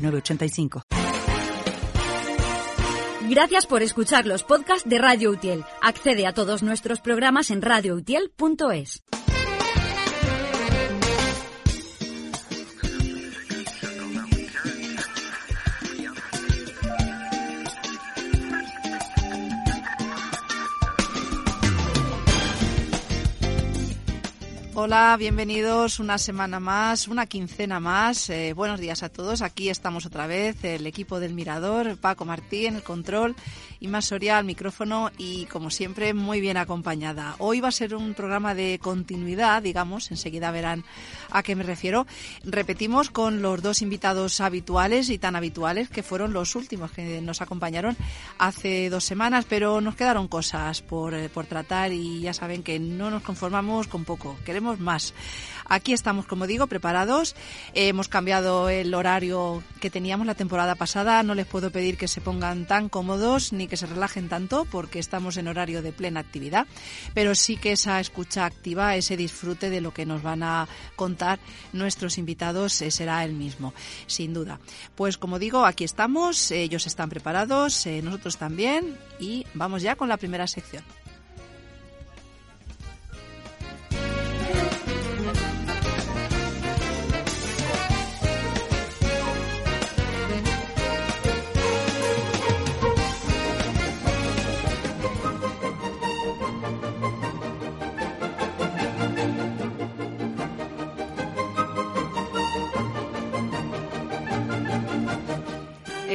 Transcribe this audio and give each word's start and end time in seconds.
906985. 0.00 0.82
Gracias 3.30 3.66
por 3.66 3.82
escuchar 3.82 4.26
los 4.26 4.42
podcasts 4.42 4.88
de 4.88 4.98
Radio 4.98 5.30
Utiel. 5.30 5.64
Accede 5.82 6.26
a 6.26 6.34
todos 6.34 6.64
nuestros 6.64 7.00
programas 7.00 7.50
en 7.50 7.62
radioutiel.es. 7.62 9.04
Hola, 24.82 25.14
bienvenidos 25.18 26.00
una 26.00 26.16
semana 26.16 26.58
más, 26.58 27.06
una 27.06 27.26
quincena 27.26 27.80
más. 27.80 28.30
Eh, 28.30 28.54
buenos 28.54 28.80
días 28.80 29.02
a 29.02 29.10
todos. 29.10 29.42
Aquí 29.42 29.68
estamos 29.68 30.06
otra 30.06 30.26
vez, 30.26 30.64
el 30.64 30.86
equipo 30.86 31.20
del 31.20 31.34
Mirador, 31.34 31.98
Paco 31.98 32.24
Martín, 32.24 32.76
el 32.76 32.82
control, 32.82 33.36
más 33.88 34.06
Soria 34.06 34.38
al 34.38 34.44
micrófono 34.44 35.10
y, 35.18 35.46
como 35.46 35.70
siempre, 35.70 36.14
muy 36.14 36.40
bien 36.40 36.56
acompañada. 36.56 37.34
Hoy 37.38 37.60
va 37.60 37.68
a 37.68 37.72
ser 37.72 37.94
un 37.94 38.14
programa 38.14 38.54
de 38.54 38.78
continuidad, 38.80 39.62
digamos, 39.62 40.10
enseguida 40.10 40.50
verán 40.50 40.84
a 41.30 41.42
qué 41.42 41.56
me 41.56 41.62
refiero. 41.62 42.06
Repetimos 42.44 43.10
con 43.10 43.42
los 43.42 43.62
dos 43.62 43.82
invitados 43.82 44.40
habituales 44.40 45.10
y 45.10 45.18
tan 45.18 45.36
habituales 45.36 45.88
que 45.88 46.02
fueron 46.02 46.32
los 46.32 46.54
últimos 46.56 46.92
que 46.92 47.20
nos 47.20 47.40
acompañaron 47.40 47.96
hace 48.38 48.90
dos 48.90 49.04
semanas, 49.04 49.46
pero 49.48 49.80
nos 49.80 49.96
quedaron 49.96 50.28
cosas 50.28 50.82
por, 50.82 51.14
eh, 51.14 51.28
por 51.28 51.46
tratar 51.46 51.92
y 51.92 52.20
ya 52.20 52.34
saben 52.34 52.62
que 52.62 52.78
no 52.78 53.10
nos 53.10 53.22
conformamos 53.22 53.88
con 53.88 54.04
poco. 54.04 54.36
Queremos 54.44 54.80
más. 54.80 55.14
Aquí 55.70 55.92
estamos, 55.92 56.26
como 56.26 56.48
digo, 56.48 56.66
preparados. 56.66 57.36
hemos 57.74 58.08
cambiado 58.08 58.68
el 58.68 58.92
horario 58.92 59.62
que 59.80 59.88
teníamos 59.88 60.26
la 60.26 60.34
temporada 60.34 60.74
pasada. 60.74 61.22
No 61.22 61.36
les 61.36 61.46
puedo 61.46 61.70
pedir 61.70 61.96
que 61.96 62.08
se 62.08 62.20
pongan 62.20 62.66
tan 62.66 62.88
cómodos 62.88 63.52
ni 63.52 63.68
que 63.68 63.76
se 63.76 63.86
relajen 63.86 64.28
tanto 64.28 64.64
porque 64.64 64.98
estamos 64.98 65.36
en 65.36 65.46
horario 65.46 65.80
de 65.80 65.92
plena 65.92 66.18
actividad. 66.18 66.66
Pero 67.14 67.36
sí 67.36 67.56
que 67.56 67.70
esa 67.70 68.00
escucha 68.00 68.46
activa, 68.46 68.96
ese 68.96 69.16
disfrute 69.16 69.70
de 69.70 69.80
lo 69.80 69.94
que 69.94 70.06
nos 70.06 70.24
van 70.24 70.42
a 70.42 70.66
contar 70.96 71.38
nuestros 71.72 72.18
invitados 72.18 72.82
eh, 72.82 72.90
será 72.90 73.24
el 73.24 73.34
mismo, 73.34 73.72
sin 74.08 74.34
duda. 74.34 74.58
Pues 74.96 75.18
como 75.18 75.38
digo, 75.38 75.64
aquí 75.64 75.84
estamos. 75.84 76.50
Ellos 76.50 76.88
están 76.88 77.10
preparados, 77.10 77.86
eh, 77.86 78.02
nosotros 78.02 78.38
también. 78.38 78.98
Y 79.20 79.46
vamos 79.54 79.82
ya 79.82 79.94
con 79.94 80.08
la 80.08 80.16
primera 80.16 80.48
sección. 80.48 80.82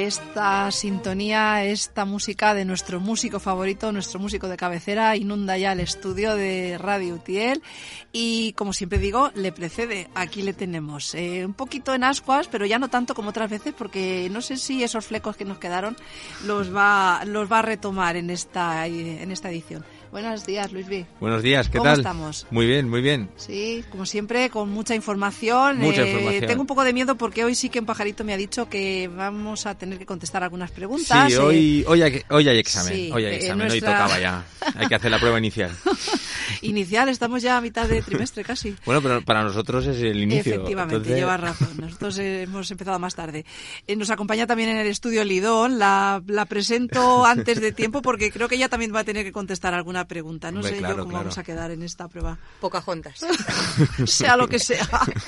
Esta 0.06 0.72
sintonía, 0.72 1.64
esta 1.66 2.06
música 2.06 2.54
de 2.54 2.66
nuestro 2.66 3.00
músico 3.00 3.40
favorito, 3.40 3.92
nuestro 3.92 4.20
músico 4.20 4.48
de 4.48 4.58
cabecera, 4.58 5.16
inunda 5.16 5.58
ya 5.58 5.72
el 5.72 5.80
estudio 5.80 6.36
de 6.36 6.78
Radio 6.78 7.16
Utiel 7.16 7.64
y 8.12 8.54
como 8.54 8.74
siempre 8.74 9.00
digo, 9.00 9.32
le 9.36 9.52
precede, 9.52 10.08
aquí 10.14 10.42
le 10.42 10.54
tenemos. 10.54 11.16
Eh, 11.16 11.46
un 11.46 11.54
poquito 11.54 11.94
en 11.94 12.04
ascuas, 12.04 12.48
pero 12.48 12.66
ya 12.66 12.80
no 12.80 12.90
tanto 12.90 13.16
como 13.16 13.30
otras 13.30 13.50
veces 13.50 13.74
porque 13.76 14.30
no 14.32 14.42
sé 14.42 14.58
si 14.58 14.84
esos 14.84 15.06
flecos 15.06 15.36
que 15.36 15.46
nos 15.46 15.58
quedaron 15.58 15.98
los 16.46 16.74
va, 16.74 17.24
los 17.26 17.52
va 17.52 17.60
a 17.60 17.64
retomar 17.64 18.16
en 18.16 18.30
esta, 18.30 18.86
en 18.88 19.32
esta 19.32 19.50
edición. 19.50 19.84
Buenos 20.16 20.46
días, 20.46 20.72
Luis 20.72 20.88
B. 20.88 21.06
Buenos 21.20 21.44
días, 21.44 21.68
¿qué 21.68 21.78
¿Cómo 21.78 21.90
tal? 21.90 22.00
estamos? 22.00 22.48
Muy 22.50 22.66
bien, 22.66 22.90
muy 22.90 23.02
bien. 23.02 23.30
Sí, 23.36 23.84
como 23.92 24.06
siempre, 24.06 24.50
con 24.50 24.70
mucha 24.70 24.96
información. 24.96 25.78
Mucha 25.80 26.04
Eh, 26.04 26.08
información. 26.12 26.48
Tengo 26.48 26.62
un 26.62 26.68
poco 26.68 26.86
de 26.86 26.94
miedo 26.94 27.16
porque 27.16 27.44
hoy 27.44 27.54
sí 27.54 27.68
que 27.68 27.80
un 27.82 27.86
pajarito 27.86 28.24
me 28.24 28.32
ha 28.34 28.38
dicho 28.38 28.70
que 28.70 29.10
vamos 29.14 29.66
a 29.66 29.76
tener 29.78 30.00
que 30.00 30.06
contestar 30.06 30.42
algunas 30.42 30.72
preguntas. 30.72 31.28
Sí, 31.28 31.34
eh, 31.36 31.38
hoy, 31.40 31.84
hoy, 31.86 32.02
hay, 32.02 32.22
hoy 32.30 32.48
hay 32.48 32.58
examen, 32.60 32.94
Sí, 32.94 33.10
hoy 33.14 33.26
hay 33.26 33.34
eh, 33.34 33.36
examen, 33.40 33.68
nuestra- 33.68 33.90
hoy 33.92 33.98
tocaba 33.98 34.18
ya. 34.22 34.46
Hay 34.76 34.88
que 34.88 34.96
hacer 34.96 35.12
la 35.12 35.20
prueba 35.20 35.38
inicial. 35.38 35.72
Inicial, 36.62 37.10
estamos 37.10 37.42
ya 37.42 37.58
a 37.58 37.62
mitad 37.62 37.86
de 37.88 38.02
trimestre 38.02 38.44
casi. 38.46 38.74
Bueno, 38.86 39.02
pero 39.02 39.22
para 39.22 39.44
nosotros 39.44 39.86
es 39.88 39.98
el 40.02 40.22
inicio. 40.24 40.54
Efectivamente, 40.54 40.96
entonces- 40.96 41.18
llevas 41.18 41.42
razón. 41.42 41.70
Nosotros 41.78 42.18
hemos 42.20 42.72
empezado 42.72 43.00
más 43.00 43.16
tarde. 43.16 43.44
Eh, 43.86 43.96
nos 43.98 44.10
acompaña 44.12 44.48
también 44.48 44.70
en 44.70 44.78
el 44.78 44.88
estudio 44.88 45.26
Lidón. 45.26 45.78
La, 45.78 46.24
la 46.26 46.46
presento 46.46 47.26
antes 47.26 47.60
de 47.60 47.74
tiempo 47.74 48.02
porque 48.02 48.32
creo 48.32 48.48
que 48.48 48.56
ella 48.56 48.70
también 48.70 48.96
va 48.96 49.02
a 49.02 49.04
tener 49.04 49.26
que 49.26 49.34
contestar 49.34 49.74
alguna 49.74 50.05
pregunta. 50.06 50.52
No 50.52 50.60
Hombre, 50.60 50.74
sé 50.74 50.80
claro, 50.80 50.96
yo 50.96 51.00
cómo 51.02 51.10
claro. 51.12 51.24
vamos 51.26 51.38
a 51.38 51.44
quedar 51.44 51.72
en 51.72 51.84
esta 51.84 52.08
prueba. 52.08 52.38
Pocahontas. 52.60 53.20
sea 54.06 54.38
lo 54.38 54.48
que 54.48 54.60
sea. 54.60 54.88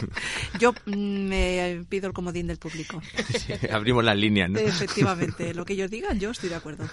Yo 0.60 0.74
mm, 0.86 1.28
me 1.28 1.86
pido 1.90 2.08
el 2.08 2.14
comodín 2.14 2.48
del 2.48 2.58
público. 2.58 3.02
Sí, 3.30 3.54
abrimos 3.72 4.04
las 4.04 4.18
líneas, 4.18 4.50
¿no? 4.50 4.60
Efectivamente, 4.60 5.54
lo 5.54 5.66
que 5.66 5.74
ellos 5.74 5.92
digan, 5.92 6.20
yo 6.20 6.32
estoy 6.32 6.50
de 6.50 6.56
acuerdo. 6.56 6.86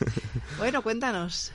Bueno, 0.59 0.83
cuéntanos. 0.83 1.53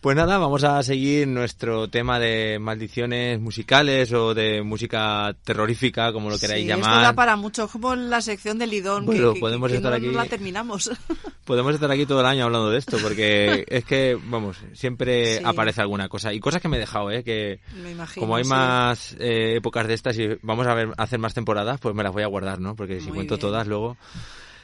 Pues 0.00 0.16
nada, 0.16 0.38
vamos 0.38 0.64
a 0.64 0.82
seguir 0.82 1.28
nuestro 1.28 1.88
tema 1.88 2.18
de 2.18 2.58
maldiciones 2.58 3.38
musicales 3.38 4.10
o 4.14 4.32
de 4.32 4.62
música 4.62 5.36
terrorífica, 5.44 6.10
como 6.14 6.30
lo 6.30 6.38
queráis 6.38 6.64
Sí, 6.64 6.70
Esto 6.70 6.80
llamar. 6.82 7.02
da 7.02 7.12
para 7.12 7.36
mucho, 7.36 7.68
como 7.68 7.94
la 7.94 8.22
sección 8.22 8.58
de 8.58 8.66
Lidón, 8.66 9.04
Bueno, 9.04 9.34
que, 9.34 9.40
podemos 9.40 9.70
que 9.70 9.76
estar 9.76 9.90
no, 9.90 9.96
aquí. 9.98 10.06
no 10.06 10.12
la 10.12 10.24
terminamos. 10.24 10.90
Podemos 11.44 11.74
estar 11.74 11.90
aquí 11.90 12.06
todo 12.06 12.20
el 12.20 12.26
año 12.26 12.44
hablando 12.44 12.70
de 12.70 12.78
esto, 12.78 12.96
porque 13.02 13.64
es 13.68 13.84
que, 13.84 14.16
vamos, 14.24 14.56
siempre 14.72 15.36
Sí. 15.38 15.42
aparece 15.44 15.82
alguna 15.82 16.08
cosa. 16.08 16.32
Y 16.32 16.40
cosas 16.40 16.62
que 16.62 16.68
me 16.68 16.78
he 16.78 16.80
dejado, 16.80 17.10
¿eh? 17.10 17.22
Que 17.22 17.60
Me 17.82 17.90
imagino. 17.90 18.22
como 18.24 18.36
hay 18.36 18.44
sí. 18.44 18.50
más 18.50 19.16
eh, 19.18 19.56
épocas 19.56 19.86
de 19.86 19.94
estas 19.94 20.16
y 20.18 20.28
vamos 20.40 20.66
a 20.66 20.72
ver, 20.74 20.92
hacer 20.96 21.18
más 21.18 21.34
temporadas, 21.34 21.78
pues 21.78 21.94
me 21.94 22.02
las 22.04 22.12
voy 22.12 22.22
a 22.22 22.26
guardar, 22.26 22.58
¿no? 22.58 22.74
Porque 22.74 23.00
si 23.00 23.08
Muy 23.08 23.16
cuento 23.16 23.34
bien. 23.34 23.40
todas 23.42 23.66
luego... 23.66 23.98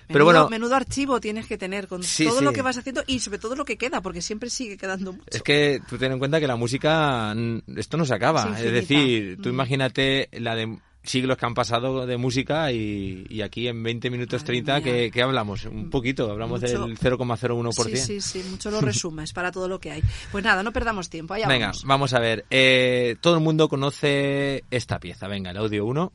Pero 0.09 0.25
bueno, 0.25 0.49
menudo 0.49 0.75
archivo 0.75 1.21
tienes 1.21 1.47
que 1.47 1.59
tener 1.59 1.89
con 1.89 2.03
Sí, 2.03 2.25
todo 2.27 2.39
sí. 2.39 2.45
lo 2.45 2.53
que 2.53 2.63
vas 2.63 2.77
haciendo 2.79 3.03
y 3.07 3.19
sobre 3.21 3.39
todo 3.39 3.57
lo 3.57 3.65
que 3.65 3.77
queda, 3.77 4.01
porque 4.01 4.23
siempre 4.23 4.51
sigue 4.51 4.77
quedando 4.77 5.13
mucho. 5.13 5.25
Es 5.31 5.43
que 5.43 5.81
tú 5.89 5.99
ten 5.99 6.13
en 6.13 6.19
cuenta 6.19 6.41
que 6.41 6.47
la 6.47 6.57
música, 6.57 7.35
esto 7.77 7.97
no 7.97 8.05
se 8.05 8.15
acaba. 8.15 8.57
Es 8.59 8.73
decir, 8.73 9.39
tú 9.43 9.49
Mm. 9.49 9.53
imagínate 9.53 10.29
la 10.33 10.55
de 10.55 10.79
siglos 11.03 11.37
que 11.37 11.47
han 11.47 11.55
pasado 11.55 12.05
de 12.05 12.17
música 12.17 12.73
y, 12.73 13.27
y 13.29 13.43
aquí 13.43 13.69
en 13.69 13.81
20 13.81 14.11
minutos 14.11 14.43
Madre 14.43 14.47
30, 14.47 14.75
mía. 14.75 14.83
¿qué, 14.85 15.11
qué 15.13 15.23
hablamos? 15.23 15.65
Un 15.67 15.89
poquito, 15.89 16.29
hablamos 16.31 16.61
Mucho. 16.61 16.85
del 16.87 16.99
0,01%. 16.99 17.73
Sí, 17.97 17.97
sí, 17.97 18.21
sí, 18.21 18.49
mucho 18.51 18.73
lo 18.73 18.81
resumes 18.81 19.33
para 19.33 19.53
todo 19.53 19.69
lo 19.69 19.79
que 19.79 19.93
hay. 19.93 20.03
Pues 20.33 20.43
nada, 20.43 20.65
no 20.65 20.73
perdamos 20.73 21.09
tiempo, 21.09 21.35
allá 21.35 21.47
Venga, 21.47 21.67
vamos. 21.69 21.85
vamos 21.85 22.13
a 22.13 22.19
ver. 22.19 22.45
Eh, 22.51 23.15
todo 23.21 23.35
el 23.37 23.41
mundo 23.41 23.69
conoce 23.69 24.65
esta 24.71 24.99
pieza. 24.99 25.29
Venga, 25.29 25.53
el 25.53 25.59
audio 25.59 25.85
1. 25.87 26.13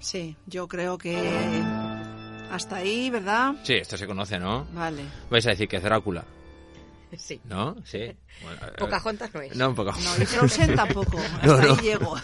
Sí, 0.00 0.34
yo 0.46 0.66
creo 0.66 0.98
que 0.98 1.16
hasta 2.50 2.76
ahí, 2.76 3.10
¿verdad? 3.10 3.54
Sí, 3.62 3.74
esto 3.74 3.96
se 3.96 4.06
conoce, 4.06 4.38
¿no? 4.38 4.66
Vale. 4.72 5.04
Vais 5.30 5.46
a 5.46 5.50
decir 5.50 5.68
que 5.68 5.76
es 5.76 5.82
Drácula, 5.82 6.24
Sí. 7.16 7.40
¿no? 7.44 7.76
Sí. 7.84 8.10
Bueno, 8.42 8.58
Pocahontas 8.78 9.34
no 9.34 9.40
es. 9.42 9.54
No, 9.54 9.74
poco. 9.74 9.92
No, 9.92 10.22
y 10.22 10.24
Frozen 10.24 10.74
tampoco. 10.74 11.18
Hasta 11.42 11.46
No, 11.46 11.74
ahí 11.74 11.76
llego. 11.82 12.16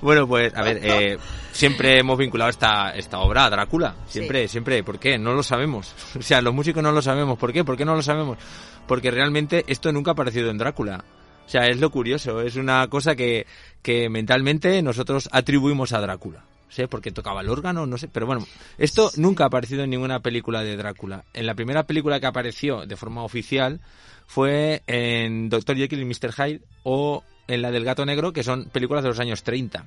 Bueno, 0.00 0.26
pues 0.26 0.54
a 0.54 0.62
ver, 0.62 0.80
eh, 0.82 1.18
siempre 1.52 1.98
hemos 1.98 2.16
vinculado 2.16 2.48
esta, 2.48 2.92
esta 2.92 3.18
obra 3.18 3.44
a 3.44 3.50
Drácula. 3.50 3.94
Siempre, 4.06 4.48
siempre. 4.48 4.82
¿Por 4.82 4.98
qué? 4.98 5.18
No 5.18 5.34
lo 5.34 5.42
sabemos. 5.42 5.94
O 6.18 6.22
sea, 6.22 6.40
los 6.40 6.54
músicos 6.54 6.82
no 6.82 6.90
lo 6.90 7.02
sabemos. 7.02 7.36
¿Por 7.36 7.52
qué? 7.52 7.64
¿Por 7.64 7.76
qué 7.76 7.84
no 7.84 7.94
lo 7.94 8.00
sabemos? 8.02 8.38
Porque 8.86 9.10
realmente 9.10 9.62
esto 9.66 9.92
nunca 9.92 10.12
ha 10.12 10.14
aparecido 10.14 10.48
en 10.48 10.56
Drácula. 10.56 11.04
O 11.44 11.48
sea, 11.50 11.66
es 11.66 11.78
lo 11.80 11.90
curioso. 11.90 12.40
Es 12.40 12.56
una 12.56 12.88
cosa 12.88 13.14
que, 13.14 13.46
que 13.82 14.08
mentalmente 14.08 14.80
nosotros 14.80 15.28
atribuimos 15.32 15.92
a 15.92 16.00
Drácula. 16.00 16.44
Sé, 16.68 16.88
porque 16.88 17.12
tocaba 17.12 17.40
el 17.40 17.48
órgano, 17.48 17.86
no 17.86 17.98
sé, 17.98 18.08
pero 18.08 18.26
bueno, 18.26 18.46
esto 18.78 19.10
nunca 19.16 19.44
ha 19.44 19.46
aparecido 19.48 19.84
en 19.84 19.90
ninguna 19.90 20.20
película 20.20 20.62
de 20.62 20.76
Drácula. 20.76 21.24
En 21.34 21.46
la 21.46 21.54
primera 21.54 21.84
película 21.84 22.20
que 22.20 22.26
apareció 22.26 22.86
de 22.86 22.96
forma 22.96 23.22
oficial 23.24 23.80
fue 24.26 24.82
en 24.86 25.48
Doctor 25.48 25.76
Jekyll 25.76 26.00
y 26.00 26.04
Mr. 26.04 26.32
Hyde 26.32 26.60
o 26.82 27.24
en 27.46 27.62
la 27.62 27.70
del 27.70 27.84
Gato 27.84 28.04
Negro, 28.04 28.32
que 28.32 28.42
son 28.42 28.66
películas 28.66 29.02
de 29.02 29.08
los 29.08 29.20
años 29.20 29.42
30. 29.42 29.86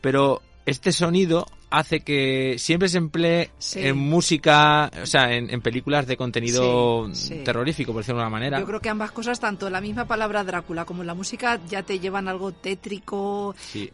Pero 0.00 0.42
este 0.66 0.92
sonido 0.92 1.46
hace 1.70 2.00
que 2.00 2.54
siempre 2.58 2.88
se 2.88 2.98
emplee 2.98 3.50
Sí. 3.58 3.80
en 3.80 3.96
música, 3.96 4.90
o 5.02 5.06
sea, 5.06 5.32
en, 5.34 5.50
en 5.50 5.60
películas 5.60 6.06
de 6.06 6.16
contenido 6.16 7.08
Sí, 7.12 7.28
sí. 7.28 7.34
terrorífico, 7.44 7.92
por 7.92 8.02
decirlo 8.02 8.20
de 8.20 8.26
una 8.26 8.30
manera. 8.30 8.60
Yo 8.60 8.66
creo 8.66 8.80
que 8.80 8.88
ambas 8.88 9.10
cosas, 9.10 9.40
tanto 9.40 9.68
la 9.70 9.80
misma 9.80 10.06
palabra 10.06 10.44
Drácula 10.44 10.84
como 10.84 11.02
la 11.02 11.14
música, 11.14 11.60
ya 11.68 11.82
te 11.82 11.98
llevan 11.98 12.28
algo 12.28 12.52
tétrico, 12.52 13.54
eh, 13.74 13.90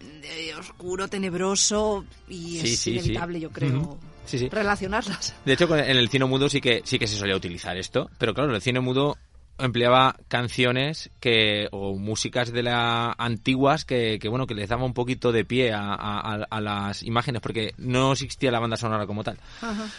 oscuro, 0.59 1.09
tenebroso 1.09 2.05
y 2.29 2.59
es 2.59 2.87
inevitable, 2.87 3.41
yo 3.41 3.51
creo. 3.51 3.99
Sí, 4.27 4.39
sí. 4.39 4.49
relacionarlas. 4.49 5.35
De 5.45 5.55
hecho, 5.55 5.75
en 5.77 5.97
el 5.97 6.09
cine 6.09 6.25
mudo 6.27 6.49
sí 6.49 6.61
que 6.61 6.83
sí 6.85 6.99
que 7.01 7.09
se 7.09 7.17
solía 7.17 7.35
utilizar 7.35 7.77
esto, 7.77 8.11
pero 8.19 8.33
claro, 8.35 8.55
el 8.55 8.61
cine 8.63 8.79
mudo 8.79 9.17
empleaba 9.61 10.17
canciones 10.29 11.11
que 11.21 11.69
o 11.73 11.97
músicas 11.97 12.53
de 12.53 12.63
la 12.63 13.15
antiguas 13.19 13.85
que, 13.85 14.19
que, 14.21 14.29
bueno 14.29 14.47
que 14.47 14.55
les 14.55 14.69
daba 14.69 14.85
un 14.85 14.95
poquito 14.95 15.33
de 15.33 15.45
pie 15.45 15.73
a, 15.73 15.95
a- 15.95 16.47
a 16.51 16.61
las 16.61 17.03
imágenes 17.03 17.41
porque 17.43 17.75
no 17.79 18.13
existía 18.13 18.51
la 18.51 18.61
banda 18.61 18.77
sonora 18.77 19.07
como 19.07 19.23
tal. 19.25 19.39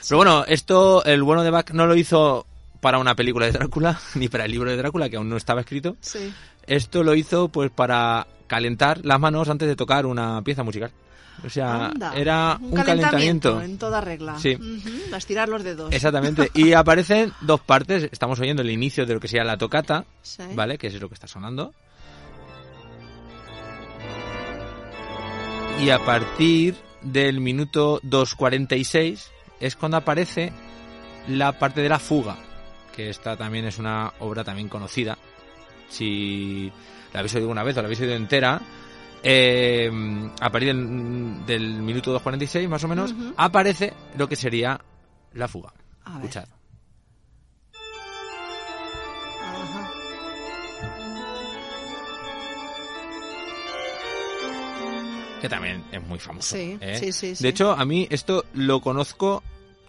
Pero 0.08 0.18
bueno, 0.18 0.44
esto 0.48 1.04
el 1.06 1.24
bueno 1.24 1.44
de 1.44 1.50
Bach 1.52 1.72
no 1.72 1.86
lo 1.86 1.96
hizo 1.96 2.46
para 2.80 2.98
una 2.98 3.16
película 3.16 3.46
de 3.46 3.52
Drácula 3.54 4.00
ni 4.16 4.28
para 4.28 4.46
el 4.46 4.52
libro 4.52 4.69
de 4.72 4.78
Drácula 4.78 5.10
que 5.10 5.18
aún 5.18 5.30
no 5.30 5.38
estaba 5.38 5.62
escrito. 5.62 5.96
Sí. 6.02 6.34
Esto 6.68 7.04
lo 7.04 7.16
hizo 7.16 7.48
pues 7.50 7.72
para 7.72 8.28
calentar 8.48 9.00
las 9.06 9.19
manos 9.19 9.50
antes 9.50 9.68
de 9.68 9.75
tocar 9.75 10.06
una 10.06 10.42
pieza 10.42 10.63
musical. 10.63 10.92
O 11.45 11.50
sea, 11.50 11.88
Anda, 11.88 12.13
era 12.16 12.57
un, 12.62 12.72
calentamiento. 12.83 13.62
en 13.62 13.78
toda 13.78 14.00
regla. 14.01 14.38
Sí. 14.38 14.56
Ujú, 14.56 15.13
a 15.13 15.18
estirar 15.18 15.50
los 15.50 15.63
dedos. 15.63 15.92
Exactamente. 15.92 16.51
Y 16.54 16.74
aparecen 16.74 17.33
dos 17.42 17.62
partes. 17.62 18.10
Estamos 18.12 18.39
oyendo 18.39 18.62
el 18.62 18.69
inicio 18.69 19.06
de 19.06 19.13
lo 19.16 19.19
que 19.19 19.28
sería 19.28 19.44
la 19.44 19.57
tocata, 19.57 20.06
Sí. 20.22 20.44
¿vale? 20.54 20.78
Que 20.78 20.88
es 20.88 21.01
lo 21.01 21.07
que 21.07 21.16
está 21.16 21.28
sonando. 21.28 21.74
Y 25.81 25.89
a 25.89 26.00
partir 26.00 26.75
del 27.01 27.39
minuto 27.42 28.00
2.46 28.01 29.27
es 29.60 29.75
cuando 29.75 29.98
aparece 29.98 30.51
la 31.27 31.57
parte 31.57 31.81
de 31.81 31.89
la 31.89 31.98
fuga, 32.00 32.38
que 32.95 33.10
esta 33.10 33.36
también 33.36 33.66
es 33.66 33.80
una 33.80 34.13
obra 34.19 34.44
también 34.44 34.69
conocida. 34.69 35.18
Si 35.89 36.72
la 37.13 37.19
habéis 37.19 37.34
oído 37.36 37.50
una 37.50 37.63
vez 37.63 37.75
o 37.77 37.81
la 37.81 37.88
habéis 37.88 38.01
oído 38.01 38.13
entera, 38.13 38.62
eh, 39.24 39.92
a 40.40 40.50
partir 40.50 40.70
del, 40.70 41.46
del 41.46 41.82
minuto 41.82 42.20
2.46 42.20 42.68
más 42.68 42.84
o 42.84 42.88
menos, 42.88 43.14
aparece 43.38 43.94
lo 44.18 44.28
que 44.28 44.36
sería 44.36 44.80
la 45.34 45.48
fuga. 45.48 45.74
A. 46.04 46.16
Escuchad. 46.16 46.48
Que 55.42 55.50
también 55.50 55.84
es 55.92 56.08
muy 56.08 56.20
famoso. 56.20 56.56
Sí, 56.56 56.78
¿eh? 56.80 56.98
sí, 57.00 57.12
sí, 57.12 57.36
sí. 57.36 57.44
De 57.44 57.50
hecho, 57.50 57.72
a 57.72 57.84
mí 57.84 58.08
esto 58.12 58.46
lo 58.54 58.80
conozco 58.80 59.42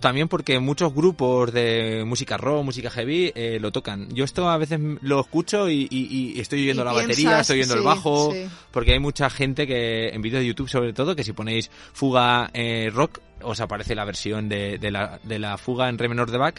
también 0.02 0.28
porque 0.28 0.58
muchos 0.58 0.92
grupos 0.94 1.50
de 1.54 2.04
música 2.06 2.36
rock, 2.36 2.62
música 2.64 2.90
heavy, 2.90 3.32
eh, 3.34 3.58
lo 3.58 3.72
tocan. 3.72 4.08
Yo 4.14 4.24
esto 4.24 4.50
a 4.50 4.58
veces 4.58 4.78
lo 5.00 5.20
escucho 5.20 5.70
y, 5.70 5.88
y- 5.90 6.34
y 6.36 6.40
estoy 6.40 6.60
oyendo 6.64 6.82
Y 6.82 6.84
la 6.84 6.90
piensas, 6.92 7.08
batería, 7.08 7.40
estoy 7.40 7.58
oyendo 7.60 7.74
el 7.76 7.82
bajo, 7.82 8.32
sí. 8.32 8.44
porque 8.70 8.92
hay 8.92 8.98
mucha 8.98 9.30
gente 9.30 9.66
que 9.66 10.08
en 10.10 10.20
vídeos 10.20 10.40
de 10.42 10.48
YouTube 10.48 10.68
sobre 10.68 10.92
todo, 10.92 11.16
que 11.16 11.24
si 11.24 11.32
ponéis 11.32 11.70
fuga 11.94 12.50
eh, 12.52 12.90
rock, 12.92 13.20
os 13.40 13.60
aparece 13.60 13.94
la 13.94 14.04
versión 14.04 14.48
de, 14.50 14.76
de 14.78 14.90
la, 14.90 15.18
de 15.22 15.38
la 15.38 15.56
fuga 15.56 15.88
en 15.88 15.96
re 15.96 16.08
menor 16.10 16.30
de 16.30 16.36
Bach, 16.38 16.56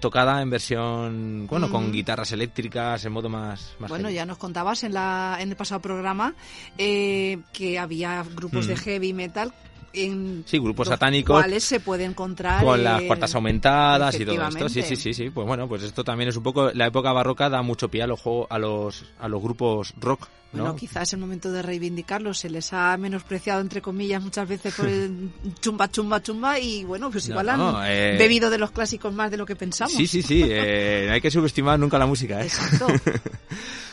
tocada 0.00 0.42
en 0.42 0.50
versión, 0.50 1.46
bueno, 1.46 1.70
con 1.70 1.92
guitarras 1.92 2.32
eléctricas 2.32 3.04
en 3.04 3.12
modo 3.12 3.28
más... 3.28 3.74
más 3.78 3.88
Bueno, 3.88 4.06
heavy. 4.08 4.16
ya 4.16 4.26
nos 4.26 4.36
contabas 4.36 4.82
en, 4.82 4.94
la, 4.94 5.38
en 5.40 5.48
el 5.50 5.56
pasado 5.56 5.80
programa 5.80 6.34
eh, 6.76 7.38
que 7.52 7.78
había 7.78 8.24
grupos 8.34 8.66
de 8.66 8.74
Mm. 8.74 8.78
heavy 8.78 9.12
metal 9.12 9.52
en 9.92 10.44
Sí, 10.46 10.58
grupos 10.58 10.88
satánicos 10.88 11.40
cuales 11.40 11.64
se 11.64 11.80
puede 11.80 12.04
encontrar 12.04 12.64
con 12.64 12.82
las 12.82 13.02
cuartas 13.02 13.34
aumentadas 13.34 14.18
y 14.18 14.24
todo 14.24 14.48
esto. 14.48 14.68
Sí, 14.68 14.82
sí, 14.82 14.96
sí, 14.96 15.14
sí. 15.14 15.30
Pues 15.30 15.46
bueno, 15.46 15.68
pues 15.68 15.82
esto 15.82 16.04
también 16.04 16.28
es 16.28 16.36
un 16.36 16.42
poco 16.42 16.70
la 16.72 16.86
época 16.86 17.12
barroca 17.12 17.48
da 17.48 17.62
mucho 17.62 17.88
pie 17.88 18.02
a 18.02 18.06
los 18.06 18.20
a 18.48 18.58
los 18.58 19.04
a 19.18 19.28
los 19.28 19.42
grupos 19.42 19.94
rock, 19.98 20.28
¿no? 20.52 20.62
Bueno, 20.64 20.76
quizás 20.76 21.04
es 21.04 21.12
el 21.14 21.18
momento 21.20 21.50
de 21.52 21.62
reivindicarlos. 21.62 22.38
Se 22.38 22.50
les 22.50 22.72
ha 22.72 22.96
menospreciado, 22.96 23.60
entre 23.60 23.80
comillas, 23.82 24.22
muchas 24.22 24.48
veces 24.48 24.74
por 24.74 24.86
el 24.86 25.30
chumba, 25.60 25.90
chumba, 25.90 26.22
chumba. 26.22 26.58
Y 26.58 26.84
bueno, 26.84 27.10
pues 27.10 27.28
No, 27.28 27.32
igual 27.34 27.48
han 27.48 27.58
no, 27.58 27.84
eh, 27.86 28.16
bebido 28.18 28.50
de 28.50 28.58
los 28.58 28.70
clásicos 28.70 29.12
más 29.14 29.30
de 29.30 29.36
lo 29.36 29.46
que 29.46 29.56
pensamos. 29.56 29.92
Sí, 29.94 30.06
sí, 30.06 30.22
sí. 30.22 30.42
eh, 30.46 31.04
no 31.08 31.14
hay 31.14 31.20
que 31.20 31.30
subestimar 31.30 31.78
nunca 31.78 31.98
la 31.98 32.06
música, 32.06 32.40
¿eh? 32.40 32.44
Exacto. 32.46 32.86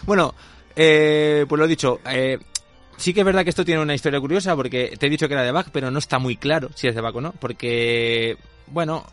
Bueno, 0.06 0.34
eh, 0.76 1.46
pues 1.48 1.60
lo 1.60 1.68
dicho. 1.68 2.00
Eh, 2.06 2.40
sí 3.00 3.14
que 3.14 3.22
es 3.22 3.26
verdad 3.26 3.44
que 3.44 3.50
esto 3.50 3.66
tiene 3.66 3.82
una 3.82 3.96
historia 3.96 4.20
curiosa 4.20 4.56
porque 4.56 4.96
te 5.00 5.08
he 5.08 5.10
dicho 5.10 5.28
que 5.28 5.34
era 5.34 5.44
de 5.44 5.52
Bach, 5.52 5.68
pero 5.72 5.90
no 5.90 6.00
está 6.00 6.20
muy 6.20 6.38
claro 6.38 6.70
si 6.76 6.88
es 6.88 6.96
de 6.96 7.02
Bach 7.02 7.16
o 7.16 7.22
no. 7.22 7.32
Porque, 7.34 8.38
bueno, 8.68 9.06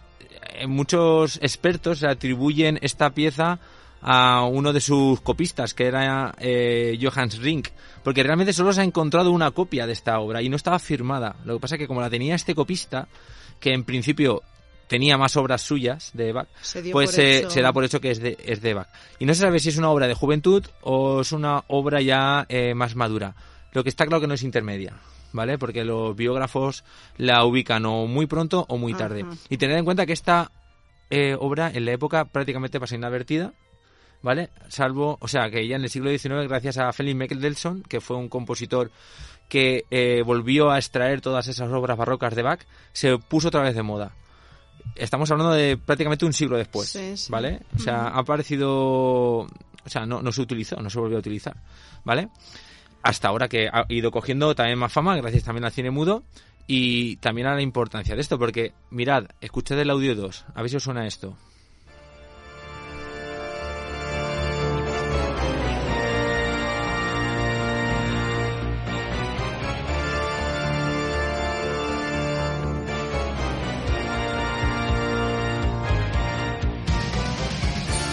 eh, 0.54 0.66
muchos 0.66 1.38
expertos 1.40 2.02
atribuyen 2.04 2.78
esta 2.82 3.10
pieza 3.10 3.58
a 4.02 4.44
uno 4.44 4.72
de 4.72 4.80
sus 4.80 5.20
copistas, 5.20 5.74
que 5.74 5.86
era 5.86 6.34
eh, 6.38 6.98
Johannes 7.00 7.38
Rink, 7.38 7.68
porque 8.04 8.22
realmente 8.22 8.52
solo 8.52 8.72
se 8.72 8.82
ha 8.82 8.84
encontrado 8.84 9.32
una 9.32 9.50
copia 9.50 9.86
de 9.86 9.92
esta 9.92 10.18
obra 10.20 10.42
y 10.42 10.48
no 10.48 10.56
estaba 10.56 10.78
firmada. 10.78 11.36
Lo 11.44 11.54
que 11.54 11.60
pasa 11.60 11.74
es 11.74 11.80
que 11.80 11.88
como 11.88 12.00
la 12.00 12.10
tenía 12.10 12.34
este 12.34 12.54
copista, 12.54 13.08
que 13.58 13.72
en 13.72 13.84
principio 13.84 14.42
tenía 14.86 15.18
más 15.18 15.36
obras 15.36 15.62
suyas 15.62 16.10
de 16.14 16.32
Bach, 16.32 16.48
Se 16.60 16.82
pues 16.90 17.18
hecho. 17.18 17.50
se 17.50 17.62
da 17.62 17.72
por 17.72 17.84
hecho 17.84 18.00
que 18.00 18.10
es 18.10 18.20
de, 18.20 18.36
es 18.44 18.60
de 18.62 18.74
Bach. 18.74 18.88
Y 19.18 19.24
no 19.24 19.34
se 19.34 19.40
sabe 19.40 19.58
si 19.58 19.70
es 19.70 19.76
una 19.76 19.90
obra 19.90 20.06
de 20.06 20.14
juventud 20.14 20.64
o 20.82 21.22
es 21.22 21.32
una 21.32 21.64
obra 21.68 22.00
ya 22.00 22.46
eh, 22.48 22.74
más 22.74 22.94
madura. 22.94 23.34
Lo 23.76 23.84
que 23.84 23.90
está 23.90 24.06
claro 24.06 24.22
que 24.22 24.26
no 24.26 24.32
es 24.32 24.42
intermedia, 24.42 24.94
¿vale? 25.34 25.58
Porque 25.58 25.84
los 25.84 26.16
biógrafos 26.16 26.82
la 27.18 27.44
ubican 27.44 27.84
o 27.84 28.06
muy 28.06 28.24
pronto 28.24 28.64
o 28.70 28.78
muy 28.78 28.94
tarde. 28.94 29.26
Y 29.50 29.58
tener 29.58 29.76
en 29.76 29.84
cuenta 29.84 30.06
que 30.06 30.14
esta 30.14 30.50
eh, 31.10 31.36
obra 31.38 31.70
en 31.70 31.84
la 31.84 31.92
época 31.92 32.24
prácticamente 32.24 32.80
pasa 32.80 32.94
inadvertida, 32.94 33.52
¿vale? 34.22 34.48
Salvo, 34.68 35.18
o 35.20 35.28
sea, 35.28 35.50
que 35.50 35.68
ya 35.68 35.76
en 35.76 35.82
el 35.82 35.90
siglo 35.90 36.08
XIX, 36.08 36.48
gracias 36.48 36.78
a 36.78 36.90
Felix 36.94 37.14
Mendelssohn, 37.16 37.82
que 37.82 38.00
fue 38.00 38.16
un 38.16 38.30
compositor 38.30 38.90
que 39.50 39.84
eh, 39.90 40.22
volvió 40.24 40.70
a 40.70 40.78
extraer 40.78 41.20
todas 41.20 41.46
esas 41.46 41.70
obras 41.70 41.98
barrocas 41.98 42.34
de 42.34 42.42
Bach, 42.42 42.60
se 42.94 43.18
puso 43.18 43.48
otra 43.48 43.60
vez 43.60 43.74
de 43.74 43.82
moda. 43.82 44.12
Estamos 44.94 45.30
hablando 45.30 45.52
de 45.52 45.76
prácticamente 45.76 46.24
un 46.24 46.32
siglo 46.32 46.56
después, 46.56 46.88
Sí, 46.88 47.14
sí. 47.14 47.30
¿vale? 47.30 47.60
O 47.76 47.78
sea, 47.78 48.04
ha 48.04 48.20
aparecido, 48.20 49.40
o 49.40 49.48
sea, 49.84 50.06
no, 50.06 50.22
no 50.22 50.32
se 50.32 50.40
utilizó, 50.40 50.76
no 50.76 50.88
se 50.88 50.98
volvió 50.98 51.18
a 51.18 51.20
utilizar, 51.20 51.54
¿vale? 52.04 52.30
Hasta 53.06 53.28
ahora 53.28 53.46
que 53.46 53.68
ha 53.72 53.86
ido 53.88 54.10
cogiendo 54.10 54.56
también 54.56 54.80
más 54.80 54.92
fama, 54.92 55.14
gracias 55.14 55.44
también 55.44 55.64
al 55.64 55.70
cine 55.70 55.92
mudo 55.92 56.24
y 56.66 57.14
también 57.18 57.46
a 57.46 57.54
la 57.54 57.62
importancia 57.62 58.16
de 58.16 58.20
esto, 58.20 58.36
porque 58.36 58.72
mirad, 58.90 59.26
escuchad 59.40 59.78
el 59.78 59.90
audio 59.90 60.16
2, 60.16 60.44
a 60.52 60.60
ver 60.60 60.70
si 60.70 60.76
os 60.76 60.82
suena 60.82 61.06
esto. 61.06 61.36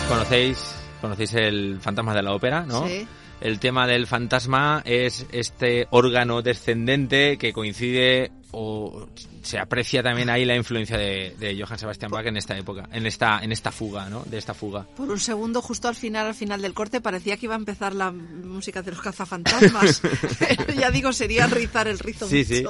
¿Conocéis, 0.08 0.76
conocéis 1.02 1.34
el 1.34 1.80
fantasma 1.82 2.14
de 2.14 2.22
la 2.22 2.34
ópera, 2.34 2.64
no? 2.68 2.88
Sí. 2.88 3.08
El 3.42 3.60
tema 3.60 3.88
del 3.88 4.08
fantasma 4.08 4.82
es 4.86 5.26
este 5.32 5.88
órgano 5.90 6.42
descendente 6.42 7.38
que 7.38 7.54
coincide 7.54 8.32
o 8.54 9.08
se 9.42 9.60
aprecia 9.60 10.02
también 10.02 10.30
ahí 10.30 10.46
la 10.46 10.56
influencia 10.56 10.98
de, 10.98 11.36
de 11.38 11.62
Johann 11.62 11.78
Sebastian 11.78 12.12
Bach 12.12 12.26
en 12.26 12.38
esta 12.38 12.58
época, 12.58 12.88
en 12.92 13.06
esta, 13.06 13.40
en 13.40 13.52
esta 13.52 13.72
fuga, 13.72 14.10
¿no? 14.10 14.24
De 14.24 14.38
esta 14.38 14.54
fuga. 14.54 14.88
Por 14.96 15.10
un 15.10 15.20
segundo, 15.20 15.62
justo 15.62 15.88
al 15.88 15.96
final, 15.96 16.28
al 16.28 16.36
final 16.36 16.62
del 16.62 16.74
corte, 16.74 17.02
parecía 17.02 17.36
que 17.36 17.48
iba 17.48 17.56
a 17.56 17.58
empezar 17.58 17.94
la 17.94 18.12
música 18.12 18.82
de 18.82 18.92
los 18.92 19.02
cazafantasmas. 19.02 20.02
Ya 20.78 20.92
digo, 20.92 21.14
sería 21.14 21.48
rizar 21.48 21.88
el 21.88 22.00
rizo 22.00 22.28
Sí, 22.28 22.44
sí. 22.44 22.64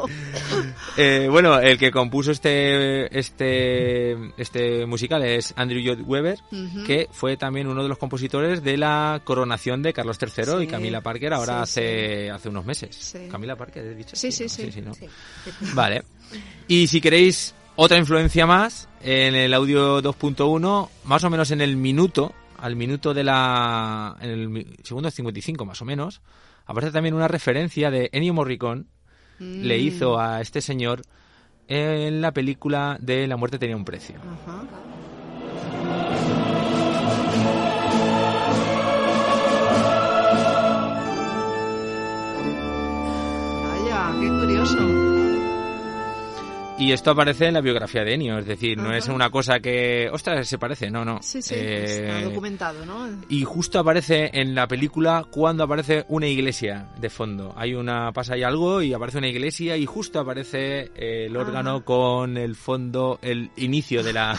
Eh, 0.98 1.28
bueno, 1.30 1.60
el 1.60 1.78
que 1.78 1.92
compuso 1.92 2.32
este, 2.32 3.18
este, 3.18 4.16
este 4.38 4.86
musical 4.86 5.24
es 5.24 5.54
Andrew 5.56 5.82
Lloyd 5.82 6.02
Webber, 6.06 6.40
que 6.86 7.10
fue 7.12 7.38
también 7.38 7.68
uno 7.68 7.84
de 7.84 7.90
los 7.90 7.98
compositores 7.98 8.64
de 8.64 8.78
la 8.78 9.22
coronación 9.24 9.82
de 9.82 9.94
Carlos 9.94 10.18
III 10.22 10.64
y 10.64 10.68
Camila 10.68 11.02
Parker 11.02 11.34
ahora 11.34 11.66
sí, 11.66 11.80
hace, 11.80 12.32
hace 12.32 12.50
unos 12.50 12.66
meses. 12.66 13.16
Camila 13.30 13.56
Parker, 13.56 13.86
he 13.86 13.96
dicho. 13.96 14.16
Sí, 14.16 14.32
sí, 14.32 14.44
¿no? 14.82 14.94
sí. 14.94 15.08
¿no? 15.62 15.73
Vale. 15.74 16.04
Y 16.68 16.88
si 16.88 17.02
queréis 17.02 17.54
otra 17.76 17.98
influencia 17.98 18.46
más, 18.46 18.88
en 19.02 19.36
el 19.36 19.54
audio 19.54 20.02
2.1, 20.02 20.90
más 21.04 21.24
o 21.24 21.30
menos 21.30 21.52
en 21.52 21.62
el 21.62 21.76
minuto, 21.76 22.34
al 22.58 22.76
minuto 22.76 23.14
de 23.14 23.24
la... 23.24 24.16
en 24.22 24.30
el 24.30 24.68
segundo 24.84 25.12
55 25.12 25.66
más 25.66 25.82
o 25.82 25.86
menos, 25.86 26.22
aparece 26.66 26.94
también 26.94 27.16
una 27.16 27.28
referencia 27.28 27.92
de 27.92 28.10
Ennio 28.14 28.34
Morricone 28.34 28.86
le 29.40 29.78
hizo 29.78 30.20
a 30.20 30.42
este 30.42 30.62
señor 30.62 31.02
en 31.68 32.22
la 32.22 32.32
película 32.32 32.98
de 33.00 33.28
La 33.28 33.38
muerte 33.38 33.58
tenía 33.58 33.76
un 33.76 33.86
precio. 33.86 34.16
Ajá. 34.20 34.64
Vaya, 43.64 44.20
qué 44.20 44.28
curioso. 44.28 45.03
Y 46.84 46.92
esto 46.92 47.12
aparece 47.12 47.48
en 47.48 47.54
la 47.54 47.62
biografía 47.62 48.04
de 48.04 48.14
Ennio, 48.14 48.38
es 48.38 48.46
decir, 48.46 48.78
no 48.78 48.94
es 48.94 49.08
una 49.08 49.30
cosa 49.30 49.62
que, 49.62 50.10
ostras, 50.12 50.46
se 50.46 50.58
parece, 50.58 50.92
no, 50.92 51.06
no. 51.06 51.20
Sí, 51.22 51.42
sí, 51.42 51.56
Eh, 51.56 52.10
está 52.10 52.22
documentado, 52.24 52.86
¿no? 52.86 53.08
Y 53.30 53.46
justo 53.46 53.80
aparece 53.80 54.30
en 54.34 54.54
la 54.54 54.68
película 54.68 55.26
cuando 55.32 55.64
aparece 55.64 56.04
una 56.10 56.28
iglesia 56.28 56.90
de 57.00 57.10
fondo. 57.10 57.54
Hay 57.56 57.74
una 57.74 58.12
pasa 58.12 58.34
ahí 58.34 58.44
algo 58.44 58.82
y 58.82 58.92
aparece 58.92 59.20
una 59.20 59.30
iglesia 59.30 59.78
y 59.78 59.86
justo 59.86 60.20
aparece 60.20 60.92
eh, 60.96 61.28
el 61.28 61.38
órgano 61.38 61.76
Ajá. 61.78 61.86
con 61.86 62.36
el 62.36 62.58
fondo, 62.58 63.18
el 63.22 63.50
inicio 63.56 64.04
de 64.04 64.12
la 64.12 64.38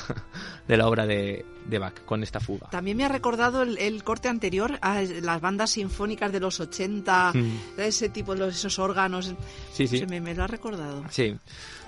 de 0.66 0.76
la 0.78 0.88
obra 0.88 1.06
de, 1.06 1.44
de 1.66 1.78
Bach 1.78 1.94
con 2.06 2.22
esta 2.22 2.40
fuga. 2.40 2.68
También 2.70 2.96
me 2.96 3.04
ha 3.04 3.08
recordado 3.08 3.62
el, 3.62 3.76
el 3.78 4.02
corte 4.02 4.28
anterior 4.28 4.78
a 4.80 5.02
las 5.02 5.40
bandas 5.40 5.70
sinfónicas 5.70 6.32
de 6.32 6.40
los 6.40 6.58
80, 6.60 7.32
Mm. 7.34 7.50
ese 7.78 8.08
tipo, 8.08 8.34
los, 8.34 8.54
esos 8.56 8.78
órganos. 8.78 9.34
Sí, 9.72 9.86
sí. 9.86 9.98
Se 9.98 10.06
me, 10.06 10.20
me 10.20 10.34
lo 10.34 10.44
ha 10.44 10.46
recordado. 10.46 11.04
Sí. 11.10 11.36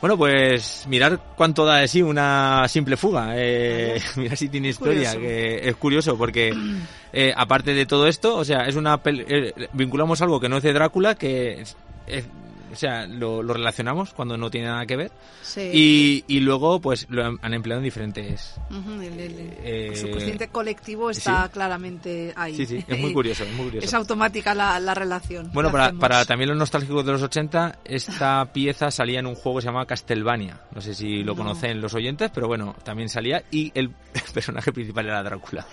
Bueno, 0.00 0.18
pues 0.18 0.85
mirar 0.88 1.18
cuánto 1.37 1.64
da 1.64 1.76
de 1.76 1.88
sí 1.88 2.02
una 2.02 2.66
simple 2.68 2.97
fuga. 2.99 3.33
Eh, 3.35 3.99
mirar 4.16 4.37
si 4.37 4.49
tiene 4.50 4.68
historia, 4.68 5.14
Curioso. 5.14 5.21
que 5.21 5.68
es 5.68 5.76
curioso 5.76 6.18
porque 6.18 6.52
eh, 7.14 7.33
aparte 7.35 7.73
de 7.73 7.87
todo 7.87 8.06
esto, 8.06 8.37
o 8.37 8.45
sea, 8.45 8.66
es 8.66 8.76
una 8.76 9.00
eh, 9.06 9.52
vinculamos 9.73 10.21
algo 10.21 10.38
que 10.38 10.49
no 10.50 10.59
es 10.59 10.62
de 10.62 10.73
Drácula, 10.75 11.14
que 11.14 11.62
es- 11.62 11.76
es- 12.06 12.26
o 12.73 12.76
sea, 12.76 13.06
lo, 13.06 13.42
lo 13.42 13.54
relacionamos 13.54 14.12
cuando 14.12 14.37
no 14.37 14.50
tiene 14.50 14.66
nada 14.68 14.87
que 14.87 14.96
ver 14.96 15.12
Sí. 15.42 15.70
y, 15.73 16.25
y 16.26 16.40
luego 16.40 16.80
pues 16.80 17.06
lo 17.08 17.25
han 17.25 17.38
han 17.42 17.54
empleado 17.54 17.80
en 17.80 17.85
diferentes. 17.85 18.54
Ujú, 18.70 19.00
el, 19.00 19.20
el- 19.20 19.37
Eh, 19.62 19.88
el 19.92 19.96
subconsciente 19.96 20.49
colectivo 20.49 21.11
está 21.11 21.44
sí. 21.44 21.50
claramente 21.52 22.32
ahí. 22.37 22.54
Sí, 22.56 22.66
sí, 22.66 22.85
es 22.87 22.99
muy 22.99 23.12
curioso, 23.12 23.44
es 23.44 23.52
muy 23.52 23.64
curioso. 23.66 23.87
Es 23.87 23.94
automática 23.94 24.54
la, 24.54 24.78
la 24.80 24.94
relación. 24.94 25.50
Bueno, 25.52 25.70
para, 25.70 25.92
para 25.92 26.25
también 26.25 26.49
los 26.50 26.58
nostálgicos 26.58 27.04
de 27.06 27.12
los 27.12 27.23
80, 27.23 27.78
esta 27.85 28.44
pieza 28.52 28.90
salía 28.90 29.20
en 29.20 29.26
un 29.26 29.35
juego 29.35 29.58
que 29.58 29.62
se 29.62 29.68
llamaba 29.68 29.87
Castlevania. 29.87 30.61
No 30.75 30.80
sé 30.80 30.94
si 30.94 31.23
lo 31.23 31.32
No. 31.35 31.37
conocen 31.44 31.80
los 31.80 31.94
oyentes, 31.94 32.30
pero 32.35 32.46
bueno, 32.49 32.75
también 32.85 33.08
salía 33.08 33.42
y 33.50 33.70
el 33.75 33.90
personaje 34.35 34.73
principal 34.73 35.06
era 35.06 35.23
Drácula. 35.23 35.66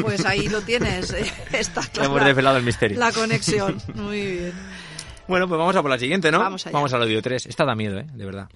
Pues 0.00 0.24
ahí 0.26 0.48
lo 0.48 0.60
tienes. 0.62 1.12
eh, 1.12 1.24
Está 1.52 1.80
Hemos 1.80 2.08
clara 2.10 2.24
desvelado 2.26 2.56
el 2.58 2.64
misterio. 2.64 2.98
la 2.98 3.12
conexión. 3.12 3.80
Muy 3.94 4.20
bien. 4.32 4.52
Bueno, 5.28 5.48
pues 5.48 5.58
vamos 5.58 5.76
a 5.76 5.82
por 5.82 5.90
la 5.90 5.98
siguiente, 5.98 6.30
¿no? 6.30 6.38
Vamos 6.38 6.66
allá. 6.66 6.96
al 6.96 7.02
audio 7.02 7.20
3. 7.22 7.46
Esta 7.46 7.64
da 7.64 7.74
miedo, 7.74 7.98
¿eh? 7.98 8.06
De 8.12 8.24
verdad. 8.24 8.48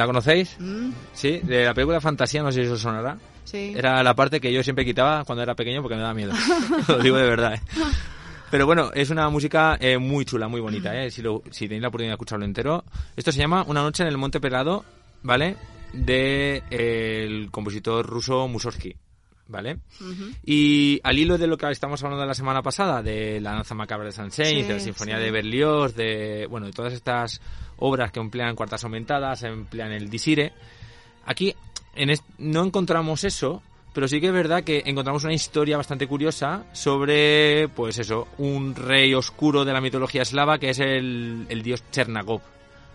¿La 0.00 0.06
conocéis? 0.06 0.56
Mm, 0.58 0.92
Sí, 1.12 1.40
de 1.42 1.66
la 1.66 1.74
película 1.74 2.00
Fantasía, 2.00 2.42
no 2.42 2.50
sé 2.50 2.64
si 2.64 2.70
os 2.70 2.80
sonará. 2.80 3.18
sí. 3.44 3.74
Era 3.76 4.02
la 4.02 4.14
parte 4.14 4.40
que 4.40 4.50
yo 4.50 4.62
siempre 4.62 4.82
quitaba 4.82 5.24
cuando 5.26 5.42
era 5.42 5.54
pequeño 5.54 5.82
porque 5.82 5.94
me 5.96 6.00
daba 6.00 6.14
miedo. 6.14 6.32
lo 6.88 6.98
digo 7.00 7.18
de 7.18 7.24
verdad. 7.28 7.52
¿eh? 7.54 7.60
Pero 8.50 8.64
bueno, 8.64 8.90
es 8.94 9.10
una 9.10 9.28
música 9.28 9.76
eh, 9.78 9.98
muy 9.98 10.24
chula, 10.24 10.48
muy 10.48 10.60
bonita. 10.62 10.96
¿eh? 11.04 11.10
Si, 11.10 11.20
lo- 11.20 11.42
si 11.50 11.66
tenéis 11.66 11.82
la 11.82 11.88
oportunidad 11.88 12.12
de 12.12 12.14
escucharlo 12.14 12.46
entero. 12.46 12.82
Esto 13.14 13.30
se 13.30 13.38
llama 13.40 13.62
Una 13.68 13.82
noche 13.82 14.02
en 14.02 14.08
el 14.08 14.16
Monte 14.16 14.40
Pelado, 14.40 14.86
¿vale? 15.22 15.56
De 15.92 16.62
eh, 16.70 17.24
el 17.26 17.50
compositor 17.50 18.06
ruso 18.06 18.48
Mussorgsky, 18.48 18.96
¿vale? 19.50 19.78
Y 20.44 21.00
al 21.02 21.18
hilo 21.18 21.36
de 21.36 21.46
lo 21.46 21.58
que 21.58 21.70
estamos 21.70 22.02
hablando 22.02 22.24
la 22.24 22.34
semana 22.34 22.62
pasada, 22.62 23.02
de 23.02 23.40
la 23.40 23.52
danza 23.52 23.74
macabra 23.74 24.06
de 24.06 24.12
Saint-Saëns, 24.12 24.48
Sí, 24.48 24.62
de 24.62 24.74
la 24.74 24.80
Sinfonía 24.80 25.16
sí. 25.16 25.22
de 25.24 25.30
Berlioz, 25.30 25.94
de, 25.94 26.46
bueno, 26.48 26.66
de 26.66 26.72
todas 26.72 26.92
estas 26.92 27.40
obras 27.78 28.12
que 28.12 28.20
emplean 28.20 28.54
cuartas 28.56 28.84
aumentadas, 28.84 29.42
emplean 29.42 29.92
el 29.92 30.08
disire, 30.08 30.52
aquí 31.26 31.54
en 31.94 32.12
no 32.38 32.64
encontramos 32.64 33.24
eso, 33.24 33.62
pero 33.92 34.06
sí 34.06 34.20
que 34.20 34.28
es 34.28 34.32
verdad 34.32 34.62
que 34.62 34.84
encontramos 34.86 35.24
una 35.24 35.34
historia 35.34 35.76
bastante 35.76 36.06
curiosa 36.06 36.64
sobre, 36.72 37.68
pues 37.68 37.98
eso, 37.98 38.28
un 38.38 38.74
rey 38.76 39.12
oscuro 39.14 39.64
de 39.64 39.72
la 39.72 39.80
mitología 39.80 40.22
eslava 40.22 40.58
que 40.58 40.70
es 40.70 40.78
el, 40.78 41.46
el 41.48 41.62
dios 41.62 41.82
Chernagov, 41.90 42.40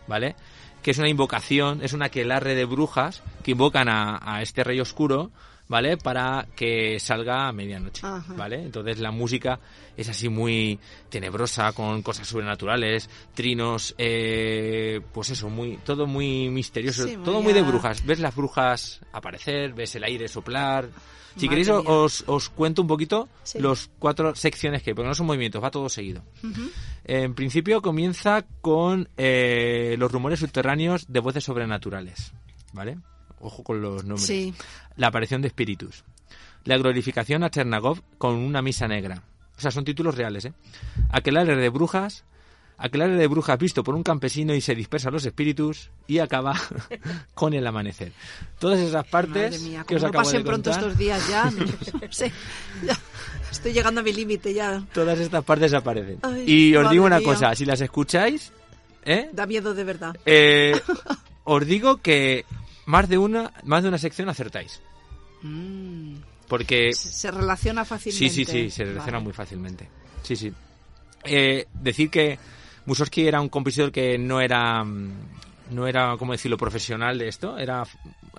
¿vale? 0.08 0.36
Que 0.82 0.92
es 0.92 0.98
una 1.00 1.10
invocación, 1.10 1.82
es 1.84 1.94
una 1.94 2.06
aquelarre 2.06 2.56
de 2.56 2.64
brujas 2.66 3.24
que 3.44 3.52
invocan 3.52 3.90
a, 3.90 4.20
a 4.22 4.42
este 4.42 4.64
rey 4.64 4.80
oscuro, 4.80 5.32
¿vale? 5.68 5.98
Para 5.98 6.48
que 6.56 7.00
salga 7.00 7.48
a 7.48 7.52
medianoche, 7.52 8.06
Ajá. 8.06 8.34
¿vale? 8.36 8.62
Entonces 8.64 9.00
la 9.00 9.12
música 9.12 9.60
es 9.98 10.10
así 10.10 10.30
muy 10.30 10.80
tenebrosa, 11.10 11.72
con 11.74 12.02
cosas 12.02 12.28
sobrenaturales, 12.28 13.10
trinos, 13.34 13.96
eh, 13.98 15.02
pues 15.14 15.30
eso, 15.32 15.50
muy, 15.50 15.78
todo 15.78 16.06
muy 16.08 16.50
misterioso, 16.50 17.08
Sí, 17.08 17.16
muy 17.18 17.26
todo 17.26 17.42
muy 17.42 17.54
de 17.54 17.62
brujas. 17.62 18.06
Ves 18.06 18.20
las 18.20 18.36
brujas 18.36 19.02
aparecer, 19.12 19.74
ves 19.74 19.96
el 19.96 20.04
aire 20.04 20.28
soplar. 20.28 20.90
Si 21.38 21.48
Madre 21.48 21.64
queréis 21.64 21.70
os, 21.86 22.24
os 22.28 22.50
cuento 22.50 22.82
un 22.82 22.88
poquito 22.88 23.28
Sí. 23.44 23.60
los 23.60 23.90
cuatro 24.00 24.34
secciones 24.36 24.82
que 24.84 24.96
porque 24.96 25.10
no 25.10 25.16
son 25.16 25.26
movimientos, 25.28 25.62
va 25.62 25.70
todo 25.70 25.90
seguido. 25.90 26.24
En 27.04 27.34
principio 27.36 27.82
comienza 27.82 28.46
con 28.62 29.10
eh, 29.18 29.96
los 30.00 30.10
rumores 30.12 30.40
subterráneos 30.40 31.06
de 31.12 31.20
voces 31.20 31.44
sobrenaturales, 31.44 32.32
¿vale? 32.72 32.98
Ojo 33.46 33.64
con 33.64 33.80
los 33.80 34.04
nombres. 34.04 34.26
Sí. 34.26 34.54
La 34.98 35.08
aparición 35.08 35.42
de 35.42 35.50
espíritus. 35.50 36.04
La 36.64 36.78
glorificación 36.78 37.44
a 37.44 37.52
Chernagov 37.52 38.02
con 38.18 38.36
una 38.36 38.64
misa 38.64 38.88
negra. 38.88 39.22
O 39.56 39.62
sea, 39.62 39.70
son 39.70 39.86
títulos 39.86 40.16
reales, 40.16 40.46
¿eh? 40.46 40.54
Aquelarre 41.12 41.56
de 41.56 41.70
brujas. 41.70 42.24
Aquelarre 42.78 43.16
de 43.16 43.28
brujas 43.28 43.60
visto 43.60 43.84
por 43.84 43.94
un 43.94 44.02
campesino 44.02 44.56
y 44.56 44.62
se 44.62 44.74
dispersan 44.74 45.14
los 45.14 45.26
espíritus 45.26 45.92
y 46.08 46.18
acaba 46.18 46.60
con 47.36 47.54
el 47.54 47.66
amanecer. 47.68 48.12
Todas 48.58 48.80
esas 48.80 49.06
partes 49.06 49.52
Madre 49.62 49.70
mía, 49.70 49.86
que 49.88 49.96
os 49.96 50.02
no 50.02 50.08
acabo 50.10 50.24
pasen 50.24 50.44
de 50.44 50.50
pronto 50.50 50.72
estos 50.72 50.98
días 50.98 51.30
ya. 51.30 51.52
No 51.56 52.12
sé, 52.12 52.32
ya 52.84 52.98
estoy 53.52 53.72
llegando 53.74 54.02
a 54.02 54.04
mi 54.04 54.12
límite 54.12 54.54
ya. 54.54 54.84
todas 54.92 55.20
estas 55.20 55.44
partes 55.44 55.72
aparecen. 55.74 56.18
Ay, 56.24 56.44
y 56.48 56.76
os 56.76 56.90
digo 56.90 57.06
una 57.06 57.20
mía. 57.20 57.28
cosa, 57.28 57.56
si 57.56 57.64
las 57.64 57.80
escucháis, 57.80 58.52
¿eh? 59.06 59.30
Da 59.32 59.46
miedo 59.46 59.74
de 59.74 59.84
verdad. 59.84 60.18
Eh, 60.26 60.82
os 61.46 61.66
digo 61.66 61.98
que 61.98 62.44
más 62.86 63.08
de 63.10 63.18
una, 63.18 63.52
más 63.64 63.84
de 63.84 63.90
una 63.90 63.98
sección 63.98 64.30
acertáis. 64.30 64.82
Mm, 65.42 66.16
Porque 66.48 66.94
se, 66.94 67.32
relaciona 67.32 67.86
fácilmente. 67.86 68.30
sí, 68.30 68.46
sí, 68.46 68.52
sí, 68.52 68.70
se 68.70 68.84
relaciona 68.86 69.18
Vale. 69.18 69.24
muy 69.26 69.34
fácilmente. 69.34 69.90
Sí, 70.24 70.36
sí. 70.36 70.52
Eh, 71.24 71.68
decir 71.74 72.10
que 72.10 72.38
Mussorgsky 72.86 73.28
era 73.28 73.42
un 73.42 73.50
compositor 73.50 73.92
que 73.92 74.18
no 74.18 74.42
era, 74.42 74.84
mm, 74.84 75.12
no 75.72 75.88
era, 75.88 76.16
¿cómo 76.18 76.34
decirlo?, 76.34 76.58
profesional 76.58 77.18
de 77.18 77.28
esto. 77.28 77.58
Era, 77.58 77.84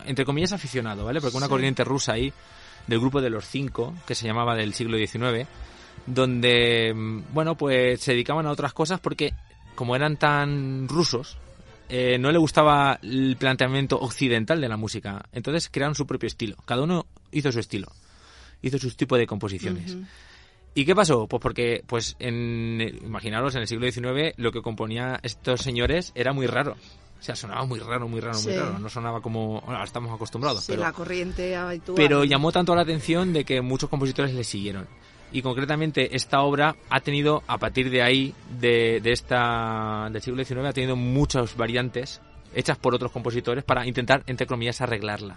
entre 0.04 0.24
comillas, 0.24 0.52
aficionado, 0.52 1.04
¿vale? 1.04 1.20
Porque 1.20 1.36
una 1.36 1.46
Sí. 1.46 1.50
corriente 1.50 1.84
rusa 1.84 2.12
ahí, 2.12 2.32
del 2.86 3.00
grupo 3.00 3.20
de 3.20 3.30
los 3.30 3.44
cinco, 3.44 3.94
que 4.06 4.14
se 4.14 4.26
llamaba 4.26 4.54
del 4.54 4.72
siglo 4.72 4.96
XIX, 4.96 5.48
donde, 6.06 6.92
mm, 6.94 7.22
bueno, 7.34 7.56
pues 7.56 8.00
se 8.00 8.12
dedicaban 8.12 8.46
a 8.46 8.52
otras 8.52 8.72
cosas 8.72 9.00
porque, 9.00 9.32
como 9.74 9.96
eran 9.96 10.16
tan 10.16 10.86
rusos, 10.88 11.36
eh, 11.88 12.18
no 12.18 12.32
le 12.32 12.38
gustaba 12.38 12.98
el 13.02 13.36
planteamiento 13.38 13.98
occidental 13.98 14.60
de 14.60 14.68
la 14.68 14.76
música. 14.76 15.24
Entonces 15.32 15.68
crearon 15.70 15.94
su 15.94 16.06
propio 16.06 16.26
estilo. 16.26 16.56
Cada 16.64 16.82
uno 16.82 17.06
hizo 17.32 17.52
su 17.52 17.60
estilo. 17.60 17.88
Hizo 18.62 18.78
su 18.78 18.90
tipo 18.92 19.16
de 19.16 19.26
composiciones. 19.26 19.96
¿Y 20.74 20.84
qué 20.84 20.94
pasó? 20.94 21.26
Pues 21.26 21.40
porque, 21.40 21.82
pues, 21.86 22.16
en, 22.18 22.80
imaginaros, 23.02 23.54
en 23.54 23.62
el 23.62 23.66
siglo 23.66 23.90
XIX 23.90 24.34
lo 24.36 24.52
que 24.52 24.60
componía 24.60 25.18
estos 25.22 25.62
señores 25.62 26.12
era 26.14 26.32
muy 26.32 26.46
raro. 26.46 26.76
O 27.18 27.22
sea, 27.22 27.34
sonaba 27.34 27.64
muy 27.64 27.80
raro, 27.80 28.08
muy 28.08 28.20
raro, 28.20 28.38
muy 28.42 28.54
raro. 28.54 28.78
No 28.78 28.88
sonaba 28.90 29.22
como 29.22 29.62
ahora 29.66 29.84
estamos 29.84 30.12
acostumbrados. 30.12 30.64
Sí, 30.64 30.72
pero, 30.72 30.82
la 30.82 30.92
corriente 30.92 31.56
habitual. 31.56 31.96
pero 31.96 32.24
llamó 32.24 32.52
tanto 32.52 32.74
la 32.74 32.82
atención 32.82 33.32
de 33.32 33.44
que 33.44 33.62
muchos 33.62 33.88
compositores 33.88 34.34
le 34.34 34.44
siguieron. 34.44 34.86
Y 35.36 35.42
concretamente 35.42 36.16
esta 36.16 36.40
obra 36.40 36.76
ha 36.88 37.00
tenido, 37.00 37.42
a 37.46 37.58
partir 37.58 37.90
de 37.90 38.00
ahí, 38.00 38.34
de, 38.58 39.00
de 39.02 39.12
esta, 39.12 40.08
del 40.10 40.22
siglo 40.22 40.42
XIX, 40.42 40.60
ha 40.64 40.72
tenido 40.72 40.96
muchas 40.96 41.54
variantes 41.58 42.22
hechas 42.54 42.78
por 42.78 42.94
otros 42.94 43.12
compositores 43.12 43.62
para 43.62 43.86
intentar, 43.86 44.22
entre 44.28 44.46
comillas, 44.46 44.80
arreglarla. 44.80 45.34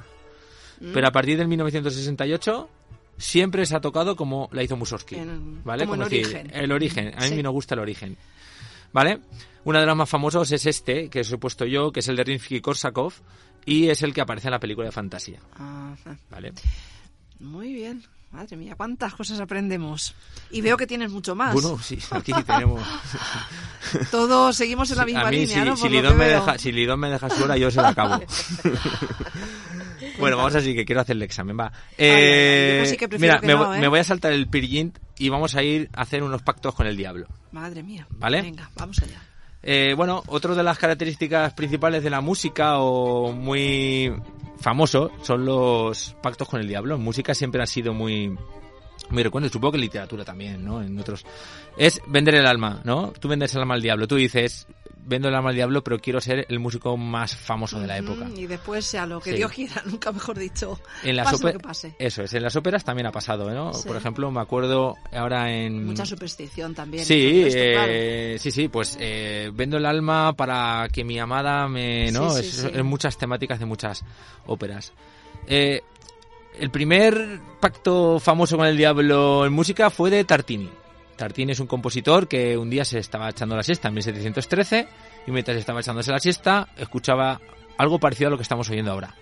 Mm. 0.80 0.94
Pero 0.94 1.06
a 1.06 1.12
partir 1.12 1.38
del 1.38 1.50
1968 1.50 2.70
siempre 3.18 3.66
se 3.66 3.76
ha 3.76 3.82
tocado 3.82 4.16
como 4.16 4.48
la 4.54 4.64
hizo 4.64 4.78
Mussorgsky. 4.78 5.18
¿Vale? 5.66 5.84
como 5.86 5.96
en 5.96 6.10
decir, 6.10 6.26
origen. 6.28 6.52
el 6.54 6.72
origen. 6.72 7.14
A 7.18 7.24
mí 7.24 7.28
Sí. 7.36 7.44
me 7.44 7.50
gusta 7.50 7.76
el 7.76 7.82
origen. 7.82 8.16
¿Vale? 8.94 9.20
Uno 9.66 9.82
de 9.82 9.86
los 9.86 9.98
más 9.98 10.10
famosos 10.10 10.50
es 10.54 10.66
este, 10.66 11.10
que 11.10 11.20
os 11.20 11.32
he 11.34 11.38
puesto 11.38 11.66
yo, 11.66 11.92
que 11.92 12.00
es 12.00 12.08
el 12.08 12.16
de 12.16 12.24
Rimsky-Korsakov, 12.24 13.12
y 13.66 13.90
es 13.90 14.02
el 14.02 14.14
que 14.14 14.22
aparece 14.22 14.48
en 14.48 14.52
la 14.52 14.60
película 14.62 14.86
de 14.88 14.94
fantasía. 14.94 15.42
Ajá. 15.56 16.18
¿Vale? 16.32 16.54
Muy 17.42 17.74
bien. 17.74 18.02
Madre 18.32 18.58
mía, 18.58 18.76
cuántas 18.78 19.16
cosas 19.16 19.40
aprendemos. 19.40 20.14
Y 20.52 20.62
veo 20.62 20.78
que 20.78 20.86
tienes 20.86 21.10
mucho 21.12 21.34
más. 21.34 21.52
Bueno, 21.54 21.80
sí, 21.80 21.98
aquí 22.12 22.32
tenemos. 22.46 22.82
Todos 24.12 24.56
seguimos 24.56 24.92
en 24.92 24.98
la 24.98 25.06
misma 25.06 25.28
a 25.28 25.32
mí, 25.32 25.38
línea, 25.48 25.64
si, 25.64 25.70
¿no? 25.70 25.76
si 25.78 25.90
Lidón 25.90 26.16
me 26.18 26.26
deja, 26.26 26.58
si 26.60 26.72
Lidón 26.72 27.00
me 27.00 27.10
deja 27.10 27.28
sola, 27.30 27.58
yo 27.58 27.72
se 27.72 27.82
la 27.82 27.90
acabo. 27.90 28.22
bueno, 30.20 30.38
vamos 30.38 30.54
así, 30.56 30.76
que 30.76 30.86
quiero 30.86 31.02
hacer 31.02 31.16
el 31.16 31.24
examen, 31.24 31.58
va. 31.60 31.72
ay, 31.98 32.06
ay, 32.06 32.08
Eh, 32.92 33.08
mira, 33.18 33.40
me, 33.42 33.54
no, 33.54 33.74
¿eh? 33.74 33.80
me 33.80 33.88
voy 33.88 34.00
a 34.00 34.04
saltar 34.04 34.32
el 34.32 34.48
Pirgint 34.48 35.00
y 35.18 35.30
vamos 35.30 35.56
a 35.56 35.64
ir 35.64 35.90
a 35.94 36.02
hacer 36.02 36.22
unos 36.22 36.42
pactos 36.44 36.76
con 36.76 36.86
el 36.86 36.96
diablo. 36.96 37.28
Madre 37.52 37.82
mía. 37.82 38.06
¿Vale? 38.12 38.42
Venga, 38.44 38.70
vamos 38.76 39.00
allá. 39.02 39.22
Eh, 39.62 39.94
bueno, 39.96 40.24
otra 40.28 40.56
de 40.56 40.64
las 40.64 40.78
características 40.78 41.54
principales 41.54 42.04
de 42.04 42.10
la 42.10 42.22
música 42.22 42.78
o 42.80 43.32
muy 43.34 44.14
famoso 44.60 45.12
son 45.22 45.46
los 45.46 46.16
pactos 46.22 46.48
con 46.48 46.60
el 46.62 46.68
diablo. 46.68 46.96
En 46.96 47.02
música 47.02 47.34
siempre 47.34 47.62
ha 47.62 47.68
sido 47.68 47.94
muy 47.94 48.36
muy 49.10 49.24
recuerdo, 49.24 49.50
supongo 49.50 49.72
que 49.72 49.78
en 49.78 49.82
literatura 49.82 50.24
también, 50.24 50.64
¿no? 50.64 50.82
En 50.82 51.00
otros 51.00 51.26
es 51.78 52.02
vender 52.08 52.36
el 52.36 52.46
alma, 52.46 52.82
¿no? 52.84 53.12
Tú 53.20 53.28
vendes 53.28 53.54
el 53.56 53.62
alma 53.62 53.74
al 53.74 53.82
diablo, 53.82 54.08
tú 54.08 54.16
dices 54.16 54.68
vendo 55.06 55.28
el 55.30 55.36
alma 55.36 55.50
al 55.50 55.56
diablo, 55.56 55.84
pero 55.84 55.98
quiero 56.00 56.22
ser 56.22 56.46
el 56.50 56.60
músico 56.60 56.96
más 56.98 57.36
famoso 57.36 57.80
de 57.80 57.88
la 57.88 57.98
época. 57.98 58.28
Y 58.36 58.46
después 58.46 58.86
sea 58.86 59.06
lo 59.06 59.20
que 59.20 59.32
Sí. 59.32 59.38
Dios 59.38 59.52
quiera, 59.52 59.82
nunca 59.86 60.12
mejor 60.12 60.38
dicho. 60.38 60.80
En 61.04 61.16
las 61.16 61.26
pase 61.32 61.44
lo 61.44 61.50
ópe- 61.50 61.54
que 61.54 61.60
pase. 61.60 61.96
Eso 61.98 62.22
es, 62.24 62.34
en 62.34 62.44
las 62.44 62.56
óperas 62.56 62.84
también 62.84 63.08
ha 63.08 63.12
pasado, 63.12 63.50
¿no? 63.52 63.74
Sí. 63.74 63.88
Por 63.88 63.98
ejemplo, 63.98 64.30
me 64.32 64.40
acuerdo 64.42 64.96
ahora 65.12 65.52
en 65.52 65.86
Mucha 65.86 66.06
superstición 66.06 66.76
también. 66.76 67.06
Sí, 67.06 67.48
claro. 67.50 67.92
eh, 67.92 68.38
sí, 68.40 68.52
sí, 68.52 68.68
pues 68.68 68.98
eh, 69.00 69.50
vendo 69.54 69.78
el 69.78 69.86
alma 69.86 70.34
para 70.34 70.88
que 70.92 71.04
mi 71.04 71.18
amada 71.20 71.68
me, 71.68 72.12
¿no? 72.12 72.30
Sí, 72.32 72.42
es, 72.42 72.64
es 72.66 72.84
muchas 72.84 73.18
temáticas 73.18 73.60
de 73.60 73.66
muchas 73.66 74.04
óperas. 74.46 74.94
Eh, 75.48 75.82
el 76.60 76.70
primer 76.72 77.40
pacto 77.62 78.20
famoso 78.20 78.58
con 78.58 78.68
el 78.68 78.76
diablo 78.76 79.46
en 79.46 79.54
música 79.54 79.90
fue 79.90 80.10
de 80.10 80.24
Tartini. 80.26 80.70
Tartini 81.20 81.52
es 81.52 81.60
un 81.60 81.68
compositor 81.68 82.30
que 82.30 82.58
un 82.58 82.70
día 82.70 82.86
se 82.86 82.98
estaba 82.98 83.30
echando 83.30 83.54
la 83.54 83.62
siesta 83.62 83.90
en 83.90 83.94
1713 83.96 84.88
y 85.28 85.32
mientras 85.32 85.58
estaba 85.58 85.82
echándose 85.82 86.14
la 86.14 86.20
siesta 86.20 86.70
escuchaba 86.78 87.42
algo 87.78 88.00
parecido 88.00 88.30
a 88.30 88.32
lo 88.32 88.38
que 88.38 88.44
estamos 88.44 88.70
oyendo 88.70 88.92
ahora. 88.92 89.14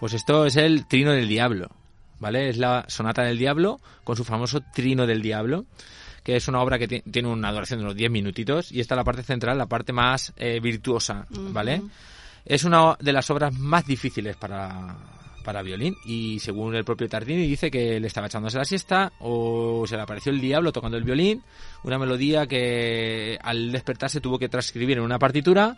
Pues 0.00 0.14
esto 0.14 0.46
es 0.46 0.56
el 0.56 0.86
Trino 0.86 1.12
del 1.12 1.28
Diablo, 1.28 1.68
¿vale? 2.18 2.48
Es 2.48 2.56
la 2.56 2.86
Sonata 2.88 3.22
del 3.22 3.36
Diablo 3.36 3.80
con 4.02 4.16
su 4.16 4.24
famoso 4.24 4.62
Trino 4.72 5.06
del 5.06 5.20
Diablo, 5.20 5.66
que 6.22 6.36
es 6.36 6.48
una 6.48 6.60
obra 6.62 6.78
que 6.78 6.88
ti- 6.88 7.02
tiene 7.10 7.28
una 7.28 7.50
duración 7.52 7.80
de 7.80 7.84
unos 7.84 7.96
10 7.96 8.10
minutitos 8.10 8.70
y 8.72 8.80
esta 8.80 8.94
es 8.94 8.96
la 8.96 9.04
parte 9.04 9.22
central, 9.22 9.58
la 9.58 9.66
parte 9.66 9.92
más 9.92 10.32
eh, 10.36 10.60
virtuosa, 10.60 11.26
¿vale? 11.30 11.82
Es 12.44 12.64
una 12.64 12.96
de 13.00 13.12
las 13.12 13.28
obras 13.30 13.52
más 13.58 13.86
difíciles 13.86 14.36
para, 14.36 14.96
para 15.44 15.62
violín 15.62 15.94
y 16.04 16.38
según 16.40 16.74
el 16.74 16.84
propio 16.84 17.08
Tardini 17.08 17.46
dice 17.46 17.70
que 17.70 17.98
le 18.00 18.06
estaba 18.06 18.26
echándose 18.28 18.58
la 18.58 18.64
siesta 18.64 19.12
o 19.20 19.84
se 19.86 19.96
le 19.96 20.02
apareció 20.02 20.32
el 20.32 20.40
diablo 20.40 20.72
tocando 20.72 20.96
el 20.96 21.04
violín, 21.04 21.42
una 21.84 21.98
melodía 21.98 22.46
que 22.46 23.38
al 23.42 23.70
despertarse 23.72 24.20
tuvo 24.20 24.38
que 24.38 24.48
transcribir 24.48 24.98
en 24.98 25.04
una 25.04 25.18
partitura 25.18 25.76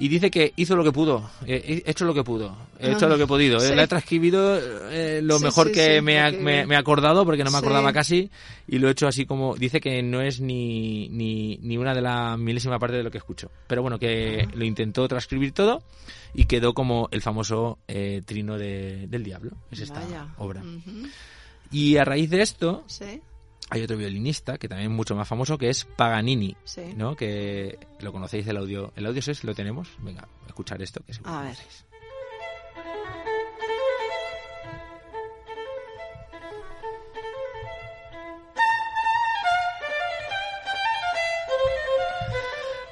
y 0.00 0.08
dice 0.08 0.30
que 0.30 0.52
hizo 0.56 0.74
lo 0.74 0.82
que 0.82 0.90
pudo, 0.92 1.30
eh, 1.46 1.82
he 1.86 1.90
hecho 1.90 2.04
lo 2.04 2.12
que 2.14 2.24
pudo, 2.24 2.56
he 2.80 2.90
hecho 2.92 3.06
lo 3.08 3.16
que 3.16 3.24
he 3.24 3.26
podido, 3.26 3.58
eh, 3.58 3.68
sí. 3.68 3.74
la 3.74 3.82
he 3.84 3.86
transcribido 3.86 4.58
eh, 4.90 5.20
lo 5.22 5.38
Sí, 5.38 5.44
mejor 5.44 5.66
sí, 5.68 5.72
que 5.74 6.00
me, 6.02 6.18
ha, 6.20 6.30
me- 6.32 6.66
me 6.66 6.74
he 6.74 6.78
acordado 6.78 7.24
porque 7.24 7.44
no 7.44 7.50
me 7.50 7.58
acordaba 7.58 7.92
casi 7.92 8.30
y 8.66 8.78
lo 8.78 8.88
he 8.88 8.92
hecho 8.92 9.06
así 9.06 9.26
como 9.26 9.54
dice 9.56 9.80
que 9.80 10.02
no 10.02 10.20
es 10.22 10.40
ni, 10.40 11.08
ni, 11.10 11.58
ni 11.62 11.76
una 11.76 11.94
de 11.94 12.00
la 12.00 12.36
milésima 12.36 12.78
parte 12.78 12.96
de 12.96 13.02
lo 13.02 13.10
que 13.10 13.18
escucho. 13.18 13.50
Pero 13.66 13.82
bueno 13.82 13.98
que 13.98 14.48
lo 14.54 14.64
intentó 14.64 15.06
transcribir 15.06 15.52
todo 15.52 15.82
y 16.34 16.46
quedó 16.46 16.72
como 16.74 17.08
el 17.12 17.20
famoso 17.22 17.78
eh, 17.86 18.22
trino 18.24 18.56
de- 18.58 19.06
del 19.06 19.22
diablo 19.22 19.52
es 19.70 19.80
esta 19.80 20.00
Vaya. 20.00 20.26
obra. 20.38 20.62
Y 21.70 21.96
a 21.98 22.04
raíz 22.04 22.30
de 22.30 22.42
esto 22.42 22.82
Sí, 22.86 23.20
hay 23.70 23.82
otro 23.82 23.96
violinista 23.96 24.58
que 24.58 24.68
también 24.68 24.90
es 24.90 24.96
mucho 24.96 25.14
más 25.14 25.26
famoso 25.28 25.56
que 25.56 25.70
es 25.70 25.84
Paganini 25.84 26.56
sí. 26.64 26.92
¿no? 26.96 27.16
que 27.16 27.78
lo 28.00 28.12
conocéis 28.12 28.46
el 28.48 28.56
audio 28.56 28.92
el 28.96 29.06
audio 29.06 29.20
es 29.24 29.44
lo 29.44 29.54
tenemos 29.54 29.88
venga 30.00 30.26
escuchar 30.46 30.82
esto 30.82 31.00
que 31.06 31.14
seguro 31.14 31.32
A 31.32 31.42
ver. 31.42 31.54
conocéis. 31.54 31.84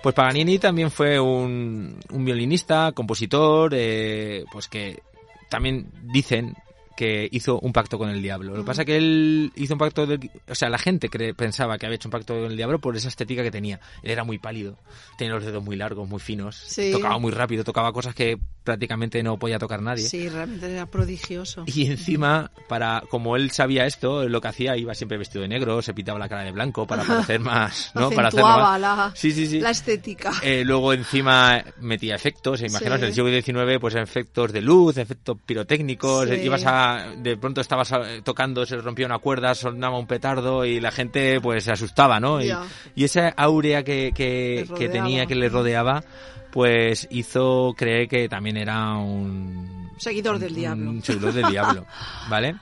Pues 0.01 0.15
Paganini 0.15 0.59
también 0.61 0.93
fue 0.93 1.19
un, 1.19 1.99
un 2.11 2.25
violinista, 2.25 2.93
compositor, 2.93 3.73
eh, 3.75 4.45
pues 4.51 4.69
que 4.69 5.03
también 5.51 5.91
dicen 6.05 6.55
que 6.99 7.29
hizo 7.31 7.61
un 7.61 7.73
pacto 7.73 7.97
con 7.97 8.11
el 8.11 8.21
diablo. 8.21 8.55
Lo 8.57 8.63
que 8.63 8.67
pasa 8.67 8.83
es 8.83 8.87
que 8.87 8.97
él 8.97 9.53
hizo 9.55 9.75
un 9.75 9.79
pacto, 9.79 10.05
del- 10.05 10.29
o 10.49 10.55
sea, 10.57 10.69
la 10.69 10.79
gente 10.79 11.09
cre- 11.09 11.33
pensaba 11.33 11.79
que 11.79 11.87
había 11.87 11.95
hecho 11.95 12.09
un 12.09 12.11
pacto 12.11 12.35
con 12.35 12.51
el 12.51 12.57
diablo 12.57 12.81
por 12.81 12.97
esa 12.97 13.07
estética 13.07 13.45
que 13.45 13.53
tenía. 13.53 13.79
Él 14.03 14.11
era 14.11 14.25
muy 14.25 14.39
pálido, 14.39 14.77
tenía 15.17 15.33
los 15.35 15.45
dedos 15.45 15.63
muy 15.63 15.77
largos, 15.77 16.09
muy 16.09 16.19
finos, 16.19 16.57
Sí. 16.57 16.91
tocaba 16.91 17.17
muy 17.21 17.31
rápido, 17.31 17.63
tocaba 17.63 17.93
cosas 17.93 18.17
que 18.17 18.37
prácticamente 18.69 19.23
no 19.23 19.39
podía 19.39 19.59
tocar 19.59 19.81
nadie. 19.81 20.07
Sí, 20.07 20.29
realmente 20.29 20.71
era 20.71 20.85
prodigioso. 20.85 21.65
Y 21.65 21.87
encima, 21.87 22.51
para 22.69 23.03
como 23.09 23.35
él 23.35 23.51
sabía 23.51 23.87
esto, 23.87 24.29
lo 24.29 24.43
que 24.43 24.49
hacía 24.49 24.77
iba 24.77 24.95
siempre 24.95 25.17
vestido 25.17 25.41
de 25.41 25.49
negro, 25.49 25.81
se 25.81 25.95
pintaba 25.95 26.19
la 26.19 26.29
cara 26.29 26.45
de 26.45 26.53
blanco 26.53 26.87
para 26.87 27.03
parecer 27.03 27.41
más, 27.41 27.91
¿no? 27.95 28.11
Para 28.11 28.29
Acentuaba 28.29 28.73
más- 28.73 28.81
la, 28.81 29.13
Sí, 29.15 29.33
sí, 29.33 29.47
sí. 29.47 29.59
la 29.61 29.71
estética. 29.71 30.33
Eh, 30.43 30.65
luego 30.67 30.93
encima 30.93 31.65
metía 31.81 32.15
efectos, 32.15 32.61
imaginaos 32.61 33.01
en 33.01 33.07
el 33.09 33.15
siglo 33.15 33.31
XIX, 33.31 33.79
pues 33.81 33.95
efectos 33.95 34.53
de 34.53 34.61
luz, 34.61 34.99
efectos 34.99 35.39
pirotécnicos, 35.47 36.29
ibas 36.31 36.65
a, 36.67 37.07
de 37.17 37.39
pronto 37.39 37.63
estabas 37.63 37.91
eh, 37.93 38.21
tocando, 38.23 38.67
se 38.67 38.77
rompía 38.77 39.07
una 39.07 39.19
cuerda, 39.19 39.55
sonaba 39.55 39.99
un 39.99 40.07
petardo 40.07 40.67
y 40.67 40.79
la 40.79 40.91
gente 40.91 41.41
pues 41.41 41.65
se 41.65 41.73
asustaba, 41.73 42.21
¿no? 42.21 42.43
Y, 42.43 42.53
y 42.95 43.05
esa 43.05 43.31
áurea 43.31 43.83
que, 43.83 44.13
que, 44.15 44.69
que 44.77 44.89
tenía, 44.91 45.25
que 45.25 45.35
le 45.37 45.49
rodeaba, 45.49 46.05
pues 46.53 47.07
hizo 47.11 47.75
creer 47.77 48.09
que 48.09 48.29
también 48.29 48.57
era 48.57 48.97
un... 48.97 49.91
Seguidor 49.99 50.39
del 50.39 50.53
un 50.53 50.59
diablo. 50.59 50.93
seguidor 51.03 51.33
del 51.33 51.47
diablo, 51.51 51.87
¿vale? 52.29 52.57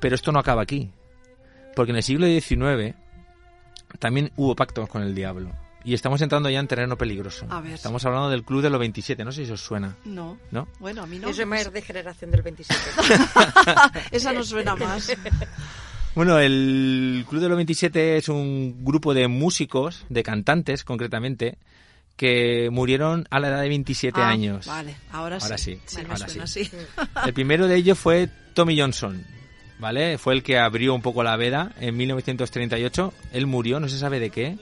Pero 0.00 0.14
esto 0.14 0.32
no 0.32 0.38
acaba 0.38 0.62
aquí, 0.62 0.90
porque 1.74 1.90
en 1.90 1.96
el 1.96 2.02
siglo 2.02 2.26
XIX 2.26 2.94
también 3.98 4.30
hubo 4.36 4.54
pactos 4.56 4.88
con 4.88 5.02
el 5.02 5.14
diablo. 5.14 5.50
Y 5.84 5.94
estamos 5.94 6.20
entrando 6.20 6.50
ya 6.50 6.58
en 6.58 6.66
terreno 6.66 6.98
peligroso. 6.98 7.46
A 7.48 7.60
ver. 7.60 7.74
Estamos 7.74 8.04
hablando 8.04 8.28
del 8.28 8.42
Club 8.42 8.60
de 8.60 8.70
los 8.70 8.80
27, 8.80 9.24
no 9.24 9.30
sé 9.30 9.46
si 9.46 9.52
os 9.52 9.60
suena, 9.60 9.96
No. 10.04 10.36
¿no? 10.50 10.66
Bueno, 10.80 11.04
a 11.04 11.06
mí 11.06 11.20
no. 11.20 11.28
Eso 11.28 11.42
es 11.42 11.46
más 11.48 11.72
de 11.72 11.80
generación 11.80 12.32
del 12.32 12.42
27. 12.42 12.80
Esa 14.10 14.32
no 14.32 14.42
suena 14.42 14.74
más. 14.76 15.12
Bueno, 16.16 16.40
el 16.40 17.24
Club 17.28 17.40
de 17.40 17.48
los 17.48 17.56
27 17.56 18.16
es 18.16 18.28
un 18.28 18.84
grupo 18.84 19.14
de 19.14 19.28
músicos, 19.28 20.04
de 20.08 20.24
cantantes 20.24 20.82
concretamente, 20.82 21.56
que 22.16 22.68
murieron 22.70 23.26
a 23.30 23.38
la 23.40 23.48
edad 23.48 23.60
de 23.62 23.68
27 23.68 24.20
Ah, 24.20 24.28
años. 24.28 24.66
Vale, 24.66 24.96
ahora 25.12 25.38
sí. 25.38 25.44
Ahora 25.44 25.58
sí, 25.58 25.78
Sí, 25.84 25.98
ahora 26.00 26.16
suena 26.28 26.46
sí. 26.46 26.60
así. 26.62 26.70
El 27.26 27.32
primero 27.34 27.66
de 27.68 27.76
ellos 27.76 27.98
fue 27.98 28.28
Tommy 28.54 28.78
Johnson, 28.80 29.22
¿vale? 29.78 30.16
Fue 30.18 30.32
el 30.34 30.42
que 30.42 30.58
abrió 30.58 30.94
un 30.94 31.02
poco 31.02 31.22
la 31.22 31.36
veda 31.36 31.72
en 31.80 31.96
1938. 31.96 33.12
Él 33.32 33.46
murió, 33.46 33.80
no 33.80 33.88
se 33.88 33.98
sabe 33.98 34.18
de 34.20 34.30
qué, 34.30 34.56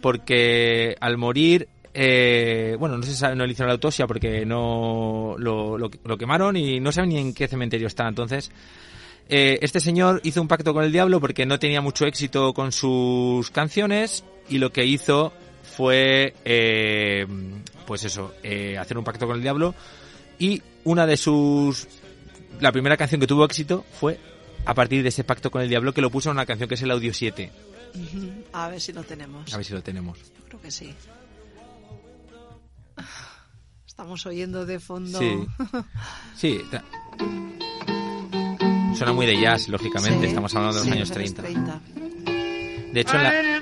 porque 0.00 0.96
al 1.00 1.16
morir, 1.16 1.68
eh, 1.94 2.76
bueno, 2.78 2.96
no 2.98 3.02
se 3.04 3.14
sabe, 3.14 3.36
no 3.36 3.46
le 3.46 3.52
hicieron 3.52 3.68
la 3.68 3.74
autopsia 3.74 4.06
porque 4.06 4.44
no 4.44 5.36
lo, 5.38 5.78
lo- 5.78 5.90
lo 6.04 6.18
quemaron 6.18 6.56
y 6.56 6.80
no 6.80 6.92
saben 6.92 7.10
ni 7.10 7.18
en 7.18 7.34
qué 7.34 7.48
cementerio 7.48 7.86
está. 7.86 8.06
Entonces, 8.08 8.50
eh, 9.28 9.58
este 9.62 9.80
señor 9.80 10.20
hizo 10.24 10.40
un 10.42 10.48
pacto 10.48 10.72
con 10.74 10.84
el 10.84 10.92
diablo 10.92 11.20
porque 11.20 11.46
no 11.46 11.58
tenía 11.58 11.80
mucho 11.80 12.06
éxito 12.06 12.52
con 12.54 12.72
sus 12.72 13.50
canciones 13.50 14.24
y 14.48 14.58
lo 14.58 14.72
que 14.72 14.84
hizo 14.84 15.32
fue, 15.76 16.34
eh, 16.44 17.26
pues 17.86 18.04
eso, 18.04 18.34
eh, 18.42 18.78
hacer 18.78 18.96
un 18.96 19.04
pacto 19.04 19.26
con 19.26 19.36
el 19.36 19.42
diablo 19.42 19.74
y 20.38 20.62
una 20.84 21.06
de 21.06 21.16
sus... 21.16 21.86
La 22.60 22.72
primera 22.72 22.96
canción 22.96 23.20
que 23.20 23.26
tuvo 23.26 23.44
éxito 23.44 23.84
fue 24.00 24.18
a 24.64 24.72
partir 24.74 25.02
de 25.02 25.10
ese 25.10 25.24
pacto 25.24 25.50
con 25.50 25.60
el 25.60 25.68
diablo 25.68 25.92
que 25.92 26.00
lo 26.00 26.10
puso 26.10 26.30
en 26.30 26.36
una 26.36 26.46
canción 26.46 26.68
que 26.68 26.76
es 26.76 26.82
el 26.82 26.90
Audio 26.90 27.12
7. 27.12 27.52
Ujú. 27.94 28.32
A 28.54 28.68
ver 28.68 28.80
si 28.80 28.92
lo 28.92 29.02
tenemos. 29.04 29.52
A 29.52 29.56
ver 29.58 29.66
si 29.66 29.74
lo 29.74 29.82
tenemos. 29.82 30.18
Creo 30.48 30.60
que 30.62 30.70
sí. 30.70 30.94
Estamos 33.86 34.24
oyendo 34.26 34.64
de 34.64 34.80
fondo. 34.80 35.18
Sí. 35.18 35.46
Sí. 36.36 36.60
Suena 38.96 39.12
muy 39.12 39.26
de 39.26 39.38
jazz, 39.38 39.68
lógicamente. 39.68 40.20
Sí. 40.20 40.26
Estamos 40.28 40.54
hablando 40.54 40.74
de 40.76 40.80
los 40.80 40.86
Sí, 40.86 40.92
años 40.92 41.08
los 41.10 41.16
30. 41.18 41.42
30. 41.42 41.80
De 42.92 43.00
hecho, 43.00 43.16
en 43.16 43.22
la, 43.22 43.55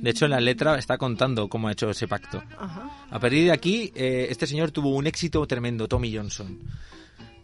de 0.00 0.10
hecho, 0.10 0.24
en 0.24 0.30
la 0.32 0.40
letra 0.40 0.78
está 0.78 0.96
contando 0.98 1.48
cómo 1.48 1.68
ha 1.68 1.72
hecho 1.72 1.90
ese 1.90 2.08
pacto. 2.08 2.42
Ajá. 2.58 3.06
A 3.10 3.18
partir 3.18 3.44
de 3.44 3.52
aquí, 3.52 3.92
eh, 3.94 4.26
este 4.30 4.46
señor 4.46 4.70
tuvo 4.70 4.94
un 4.96 5.06
éxito 5.06 5.46
tremendo, 5.46 5.86
Tommy 5.88 6.14
Johnson. 6.16 6.58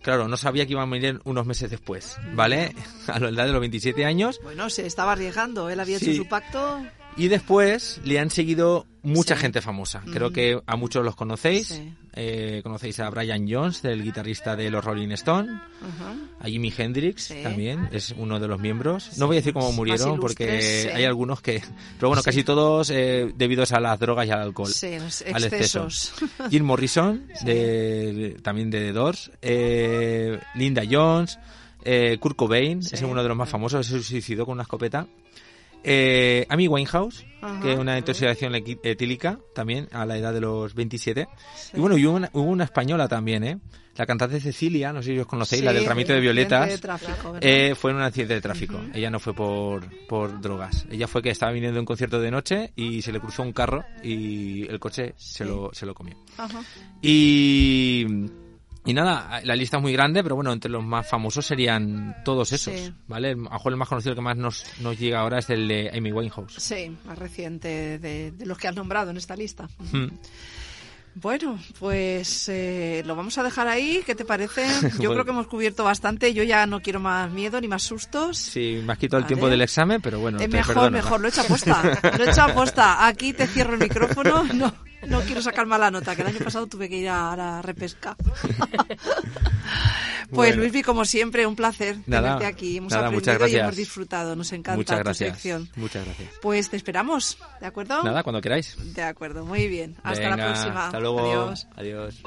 claro, 0.03 0.29
no 0.29 0.37
sabía 0.37 0.65
que 0.67 0.73
iba 0.73 0.83
a 0.83 0.87
morir 0.87 1.21
unos 1.25 1.47
meses 1.47 1.69
después, 1.71 2.17
¿vale? 2.35 2.75
A 3.09 3.19
la 3.19 3.29
edad 3.31 3.47
de 3.47 3.53
los 3.53 3.61
27 3.61 4.05
años. 4.05 4.39
Bueno, 4.43 4.71
se 4.71 4.87
estaba 4.87 5.13
arriesgando, 5.13 5.69
él 5.69 5.81
había 5.81 5.99
Sí. 5.99 6.11
hecho 6.13 6.23
su 6.23 6.29
pacto. 6.29 6.81
Y 7.17 7.29
después 7.29 8.01
le 8.05 8.19
han 8.21 8.31
seguido 8.31 8.87
mucha 9.03 9.37
gente 9.37 9.61
famosa. 9.63 10.03
Creo 10.13 10.31
que 10.33 10.61
a 10.67 10.77
muchos 10.77 11.03
los 11.05 11.17
conocéis. 11.17 11.69
Sí. 11.69 11.93
Eh, 12.19 12.61
conocéis 12.63 12.99
a 13.01 13.11
Brian 13.11 13.47
Jones, 13.47 13.85
el 13.85 14.03
guitarrista 14.03 14.57
de 14.57 14.71
los 14.71 14.83
Rolling 14.83 15.11
Stone. 15.11 15.53
Ajá. 15.53 16.15
A 16.41 16.47
Jimi 16.49 16.73
Hendrix 16.77 17.25
Sí. 17.25 17.43
también 17.43 17.91
es 17.93 18.15
uno 18.17 18.41
de 18.41 18.49
los 18.49 18.59
miembros. 18.59 19.19
No 19.19 19.27
voy 19.27 19.37
a 19.37 19.41
decir 19.41 19.53
cómo 19.53 19.71
murieron 19.73 20.19
porque 20.19 20.63
sí. 20.63 20.89
hay 20.89 21.05
algunos 21.05 21.43
que... 21.43 21.63
Pero 21.99 22.09
bueno, 22.09 22.23
casi 22.23 22.43
todos 22.43 22.89
eh, 22.89 23.31
debidos 23.37 23.73
a 23.73 23.81
las 23.81 23.99
drogas 24.01 24.27
y 24.27 24.31
al 24.31 24.41
alcohol. 24.41 24.71
Al 25.35 25.45
exceso. 25.45 25.89
Jim 26.51 26.65
Morrison, 26.65 27.27
de, 27.45 28.39
también 28.43 28.71
de 28.71 28.79
The 28.81 28.93
Doors. 28.93 29.31
eh, 29.43 30.41
Linda 30.55 30.83
Jones. 30.91 31.39
eh, 31.85 32.17
Kurt 32.19 32.35
Cobain, 32.37 32.79
es 32.81 33.03
uno 33.03 33.23
de 33.23 33.29
los 33.29 33.37
más 33.37 33.49
famosos, 33.51 33.87
se 33.87 34.03
suicidó 34.03 34.47
con 34.47 34.55
una 34.55 34.63
escopeta. 34.63 35.07
Eh, 35.89 36.47
Amy 36.49 36.67
Winehouse, 36.67 37.25
Ajá. 37.41 37.61
que 37.61 37.75
una 37.77 37.97
intoxicación 37.97 38.55
etílica 38.57 39.39
también 39.55 39.89
a 39.93 40.05
la 40.05 40.19
edad 40.19 40.33
de 40.33 40.41
los 40.41 40.75
27. 40.75 41.29
Y 41.75 41.79
bueno, 41.79 41.97
y 41.97 42.05
hubo 42.07 42.17
una, 42.17 42.29
hubo 42.33 42.43
una 42.51 42.65
española 42.65 43.07
también, 43.07 43.45
¿eh? 43.45 43.59
La 43.97 44.05
cantante 44.05 44.41
Cecilia, 44.41 44.93
no 44.93 45.03
sé 45.03 45.13
si 45.13 45.19
os 45.19 45.27
conocéis, 45.27 45.63
la 45.63 45.73
del 45.73 45.87
ramito 45.87 46.13
de 46.13 46.21
violetas. 46.21 46.69
de 46.69 46.79
tráfico. 46.79 47.37
Eh, 47.41 47.75
fue 47.75 47.93
en 47.93 47.99
un 47.99 48.03
accidente 48.03 48.35
de 48.35 48.41
tráfico. 48.43 48.79
Ella 48.93 49.09
no 49.11 49.19
fue 49.19 49.33
por, 49.33 49.89
por 50.07 50.39
drogas. 50.41 50.87
Ella 50.91 51.07
fue 51.09 51.23
que 51.23 51.31
estaba 51.31 51.53
viniendo 51.53 51.77
de 51.77 51.81
un 51.81 51.87
concierto 51.87 52.21
de 52.21 52.31
noche 52.31 52.73
y 52.77 53.01
se 53.01 53.11
le 53.11 53.21
cruzó 53.21 53.43
un 53.43 53.53
carro 53.53 53.85
y 54.03 54.69
el 54.69 54.79
coche 54.81 55.15
se, 55.17 55.47
lo, 55.47 55.71
se 55.73 55.87
lo 55.87 55.95
comió. 55.95 56.17
Ajá. 56.37 56.63
Y, 57.01 58.05
y 58.87 58.95
nada, 58.95 59.41
la 59.45 59.57
lista 59.57 59.77
es 59.77 59.83
muy 59.83 59.93
grande, 59.93 60.23
pero 60.23 60.35
bueno, 60.37 60.53
entre 60.53 60.71
los 60.71 60.83
más 60.85 61.07
famosos 61.09 61.45
serían 61.45 62.17
todos 62.25 62.53
esos, 62.53 62.73
Sí. 62.75 62.93
¿vale? 63.09 63.37
A 63.51 63.59
lo 63.59 63.71
el 63.71 63.77
más 63.77 63.89
conocido 63.89 64.15
que 64.15 64.21
más 64.21 64.37
nos, 64.37 64.65
nos 64.81 64.99
llega 64.99 65.21
ahora 65.21 65.39
es 65.41 65.51
el 65.51 65.69
de 65.69 65.91
Amy 65.95 66.13
Winehouse. 66.13 66.55
Sí, 66.59 66.97
más 67.05 67.19
reciente 67.19 67.99
de, 67.99 68.31
de 68.33 68.47
los 68.47 68.57
que 68.59 68.69
has 68.69 68.75
nombrado 68.77 69.11
en 69.11 69.17
esta 69.17 69.37
lista. 69.37 69.69
Hmm. 69.93 70.07
Bueno, 71.19 71.59
pues 71.79 72.47
eh, 72.51 73.03
lo 73.07 73.17
vamos 73.17 73.39
a 73.39 73.43
dejar 73.43 73.69
ahí. 73.69 74.03
¿Qué 74.05 74.15
te 74.15 74.27
parece? 74.27 74.67
Yo 74.83 75.09
Bueno. 75.09 75.13
creo 75.13 75.25
que 75.25 75.31
hemos 75.31 75.47
cubierto 75.47 75.83
bastante. 75.83 76.35
Yo 76.35 76.43
ya 76.43 76.67
no 76.67 76.83
quiero 76.83 77.01
más 77.01 77.31
miedo 77.31 77.59
ni 77.59 77.69
más 77.69 77.83
sustos. 77.85 78.37
Sí, 78.37 78.83
me 78.85 78.93
has 78.93 78.99
quitado 78.99 79.19
el 79.19 79.25
Vale. 79.25 79.29
tiempo 79.35 79.49
del 79.49 79.63
examen, 79.63 80.03
pero 80.03 80.21
bueno, 80.21 80.37
es 80.39 80.43
te 80.45 80.49
mejor, 80.55 80.75
perdono, 80.75 80.91
mejor, 80.91 81.21
lo 81.21 81.27
he 81.27 81.31
hecho 81.31 81.41
aposta. 81.41 81.83
Lo 82.19 82.25
he 82.25 82.31
hecho 82.31 82.43
aposta. 82.43 83.07
Aquí 83.07 83.33
te 83.33 83.47
cierro 83.47 83.73
el 83.75 83.81
micrófono. 83.81 84.45
No, 84.53 84.75
no 85.09 85.21
quiero 85.23 85.41
sacar 85.41 85.65
mala 85.67 85.91
nota, 85.91 86.15
que 86.15 86.21
el 86.23 86.29
año 86.29 86.39
pasado 86.45 86.67
tuve 86.67 86.89
que 86.89 86.97
ir 86.99 87.09
a, 87.09 87.33
a 87.33 87.37
la 87.37 87.63
repesca. 87.63 88.15
Pues 90.31 90.51
Bueno. 90.51 90.63
Luismi, 90.63 90.83
como 90.83 91.05
siempre, 91.05 91.47
un 91.47 91.57
placer 91.57 91.97
Nada, 92.07 92.23
tenerte 92.39 92.47
aquí. 92.47 92.77
Hemos 92.79 92.93
nada, 92.93 93.11
muchas 93.11 93.35
aprendido 93.35 93.37
y 93.37 93.39
gracias. 93.53 93.63
hemos 93.63 93.77
disfrutado. 93.77 94.37
Nos 94.37 94.53
encanta 94.53 94.77
Muchas 94.77 94.99
tu 94.99 95.05
gracias. 95.05 95.33
sección. 95.33 95.69
Muchas 95.77 96.05
gracias. 96.05 96.31
Pues 96.43 96.69
te 96.71 96.77
esperamos, 96.77 97.39
¿de 97.61 97.67
acuerdo? 97.67 98.03
Nada, 98.03 98.23
cuando 98.23 98.41
queráis. 98.41 98.77
De 98.95 99.03
acuerdo, 99.03 99.45
muy 99.45 99.69
bien. 99.69 99.97
Hasta 100.03 100.29
Venga, 100.29 100.37
la 100.37 100.47
próxima. 100.53 100.87
Hasta 100.87 101.01
luego. 101.01 101.21
Adiós. 101.21 101.67
Adiós. 101.77 102.23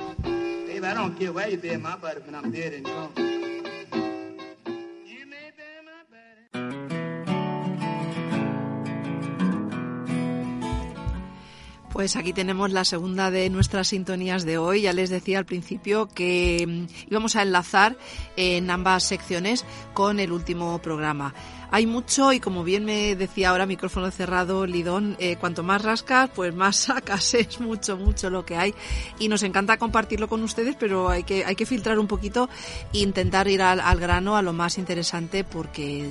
Pues 12.00 12.16
aquí 12.16 12.32
tenemos 12.32 12.72
la 12.72 12.86
segunda 12.86 13.30
de 13.30 13.50
nuestras 13.50 13.90
sintonías 13.90 14.46
de 14.46 14.58
hoy. 14.58 14.84
Ya 14.84 14.94
les 14.94 15.10
decía 15.10 15.38
al 15.38 15.46
principio 15.46 16.08
que 16.08 16.66
mm, 16.66 17.10
íbamos 17.12 17.36
a 17.36 17.42
enlazar 17.42 17.98
en 18.38 18.72
ambas 18.72 19.04
secciones 19.04 19.66
con 19.94 20.22
el 20.22 20.32
último 20.32 20.80
programa. 20.82 21.34
Hay 21.72 21.86
mucho 21.86 22.34
y 22.34 22.40
como 22.40 22.64
bien 22.64 22.84
me 22.84 23.16
decía 23.16 23.50
ahora 23.50 23.68
micrófono 23.68 24.10
cerrado 24.10 24.66
Lidón, 24.66 25.16
eh, 25.20 25.36
cuanto 25.36 25.62
más 25.62 25.84
rascas, 25.84 26.30
pues 26.34 26.54
más 26.54 26.76
sacas. 26.90 27.34
Es 27.36 27.60
mucho, 27.60 27.96
mucho 27.96 28.30
lo 28.30 28.46
que 28.46 28.56
hay 28.56 28.74
y 29.20 29.28
nos 29.28 29.44
encanta 29.44 29.78
compartirlo 29.78 30.28
con 30.28 30.44
ustedes, 30.44 30.76
pero 30.80 31.10
hay 31.10 31.24
que, 31.24 31.46
hay 31.46 31.56
que 31.56 31.66
filtrar 31.66 32.00
un 32.00 32.08
poquito 32.08 32.50
e 32.94 33.00
intentar 33.00 33.48
ir 33.48 33.62
al, 33.62 33.80
al 33.80 34.00
grano, 34.00 34.36
a 34.36 34.42
lo 34.42 34.52
más 34.52 34.78
interesante, 34.78 35.44
porque, 35.44 36.10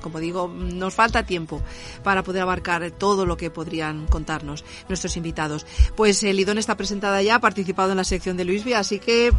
como 0.00 0.20
digo, 0.20 0.48
nos 0.48 0.94
falta 0.94 1.22
tiempo 1.24 1.60
para 2.02 2.22
poder 2.22 2.42
abarcar 2.42 2.90
todo 2.92 3.26
lo 3.26 3.36
que 3.36 3.50
podrían 3.50 4.06
contarnos 4.06 4.64
nuestros 4.88 5.16
invitados. 5.16 5.66
Pues 5.96 6.22
eh, 6.22 6.32
Lidón 6.32 6.58
está 6.58 6.76
presentada 6.76 7.22
ya, 7.22 7.36
ha 7.36 7.40
participado 7.40 7.90
en 7.90 7.98
la 7.98 8.04
sección 8.04 8.36
de 8.36 8.44
Luisby, 8.44 8.72
así 8.72 8.98
que 8.98 9.32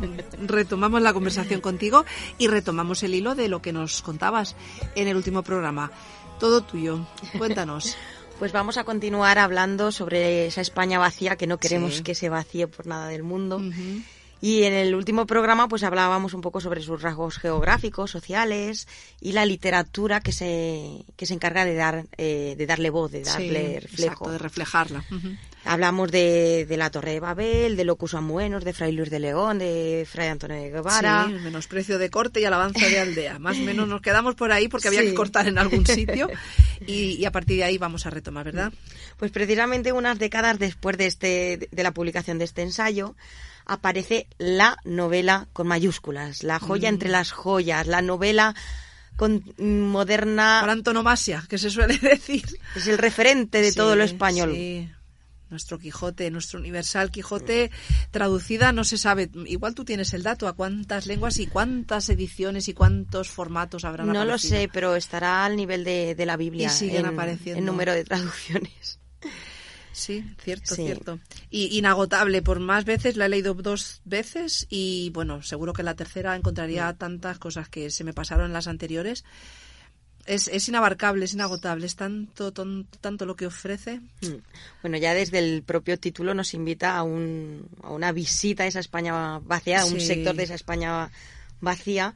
retomamos 0.46 1.02
la 1.02 1.14
conversación 1.14 1.62
contigo 1.62 2.06
y 2.38 2.48
retomamos 2.48 3.02
el 3.04 3.16
hilo 3.16 3.34
de 3.34 3.48
lo 3.48 3.62
que 3.62 3.74
nos 3.74 4.02
contabas 4.02 4.56
en 4.96 5.08
el 5.08 5.18
último 5.18 5.39
programa. 5.44 5.92
Todo 6.40 6.62
tuyo. 6.62 7.00
Cuéntanos. 7.38 7.96
Pues 8.40 8.54
vamos 8.54 8.78
a 8.78 8.86
continuar 8.86 9.38
hablando 9.38 9.92
sobre 9.92 10.48
esa 10.48 10.62
España 10.62 10.98
vacía 10.98 11.36
que 11.36 11.46
no 11.46 11.58
queremos 11.58 11.96
Sí. 11.98 12.04
que 12.04 12.16
se 12.16 12.30
vacíe 12.30 12.68
por 12.68 12.88
nada 12.88 13.10
del 13.10 13.22
mundo. 13.22 13.60
Y 14.42 14.64
en 14.64 14.74
el 14.74 14.96
último 14.96 15.26
programa 15.26 15.68
pues 15.68 15.84
hablábamos 15.84 16.34
un 16.34 16.42
poco 16.42 16.62
sobre 16.62 16.82
sus 16.82 17.02
rasgos 17.02 17.38
geográficos, 17.40 18.10
sociales 18.12 18.88
y 19.20 19.34
la 19.34 19.46
literatura 19.46 20.22
que 20.22 20.32
se, 20.32 21.04
que 21.18 21.26
se 21.26 21.34
encarga 21.34 21.66
de 21.66 21.76
dar 21.76 22.06
eh, 22.18 22.56
de 22.58 22.66
darle 22.66 22.90
voz, 22.90 23.12
de 23.12 23.24
darle 23.24 23.50
Sí, 23.74 23.80
reflejo. 23.80 24.12
Exacto, 24.14 24.32
de 24.32 24.38
reflejarla. 24.38 25.04
Hablamos 25.66 26.10
de, 26.10 26.66
de 26.70 26.78
la 26.78 26.90
Torre 26.90 27.12
de 27.12 27.20
Babel, 27.20 27.76
de 27.76 27.84
Locus 27.84 28.14
Amuenos, 28.14 28.64
de 28.64 28.72
Fray 28.72 28.94
Luis 28.94 29.10
de 29.10 29.20
León, 29.20 29.60
de 29.60 30.08
Fray 30.10 30.30
Antonio 30.30 30.56
de 30.56 30.70
Guevara. 30.70 31.26
Sí, 31.28 31.34
menosprecio 31.34 32.00
de 32.00 32.10
corte 32.10 32.40
y 32.40 32.46
alabanza 32.46 32.88
de 32.88 32.98
aldea. 32.98 33.40
Más 33.40 33.58
o 33.58 33.62
menos 33.62 33.86
nos 33.90 34.02
quedamos 34.02 34.36
por 34.36 34.54
ahí 34.54 34.70
porque 34.70 34.88
había 34.88 35.02
Sí. 35.02 35.08
que 35.08 35.14
cortar 35.16 35.50
en 35.50 35.58
algún 35.58 35.86
sitio 35.86 36.30
y, 36.88 37.18
y 37.18 37.26
a 37.26 37.32
partir 37.34 37.58
de 37.58 37.66
ahí 37.66 37.78
vamos 37.78 38.06
a 38.06 38.10
retomar, 38.10 38.46
¿verdad? 38.46 38.72
Pues 39.18 39.32
precisamente 39.32 39.92
unas 39.92 40.18
décadas 40.18 40.58
después 40.60 40.98
de, 40.98 41.08
este, 41.08 41.68
de 41.70 41.84
la 41.84 41.92
publicación 41.92 42.38
de 42.40 42.46
este 42.46 42.62
ensayo, 42.62 43.16
aparece 43.72 44.28
la 44.38 44.78
novela 44.86 45.48
con 45.54 45.68
mayúsculas, 45.68 46.44
la 46.44 46.60
joya 46.60 46.90
Mm. 46.90 46.94
entre 46.94 47.10
las 47.10 47.32
joyas, 47.32 47.88
la 47.88 48.02
novela 48.02 48.56
con 49.16 49.44
moderna, 49.58 50.60
Por 50.62 50.70
antonomasia, 50.70 51.44
que 51.50 51.58
se 51.58 51.70
suele 51.70 51.98
decir. 52.02 52.46
es 52.76 52.88
el 52.88 52.98
referente 52.98 53.62
de 53.62 53.74
todo 53.74 53.96
lo 53.96 54.04
español. 54.04 54.54
sí. 54.54 54.90
Nuestro 55.50 55.80
Quijote, 55.80 56.30
nuestro 56.30 56.60
universal 56.60 57.10
Quijote, 57.10 57.72
traducida, 58.12 58.72
no 58.72 58.84
se 58.84 59.00
sabe. 59.00 59.32
Igual 59.48 59.74
tú 59.74 59.84
tienes 59.84 60.14
el 60.14 60.22
dato 60.22 60.48
a 60.48 60.54
cuántas 60.54 61.08
lenguas 61.08 61.40
y 61.40 61.48
cuántas 61.48 62.08
ediciones 62.10 62.68
y 62.68 62.76
cuántos 62.76 63.30
formatos 63.30 63.84
habrán 63.84 64.06
No 64.06 64.14
lo 64.14 64.20
aparecido. 64.20 64.56
sé, 64.60 64.70
pero 64.72 64.96
estará 64.96 65.46
al 65.46 65.56
nivel 65.56 65.84
de, 65.84 66.14
de 66.14 66.26
la 66.28 66.38
Biblia 66.38 66.68
Y 66.68 66.70
siguen 66.70 67.08
en, 67.08 67.14
apareciendo. 67.14 67.58
en 67.58 67.66
número 67.66 67.94
de 67.94 68.04
traducciones. 68.04 68.99
Sí, 70.00 70.24
cierto, 70.44 70.76
Sí. 70.76 70.84
cierto. 70.86 71.20
Y 71.50 71.78
inagotable, 71.78 72.42
por 72.42 72.60
más 72.60 72.86
veces, 72.86 73.18
la 73.18 73.26
he 73.26 73.30
leído 73.30 73.54
dos 73.54 74.02
veces 74.06 74.66
y 74.70 75.10
bueno, 75.14 75.44
seguro 75.44 75.74
que 75.74 75.84
la 75.84 75.96
tercera 75.96 76.36
encontraría 76.36 76.94
tantas 76.94 77.38
cosas 77.38 77.68
que 77.70 77.90
se 77.92 78.04
me 78.04 78.14
pasaron 78.14 78.46
en 78.48 78.54
las 78.54 78.68
anteriores. 78.68 79.26
Es, 80.26 80.48
es 80.48 80.68
inabarcable, 80.70 81.26
es 81.26 81.34
inagotable, 81.34 81.86
es 81.88 81.96
tanto, 81.96 82.52
ton- 82.54 82.88
tanto 83.02 83.26
lo 83.26 83.36
que 83.36 83.48
ofrece. 83.48 84.00
Mm. 84.22 84.42
Bueno, 84.84 84.98
ya 84.98 85.14
desde 85.16 85.40
el 85.40 85.64
propio 85.64 85.98
título 86.00 86.34
nos 86.36 86.54
invita 86.54 86.98
a, 86.98 87.04
un, 87.04 87.68
a 87.82 87.90
una 87.92 88.12
visita 88.12 88.64
a 88.64 88.68
esa 88.68 88.80
España 88.80 89.40
vacía, 89.40 89.82
a 89.82 89.86
un 89.86 90.00
Sí. 90.00 90.06
sector 90.08 90.36
de 90.36 90.44
esa 90.44 90.54
España 90.56 91.10
vacía, 91.62 92.14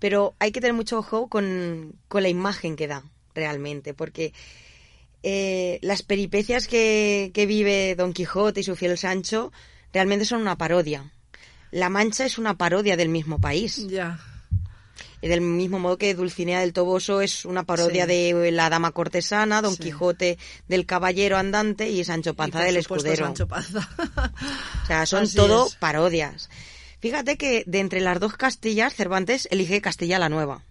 pero 0.00 0.34
hay 0.40 0.50
que 0.50 0.60
tener 0.60 0.74
mucho 0.74 0.98
ojo 0.98 1.28
con, 1.28 1.94
con 2.08 2.22
la 2.24 2.28
imagen 2.28 2.74
que 2.74 2.88
da 2.88 3.04
realmente, 3.34 3.94
porque 3.94 4.32
eh, 5.22 5.78
las 5.82 6.02
peripecias 6.02 6.66
que, 6.66 7.30
que 7.34 7.46
vive 7.46 7.94
Don 7.96 8.12
Quijote 8.12 8.60
y 8.60 8.64
su 8.64 8.76
fiel 8.76 8.96
Sancho 8.98 9.52
realmente 9.92 10.24
son 10.24 10.40
una 10.40 10.56
parodia. 10.56 11.10
La 11.70 11.88
Mancha 11.88 12.24
es 12.26 12.38
una 12.38 12.56
parodia 12.58 12.96
del 12.96 13.08
mismo 13.08 13.38
país. 13.40 13.86
Ya. 13.88 14.18
Y 15.22 15.28
del 15.28 15.40
mismo 15.40 15.78
modo 15.78 15.98
que 15.98 16.14
Dulcinea 16.14 16.60
del 16.60 16.72
Toboso 16.72 17.20
es 17.20 17.44
una 17.44 17.62
parodia 17.62 18.04
Sí. 18.06 18.32
de 18.32 18.50
la 18.50 18.68
dama 18.68 18.90
cortesana, 18.90 19.62
Don 19.62 19.76
Sí. 19.76 19.84
Quijote 19.84 20.36
del 20.68 20.84
caballero 20.84 21.36
andante 21.38 21.88
y 21.88 22.02
Sancho 22.04 22.34
Panza 22.34 22.58
Y 22.58 22.62
por 22.66 22.72
del 22.74 22.82
supuesto, 22.82 23.08
escudero. 23.08 23.26
Sancho 23.26 23.46
Panza. 23.48 23.88
O 24.82 24.86
sea, 24.86 25.06
son 25.06 25.22
Así 25.22 25.36
todo 25.36 25.68
es. 25.68 25.76
parodias. 25.76 26.50
Fíjate 27.00 27.36
que 27.36 27.62
de 27.66 27.78
entre 27.80 28.00
las 28.00 28.18
dos 28.20 28.34
Castillas, 28.36 28.94
Cervantes 28.94 29.46
elige 29.50 29.80
Castilla 29.80 30.18
la 30.18 30.28
Nueva. 30.28 30.64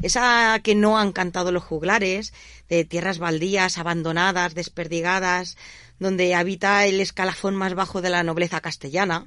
Esa 0.00 0.60
que 0.62 0.74
no 0.74 0.98
han 0.98 1.12
cantado 1.12 1.52
los 1.52 1.62
juglares, 1.62 2.32
de 2.68 2.84
tierras 2.84 3.18
baldías, 3.18 3.78
abandonadas, 3.78 4.54
desperdigadas, 4.54 5.56
donde 5.98 6.34
habita 6.34 6.86
el 6.86 7.00
escalafón 7.00 7.54
más 7.54 7.74
bajo 7.74 8.02
de 8.02 8.10
la 8.10 8.22
nobleza 8.22 8.60
castellana. 8.60 9.26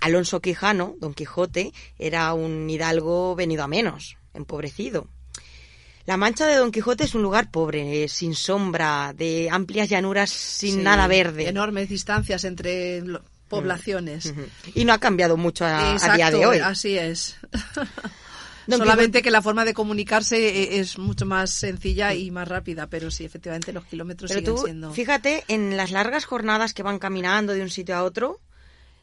Alonso 0.00 0.40
Quijano, 0.40 0.96
Don 0.98 1.14
Quijote, 1.14 1.72
era 1.98 2.32
un 2.32 2.68
hidalgo 2.68 3.34
venido 3.34 3.64
a 3.64 3.68
menos, 3.68 4.16
empobrecido. 4.34 5.08
La 6.06 6.16
Mancha 6.16 6.46
de 6.46 6.56
Don 6.56 6.72
Quijote 6.72 7.04
es 7.04 7.14
un 7.14 7.22
lugar 7.22 7.50
pobre, 7.50 8.08
sin 8.08 8.34
sombra, 8.34 9.12
de 9.14 9.48
amplias 9.50 9.88
llanuras 9.88 10.30
sin 10.30 10.76
Sí, 10.76 10.82
nada 10.82 11.06
verde. 11.06 11.48
Enormes 11.48 11.88
distancias 11.88 12.44
entre 12.44 13.02
poblaciones. 13.48 14.32
Y 14.74 14.84
no 14.84 14.92
ha 14.92 14.98
cambiado 14.98 15.36
mucho 15.36 15.66
a, 15.66 15.94
a 15.94 16.16
día 16.16 16.30
de 16.30 16.46
hoy. 16.46 16.58
Así 16.58 16.96
es. 16.96 17.36
Don 18.70 18.78
Solamente 18.80 19.18
Quijote- 19.18 19.22
que 19.24 19.30
la 19.30 19.42
forma 19.42 19.64
de 19.64 19.74
comunicarse 19.74 20.36
e- 20.48 20.80
es 20.80 20.98
mucho 20.98 21.26
más 21.26 21.50
sencilla 21.50 22.14
y 22.14 22.30
más 22.30 22.48
rápida, 22.48 22.86
pero 22.88 23.10
sí, 23.10 23.24
efectivamente 23.24 23.72
los 23.72 23.84
kilómetros 23.84 24.30
Pero 24.30 24.40
siguen 24.40 24.54
tú, 24.56 24.62
siendo. 24.64 24.92
fíjate, 24.92 25.44
en 25.48 25.76
las 25.76 25.90
largas 25.90 26.24
jornadas 26.24 26.72
que 26.74 26.82
van 26.82 26.98
caminando 26.98 27.52
de 27.52 27.62
un 27.62 27.70
sitio 27.70 27.96
a 27.96 28.04
otro, 28.04 28.40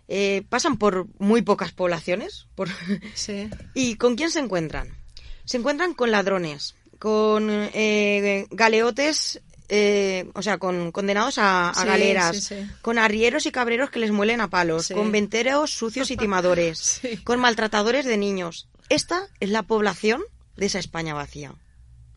eh, 0.07 0.43
pasan 0.49 0.77
por 0.77 1.07
muy 1.19 1.41
pocas 1.41 1.71
poblaciones. 1.71 2.47
Por... 2.55 2.69
Sí. 3.13 3.49
¿Y 3.73 3.95
con 3.95 4.15
quién 4.15 4.31
se 4.31 4.39
encuentran? 4.39 4.89
Se 5.45 5.57
encuentran 5.57 5.93
con 5.93 6.11
ladrones, 6.11 6.75
con 6.99 7.47
eh, 7.51 8.47
galeotes, 8.51 9.41
eh, 9.69 10.29
o 10.33 10.41
sea, 10.41 10.57
con 10.59 10.91
condenados 10.93 11.37
a, 11.37 11.69
a 11.71 11.73
Sí, 11.81 11.87
galeras, 11.87 12.37
sí, 12.43 12.55
con 12.81 12.97
arrieros 12.97 13.45
y 13.45 13.51
cabreros 13.51 13.89
que 13.89 13.99
les 13.99 14.11
muelen 14.11 14.39
a 14.41 14.49
palos, 14.49 14.89
con 14.93 15.11
venteros 15.11 15.71
sucios 15.71 16.09
y 16.11 16.15
timadores, 16.17 17.01
con 17.25 17.39
maltratadores 17.39 18.05
de 18.05 18.17
niños. 18.17 18.67
Esta 18.89 19.27
es 19.39 19.49
la 19.49 19.63
población 19.63 20.21
de 20.55 20.65
esa 20.67 20.79
España 20.79 21.13
vacía, 21.13 21.53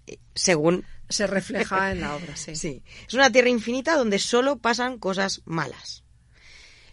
eh, 0.06 0.18
según 0.35 0.85
Se 1.09 1.26
refleja 1.26 1.90
en 1.92 2.00
la 2.00 2.14
obra, 2.16 2.37
sí. 2.37 2.54
Sí, 2.56 2.83
es 3.06 3.14
una 3.14 3.30
tierra 3.33 3.48
infinita 3.48 3.96
donde 3.96 4.18
solo 4.18 4.56
pasan 4.59 4.98
cosas 4.98 5.42
malas. 5.44 6.04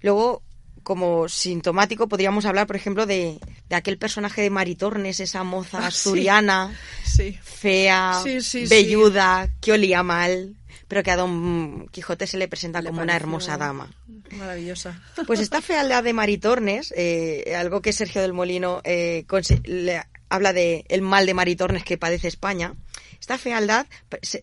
Luego, 0.02 0.42
como 0.84 1.28
sintomático, 1.30 2.08
podríamos 2.08 2.46
hablar, 2.46 2.66
por 2.66 2.76
ejemplo, 2.76 3.06
de, 3.06 3.40
de 3.70 3.76
aquel 3.76 3.98
personaje 3.98 4.42
de 4.42 4.50
Maritornes, 4.50 5.20
esa 5.20 5.44
moza 5.44 5.80
Ah, 5.80 5.92
sí. 5.92 5.98
asturiana, 5.98 6.76
Sí. 7.06 7.38
fea, 7.42 8.24
velluda, 8.70 9.50
que 9.62 9.74
olía 9.74 10.02
mal, 10.04 10.56
pero 10.88 11.04
que 11.04 11.12
a 11.12 11.18
Don 11.18 11.88
Quijote 11.90 12.28
se 12.28 12.38
le 12.38 12.48
presenta 12.48 12.82
Le 12.82 12.90
como 12.90 13.02
una 13.02 13.16
hermosa 13.16 13.58
dama. 13.58 13.94
Maravillosa. 14.32 15.02
Pues 15.26 15.40
esta 15.40 15.62
fealdad 15.62 16.04
de 16.04 16.14
Maritornes, 16.14 16.94
eh, 16.96 17.56
algo 17.58 17.82
que 17.82 17.94
Sergio 17.94 18.22
del 18.22 18.34
Molino 18.34 18.82
eh, 18.84 19.26
le- 19.66 20.04
habla 20.30 20.54
de 20.54 20.86
el 20.90 21.02
mal 21.02 21.26
de 21.26 21.34
Maritornes 21.34 21.84
que 21.84 21.98
padece 21.98 22.28
España, 22.28 22.74
esta 23.20 23.38
fealdad 23.38 23.88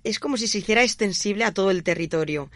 es 0.03 0.19
como 0.19 0.37
si 0.37 0.49
se 0.49 0.59
hiciera 0.59 0.83
extensible 0.83 1.45
a 1.45 1.53
todo 1.53 1.71
el 1.71 1.83
territorio. 1.83 2.51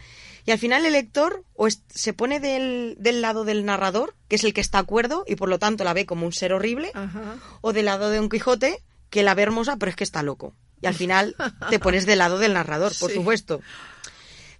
Y 0.45 0.51
al 0.51 0.57
final 0.57 0.85
el 0.85 0.93
lector 0.93 1.43
o 1.53 1.67
se 1.69 2.13
pone 2.13 2.39
del, 2.39 2.95
del 2.99 3.21
lado 3.21 3.45
del 3.45 3.65
narrador, 3.65 4.15
que 4.27 4.35
es 4.35 4.43
el 4.43 4.53
que 4.53 4.61
está 4.61 4.79
acuerdo 4.79 5.23
y 5.27 5.35
por 5.35 5.47
lo 5.49 5.59
tanto 5.59 5.83
la 5.83 5.93
ve 5.93 6.05
como 6.07 6.25
un 6.25 6.33
ser 6.33 6.53
horrible, 6.53 6.91
Ajá. 6.95 7.35
o 7.61 7.71
del 7.71 7.85
lado 7.85 8.09
de 8.09 8.17
Don 8.17 8.29
Quijote, 8.29 8.81
que 9.11 9.21
la 9.23 9.35
ve 9.35 9.43
hermosa 9.43 9.77
pero 9.77 9.91
es 9.91 9.95
que 9.95 10.03
está 10.03 10.23
loco. 10.23 10.55
Y 10.81 10.87
al 10.87 10.95
final 10.95 11.35
te 11.69 11.79
pones 11.79 12.05
del 12.05 12.19
lado 12.19 12.37
del 12.39 12.53
narrador, 12.53 12.93
por 12.99 13.09
Sí. 13.11 13.17
supuesto. 13.17 13.61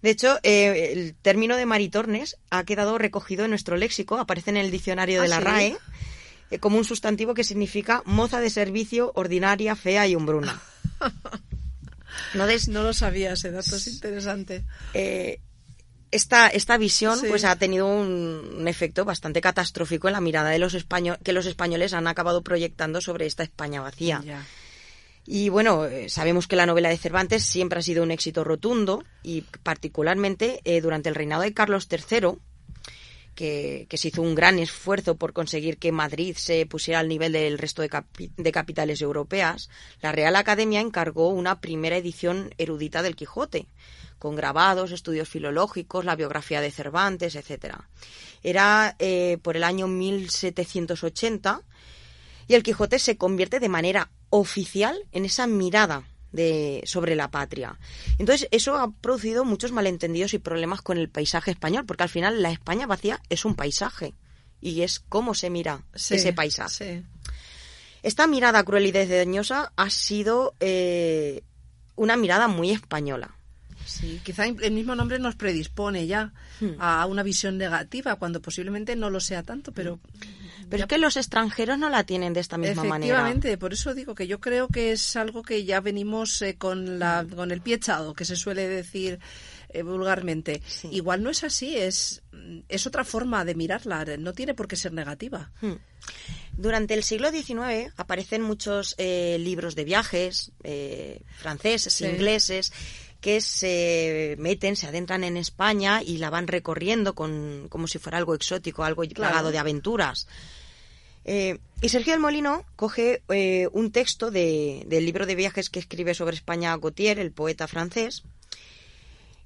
De 0.02 0.10
hecho, 0.12 0.40
eh, 0.44 0.92
el 0.94 1.16
término 1.16 1.58
de 1.58 1.66
maritornes 1.66 2.38
ha 2.50 2.64
quedado 2.64 2.98
recogido 2.98 3.44
en 3.46 3.50
nuestro 3.52 3.76
léxico, 3.78 4.18
aparece 4.18 4.50
en 4.50 4.58
el 4.58 4.72
diccionario 4.72 5.20
de 5.22 5.26
¿Ah, 5.28 5.30
la 5.30 5.38
sí? 5.38 5.44
RAE 5.44 5.78
eh, 6.52 6.60
como 6.60 6.78
un 6.78 6.86
sustantivo 6.86 7.34
que 7.34 7.44
significa 7.44 8.02
moza 8.06 8.40
de 8.40 8.50
servicio, 8.50 9.12
ordinaria, 9.16 9.76
fea 9.76 10.08
y 10.08 10.16
hombruna. 10.16 10.60
No 12.34 12.48
des- 12.48 12.68
No 12.68 12.84
lo 12.84 12.94
sabía, 12.94 13.34
ese 13.34 13.52
dato 13.52 13.76
es 13.76 13.88
interesante. 13.88 14.64
eh, 14.94 15.40
esta, 16.12 16.48
esta 16.48 16.78
visión 16.78 17.20
Sí. 17.20 17.28
pues 17.30 17.44
ha 17.46 17.56
tenido 17.56 17.86
un, 17.86 18.56
un 18.58 18.68
efecto 18.68 19.06
bastante 19.06 19.42
catastrófico 19.42 20.08
en 20.08 20.14
la 20.14 20.22
mirada 20.22 20.50
de 20.50 20.58
los 20.58 20.74
españoles 20.74 21.20
que 21.24 21.34
los 21.34 21.46
españoles 21.46 21.94
han 21.94 22.08
acabado 22.08 22.42
proyectando 22.42 23.00
sobre 23.00 23.28
esta 23.28 23.44
España 23.44 23.82
vacía. 23.82 24.22
Ya. 24.26 24.44
Y 25.32 25.50
bueno, 25.50 25.86
eh, 25.86 26.10
sabemos 26.10 26.48
que 26.48 26.56
la 26.56 26.66
novela 26.66 26.90
de 26.90 26.98
Cervantes 26.98 27.44
siempre 27.44 27.78
ha 27.78 27.84
sido 27.84 28.02
un 28.02 28.10
éxito 28.10 28.44
rotundo 28.44 29.04
y 29.22 29.42
particularmente 29.42 30.60
eh, 30.64 30.82
durante 30.82 31.08
el 31.08 31.14
reinado 31.14 31.44
de 31.44 31.54
Carlos 31.54 31.88
III, 31.88 32.40
que, 33.36 33.86
se 33.94 34.08
hizo 34.08 34.24
un 34.24 34.34
gran 34.34 34.58
esfuerzo 34.58 35.18
por 35.18 35.34
conseguir 35.34 35.78
que 35.78 35.92
Madrid 35.92 36.36
se 36.36 36.66
pusiera 36.66 37.00
al 37.00 37.08
nivel 37.08 37.34
del 37.34 37.60
resto 37.60 37.84
de, 37.84 37.92
capi- 37.92 38.32
de 38.38 38.52
capitales 38.52 39.04
europeas, 39.04 39.70
la 40.02 40.12
Real 40.12 40.36
Academia 40.36 40.82
encargó 40.82 41.30
una 41.30 41.62
primera 41.62 41.98
edición 41.98 42.52
erudita 42.58 43.04
del 43.04 43.16
Quijote, 43.16 43.68
con 44.18 44.36
grabados, 44.36 44.92
estudios 44.92 45.30
filológicos, 45.30 46.06
la 46.06 46.16
biografía 46.16 46.60
de 46.60 46.72
Cervantes, 46.72 47.36
etcétera. 47.36 47.88
Era 48.42 48.96
eh, 48.98 49.38
por 49.44 49.56
el 49.56 49.64
año 49.64 49.88
1780 49.88 51.62
y 52.48 52.56
el 52.56 52.64
Quijote 52.64 52.98
se 52.98 53.16
convierte 53.16 53.60
de 53.60 53.70
manera 53.70 54.10
oficial 54.30 54.98
en 55.12 55.26
esa 55.26 55.48
mirada 55.48 56.04
de, 56.32 56.82
sobre 56.86 57.16
la 57.16 57.32
patria. 57.32 57.80
Entonces, 58.18 58.48
eso 58.52 58.76
ha 58.76 58.92
producido 58.92 59.46
muchos 59.46 59.72
malentendidos 59.72 60.34
y 60.34 60.40
problemas 60.40 60.82
con 60.82 60.98
el 60.98 61.10
paisaje 61.10 61.52
español, 61.52 61.86
porque 61.86 62.04
al 62.04 62.10
final 62.10 62.42
la 62.42 62.52
España 62.52 62.88
vacía 62.88 63.22
es 63.30 63.46
un 63.46 63.56
paisaje 63.56 64.14
y 64.62 64.82
es 64.82 65.00
cómo 65.00 65.34
se 65.34 65.50
mira 65.50 65.84
Sí, 65.96 66.16
ese 66.16 66.34
paisaje. 66.34 67.00
Sí. 67.00 67.32
Esta 68.04 68.28
mirada 68.28 68.64
cruel 68.64 68.86
y 68.86 68.92
desdeñosa 68.92 69.74
ha 69.76 69.90
sido 69.90 70.54
eh, 70.60 71.44
una 71.96 72.16
mirada 72.16 72.48
muy 72.48 72.72
española. 72.72 73.36
Sí, 73.86 74.22
quizá 74.24 74.46
el 74.46 74.72
mismo 74.72 74.96
nombre 74.96 75.20
nos 75.20 75.36
predispone 75.36 76.06
ya 76.06 76.32
Hmm. 76.60 76.76
a 76.80 77.06
una 77.06 77.24
visión 77.24 77.58
negativa, 77.58 78.16
cuando 78.18 78.42
posiblemente 78.42 78.96
no 78.96 79.10
lo 79.10 79.20
sea 79.20 79.44
tanto, 79.44 79.72
pero... 79.72 80.00
Pero 80.70 80.78
ya- 80.80 80.84
es 80.86 80.88
que 80.90 80.98
los 80.98 81.16
extranjeros 81.18 81.78
no 81.78 81.90
la 81.90 82.04
tienen 82.04 82.34
de 82.34 82.40
esta 82.40 82.58
misma 82.58 82.84
manera. 82.84 83.14
Efectivamente, 83.14 83.58
por 83.58 83.74
eso 83.74 83.94
digo 83.94 84.16
que 84.16 84.28
yo 84.28 84.40
creo 84.40 84.68
que 84.68 84.92
es 84.92 85.16
algo 85.16 85.44
que 85.44 85.64
ya 85.66 85.80
venimos 85.82 86.42
eh, 86.42 86.56
con, 86.58 87.00
la, 87.00 87.26
con 87.36 87.52
el 87.52 87.62
pie 87.62 87.76
echado, 87.76 88.14
que 88.14 88.26
se 88.26 88.36
suele 88.36 88.68
decir 88.68 89.20
eh, 89.70 89.84
vulgarmente. 89.84 90.62
Sí. 90.68 90.90
Igual 90.92 91.22
no 91.24 91.30
es 91.30 91.44
así, 91.44 91.78
es, 91.78 92.24
es 92.68 92.88
otra 92.88 93.04
forma 93.04 93.46
de 93.46 93.56
mirarla, 93.56 94.06
no 94.18 94.34
tiene 94.34 94.54
por 94.54 94.68
qué 94.68 94.76
ser 94.76 94.94
negativa. 94.94 95.52
Hmm. 95.62 95.74
Durante 96.58 96.94
el 96.94 97.04
siglo 97.04 97.32
XIX 97.32 97.94
aparecen 97.98 98.42
muchos 98.42 98.96
eh, 98.98 99.38
libros 99.40 99.76
de 99.76 99.86
viajes 99.86 100.52
eh, 100.64 101.22
franceses, 101.38 101.94
Sí. 101.94 102.06
ingleses, 102.06 102.74
que 103.22 103.42
se 103.42 104.36
meten, 104.40 104.76
se 104.76 104.88
adentran 104.88 105.24
en 105.24 105.36
España 105.38 106.02
y 106.04 106.18
la 106.18 106.30
van 106.30 106.48
recorriendo 106.48 107.16
con, 107.16 107.68
como 107.70 107.88
si 107.88 108.00
fuera 108.00 108.18
algo 108.18 108.34
exótico, 108.36 108.84
algo 108.84 109.02
Claro. 109.04 109.16
plagado 109.16 109.52
de 109.52 109.58
aventuras. 109.58 110.28
Eh, 111.26 111.60
y 111.82 111.90
Sergio 111.90 112.14
del 112.14 112.22
Molino 112.22 112.64
coge 112.76 113.22
eh, 113.30 113.68
un 113.74 113.92
texto 113.92 114.32
de- 114.32 114.84
del 114.88 115.06
libro 115.06 115.26
de 115.26 115.36
viajes 115.36 115.70
que 115.70 115.80
escribe 115.80 116.14
sobre 116.14 116.36
España 116.36 116.76
Gautier, 116.78 117.20
el 117.20 117.32
poeta 117.32 117.68
francés, 117.68 118.24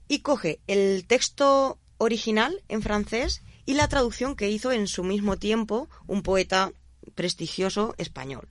y 0.07 0.19
coge 0.19 0.59
el 0.67 1.05
texto 1.07 1.79
original 1.97 2.61
en 2.69 2.81
francés 2.83 3.41
y 3.65 3.73
la 3.73 3.87
traducción 3.87 4.35
que 4.35 4.49
hizo 4.51 4.71
en 4.71 4.87
su 4.87 5.03
mismo 5.03 5.37
tiempo 5.37 5.89
un 6.07 6.21
poeta 6.21 6.71
prestigioso 7.15 7.95
español. 7.97 8.47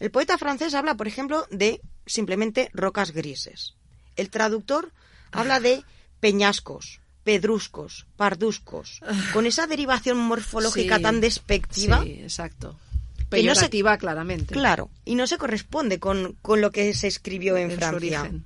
El 0.00 0.10
poeta 0.10 0.38
francés 0.38 0.74
habla, 0.74 0.96
por 0.96 1.06
ejemplo, 1.06 1.46
de 1.50 1.80
simplemente 2.06 2.70
rocas 2.72 3.12
grises. 3.12 3.74
El 4.16 4.30
traductor 4.30 4.92
habla 5.32 5.60
de 5.60 5.82
peñascos, 6.20 7.00
pedruscos, 7.24 8.06
parduscos, 8.16 9.00
con 9.32 9.46
esa 9.46 9.66
derivación 9.66 10.16
morfológica 10.18 10.96
Sí, 10.96 11.02
tan 11.02 11.20
despectiva. 11.20 12.02
Sí, 12.02 12.18
exacto. 12.22 12.78
Que 13.30 13.42
no 13.42 13.54
se- 13.54 13.60
Peyorativa, 13.62 13.98
claramente. 13.98 14.54
Claro, 14.54 14.90
y 15.04 15.16
no 15.16 15.26
se 15.26 15.38
corresponde 15.38 15.98
con, 15.98 16.36
con 16.42 16.60
lo 16.60 16.70
que 16.70 16.94
se 16.94 17.08
escribió 17.08 17.56
en, 17.56 17.64
en 17.64 17.70
su 17.72 17.76
Francia. 17.78 18.20
origen. 18.22 18.44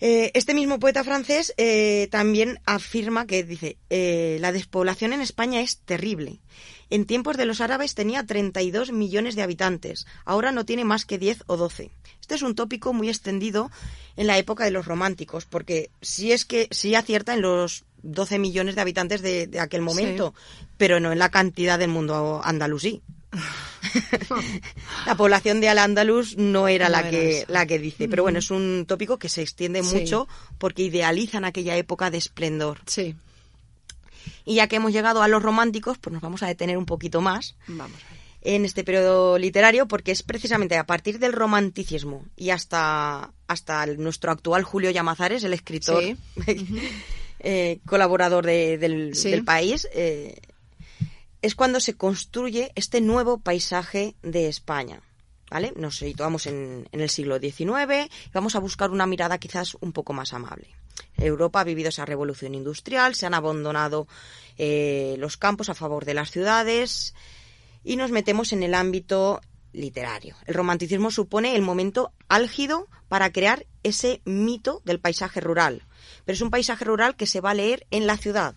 Eh, 0.00 0.30
este 0.32 0.54
mismo 0.54 0.78
poeta 0.78 1.04
francés 1.04 1.52
eh, 1.58 2.08
también 2.10 2.58
afirma 2.64 3.26
que 3.26 3.44
dice, 3.44 3.76
eh, 3.90 4.38
la 4.40 4.50
despoblación 4.50 5.12
en 5.12 5.20
España 5.20 5.60
es 5.60 5.78
terrible. 5.80 6.40
En 6.88 7.04
tiempos 7.04 7.36
de 7.36 7.44
los 7.44 7.60
árabes 7.60 7.94
tenía 7.94 8.24
32 8.24 8.92
millones 8.92 9.36
de 9.36 9.42
habitantes, 9.42 10.06
ahora 10.24 10.52
no 10.52 10.64
tiene 10.64 10.84
más 10.84 11.04
que 11.04 11.18
10 11.18 11.44
o 11.46 11.56
12. 11.56 11.90
Este 12.20 12.34
es 12.34 12.42
un 12.42 12.54
tópico 12.54 12.92
muy 12.94 13.08
extendido 13.08 13.70
en 14.16 14.26
la 14.26 14.38
época 14.38 14.64
de 14.64 14.70
los 14.70 14.86
románticos, 14.86 15.44
porque 15.44 15.90
sí 16.00 16.32
es 16.32 16.46
que 16.46 16.68
sí 16.70 16.94
acierta 16.94 17.34
en 17.34 17.42
los 17.42 17.84
12 18.02 18.38
millones 18.38 18.76
de 18.76 18.80
habitantes 18.80 19.20
de, 19.20 19.46
de 19.46 19.60
aquel 19.60 19.82
momento, 19.82 20.34
pero 20.78 20.98
no 20.98 21.12
en 21.12 21.18
la 21.18 21.28
cantidad 21.28 21.78
del 21.78 21.90
mundo 21.90 22.40
andalusí. 22.42 23.02
la 25.06 25.14
población 25.16 25.60
de 25.60 25.68
Al-Ándalus 25.68 26.36
no 26.36 26.68
era 26.68 26.86
No 26.86 26.92
la 26.92 27.00
era 27.00 27.10
que 27.10 27.38
esa. 27.40 27.52
la 27.52 27.66
que 27.66 27.78
dice, 27.78 28.08
pero 28.08 28.22
bueno, 28.22 28.38
es 28.38 28.50
un 28.50 28.84
tópico 28.86 29.18
que 29.18 29.28
se 29.28 29.42
extiende 29.42 29.82
Sí. 29.82 29.96
mucho 29.96 30.28
porque 30.58 30.82
idealizan 30.82 31.44
aquella 31.44 31.76
época 31.76 32.10
de 32.10 32.18
esplendor. 32.18 32.78
Sí, 32.86 33.14
Y 34.44 34.56
ya 34.56 34.66
que 34.68 34.76
hemos 34.76 34.92
llegado 34.92 35.22
a 35.22 35.28
los 35.28 35.42
románticos, 35.42 35.98
pues 35.98 36.12
nos 36.12 36.22
vamos 36.22 36.42
a 36.42 36.46
detener 36.46 36.76
un 36.76 36.86
poquito 36.86 37.20
más 37.20 37.54
vamos. 37.68 37.96
en 38.42 38.64
este 38.64 38.84
periodo 38.84 39.38
literario 39.38 39.86
porque 39.86 40.12
es 40.12 40.22
precisamente 40.22 40.76
a 40.76 40.84
partir 40.84 41.18
del 41.18 41.32
romanticismo 41.32 42.24
y 42.36 42.50
hasta, 42.50 43.32
hasta 43.46 43.86
nuestro 43.86 44.32
actual 44.32 44.62
Julio 44.64 44.90
Llamazares, 44.90 45.44
el 45.44 45.52
escritor 45.54 46.02
Sí. 46.02 46.16
eh, 47.40 47.78
colaborador 47.86 48.44
de- 48.44 48.76
del, 48.78 49.14
Sí. 49.14 49.30
del 49.30 49.44
país, 49.44 49.88
eh, 49.94 50.40
es 51.42 51.54
cuando 51.54 51.80
se 51.80 51.96
construye 51.96 52.72
este 52.74 53.00
nuevo 53.00 53.38
paisaje 53.38 54.14
de 54.22 54.48
España. 54.48 55.00
¿vale? 55.50 55.72
Nos 55.76 55.98
situamos 55.98 56.46
en, 56.46 56.88
en 56.92 57.00
el 57.00 57.10
siglo 57.10 57.38
XIX 57.38 58.08
y 58.26 58.30
vamos 58.32 58.54
a 58.54 58.60
buscar 58.60 58.90
una 58.90 59.06
mirada 59.06 59.38
quizás 59.38 59.76
un 59.80 59.92
poco 59.92 60.12
más 60.12 60.32
amable. 60.32 60.68
Europa 61.16 61.60
ha 61.60 61.64
vivido 61.64 61.88
esa 61.88 62.06
revolución 62.06 62.54
industrial, 62.54 63.14
se 63.14 63.26
han 63.26 63.34
abandonado 63.34 64.06
eh, 64.56 65.16
los 65.18 65.36
campos 65.36 65.68
a 65.68 65.74
favor 65.74 66.04
de 66.04 66.14
las 66.14 66.30
ciudades 66.30 67.14
y 67.84 67.96
nos 67.96 68.10
metemos 68.10 68.52
en 68.52 68.62
el 68.62 68.74
ámbito 68.74 69.40
literario. 69.72 70.36
El 70.46 70.54
romanticismo 70.54 71.10
supone 71.10 71.54
el 71.54 71.62
momento 71.62 72.12
álgido 72.28 72.88
para 73.08 73.32
crear 73.32 73.66
ese 73.82 74.20
mito 74.24 74.82
del 74.84 75.00
paisaje 75.00 75.40
rural, 75.40 75.82
pero 76.24 76.34
es 76.34 76.42
un 76.42 76.50
paisaje 76.50 76.84
rural 76.84 77.16
que 77.16 77.26
se 77.26 77.40
va 77.40 77.50
a 77.50 77.54
leer 77.54 77.86
en 77.90 78.06
la 78.06 78.16
ciudad. 78.16 78.54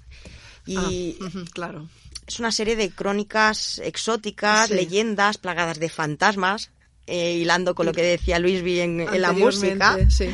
Y 0.65 1.17
Ah, 1.21 1.43
claro. 1.53 1.89
Es 2.27 2.39
una 2.39 2.51
serie 2.51 2.75
de 2.75 2.89
crónicas 2.91 3.79
exóticas, 3.83 4.67
Sí. 4.69 4.75
leyendas 4.75 5.37
plagadas 5.37 5.79
de 5.79 5.89
fantasmas, 5.89 6.71
eh, 7.07 7.33
hilando 7.33 7.75
con 7.75 7.85
lo 7.85 7.91
que 7.93 8.01
decía 8.03 8.39
Luis 8.39 8.63
B 8.63 8.81
en, 8.83 9.21
la 9.21 9.31
música, 9.33 9.97
Sí. 10.09 10.29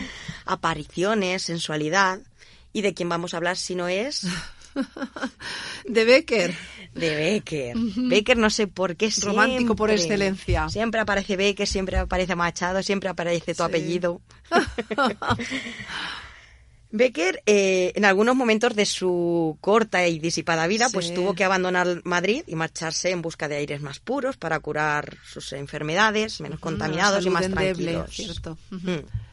apariciones, 0.45 1.43
sensualidad. 1.43 2.19
¿Y 2.71 2.82
de 2.82 2.93
quién 2.93 3.10
vamos 3.10 3.34
a 3.34 3.38
hablar 3.38 3.58
si 3.58 3.73
no 3.75 3.88
es? 3.88 4.28
De 5.86 6.06
Becker. 6.06 6.56
De 6.93 7.15
Becker. 7.15 7.75
Becker 7.75 8.38
no 8.38 8.49
sé 8.52 8.67
por 8.67 8.95
qué 8.95 9.10
Romántico 9.21 9.75
por 9.75 9.89
siempre- 9.89 10.13
excelencia. 10.15 10.69
Siempre 10.69 11.02
aparece 11.02 11.36
Becker, 11.38 11.67
siempre 11.67 11.97
aparece 11.97 12.36
Machado, 12.36 12.82
siempre 12.84 13.10
aparece 13.10 13.54
tu 13.56 13.63
Sí. 13.63 13.67
apellido. 13.67 14.21
Becker, 16.91 17.43
eh, 17.45 17.91
en 17.95 18.04
algunos 18.04 18.36
momentos 18.36 18.75
de 18.75 18.86
su 18.86 19.58
corta 19.62 20.08
y 20.08 20.19
disipada 20.19 20.65
vida, 20.65 20.89
pues 20.91 21.13
tuvo 21.13 21.36
que 21.36 21.43
abandonar 21.43 22.02
Madrid 22.04 22.43
y 22.47 22.56
marcharse 22.56 23.12
en 23.12 23.21
busca 23.21 23.47
de 23.47 23.58
aires 23.58 23.82
más 23.82 23.99
puros 23.99 24.38
para 24.38 24.60
curar 24.60 25.17
sus 25.23 25.54
enfermedades, 25.54 26.41
menos 26.41 26.60
contaminados 26.60 27.25
y 27.25 27.30
más 27.30 27.45
endeble, 27.45 27.93
tranquilos. 27.93 28.15
cierto. 28.15 28.58
Mm. 28.71 29.28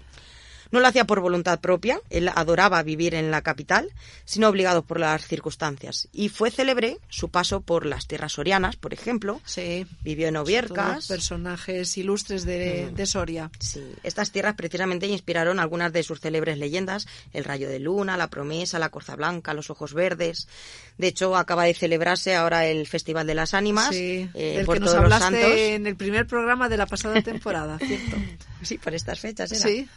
No 0.70 0.80
lo 0.80 0.88
hacía 0.88 1.04
por 1.04 1.20
voluntad 1.20 1.60
propia, 1.60 2.00
él 2.10 2.28
adoraba 2.34 2.82
vivir 2.82 3.14
en 3.14 3.30
la 3.30 3.42
capital, 3.42 3.90
sino 4.24 4.48
obligado 4.48 4.82
por 4.82 4.98
las 5.00 5.26
circunstancias. 5.26 6.08
Y 6.12 6.28
fue 6.28 6.50
célebre 6.50 6.98
su 7.08 7.28
paso 7.28 7.60
por 7.60 7.86
las 7.86 8.06
tierras 8.06 8.32
sorianas, 8.32 8.76
por 8.76 8.92
ejemplo. 8.92 9.40
Sí. 9.44 9.86
Vivió 10.02 10.28
en 10.28 10.36
Oviercas. 10.36 11.06
personajes 11.06 11.96
ilustres 11.98 12.44
de, 12.44 12.90
de 12.90 13.06
Soria. 13.06 13.50
Sí, 13.58 13.82
estas 14.02 14.30
tierras 14.32 14.54
precisamente 14.54 15.06
inspiraron 15.06 15.60
algunas 15.60 15.92
de 15.92 16.02
sus 16.02 16.20
célebres 16.20 16.58
leyendas, 16.58 17.06
el 17.32 17.44
rayo 17.44 17.68
de 17.68 17.78
luna, 17.78 18.16
la 18.16 18.28
promesa, 18.28 18.78
la 18.78 18.88
corza 18.90 19.16
blanca, 19.16 19.54
los 19.54 19.70
ojos 19.70 19.94
verdes. 19.94 20.48
De 20.98 21.08
hecho, 21.08 21.36
acaba 21.36 21.64
de 21.64 21.74
celebrarse 21.74 22.34
ahora 22.34 22.66
el 22.66 22.86
Festival 22.86 23.26
de 23.26 23.34
las 23.34 23.54
Ánimas 23.54 23.90
Sí, 23.94 24.28
eh, 24.34 24.54
del 24.56 24.66
por 24.66 24.76
que 24.76 24.80
nos 24.80 24.90
todos 24.92 25.04
los 25.04 25.12
hablaste 25.12 25.40
santos. 25.42 25.58
en 25.60 25.86
el 25.86 25.96
primer 25.96 26.26
programa 26.26 26.68
de 26.68 26.76
la 26.76 26.86
pasada 26.86 27.20
temporada, 27.22 27.78
¿cierto? 27.86 28.16
Sí, 28.62 28.78
por 28.78 28.94
estas 28.94 29.20
fechas 29.20 29.52
era. 29.52 29.60
Sí. 29.60 29.88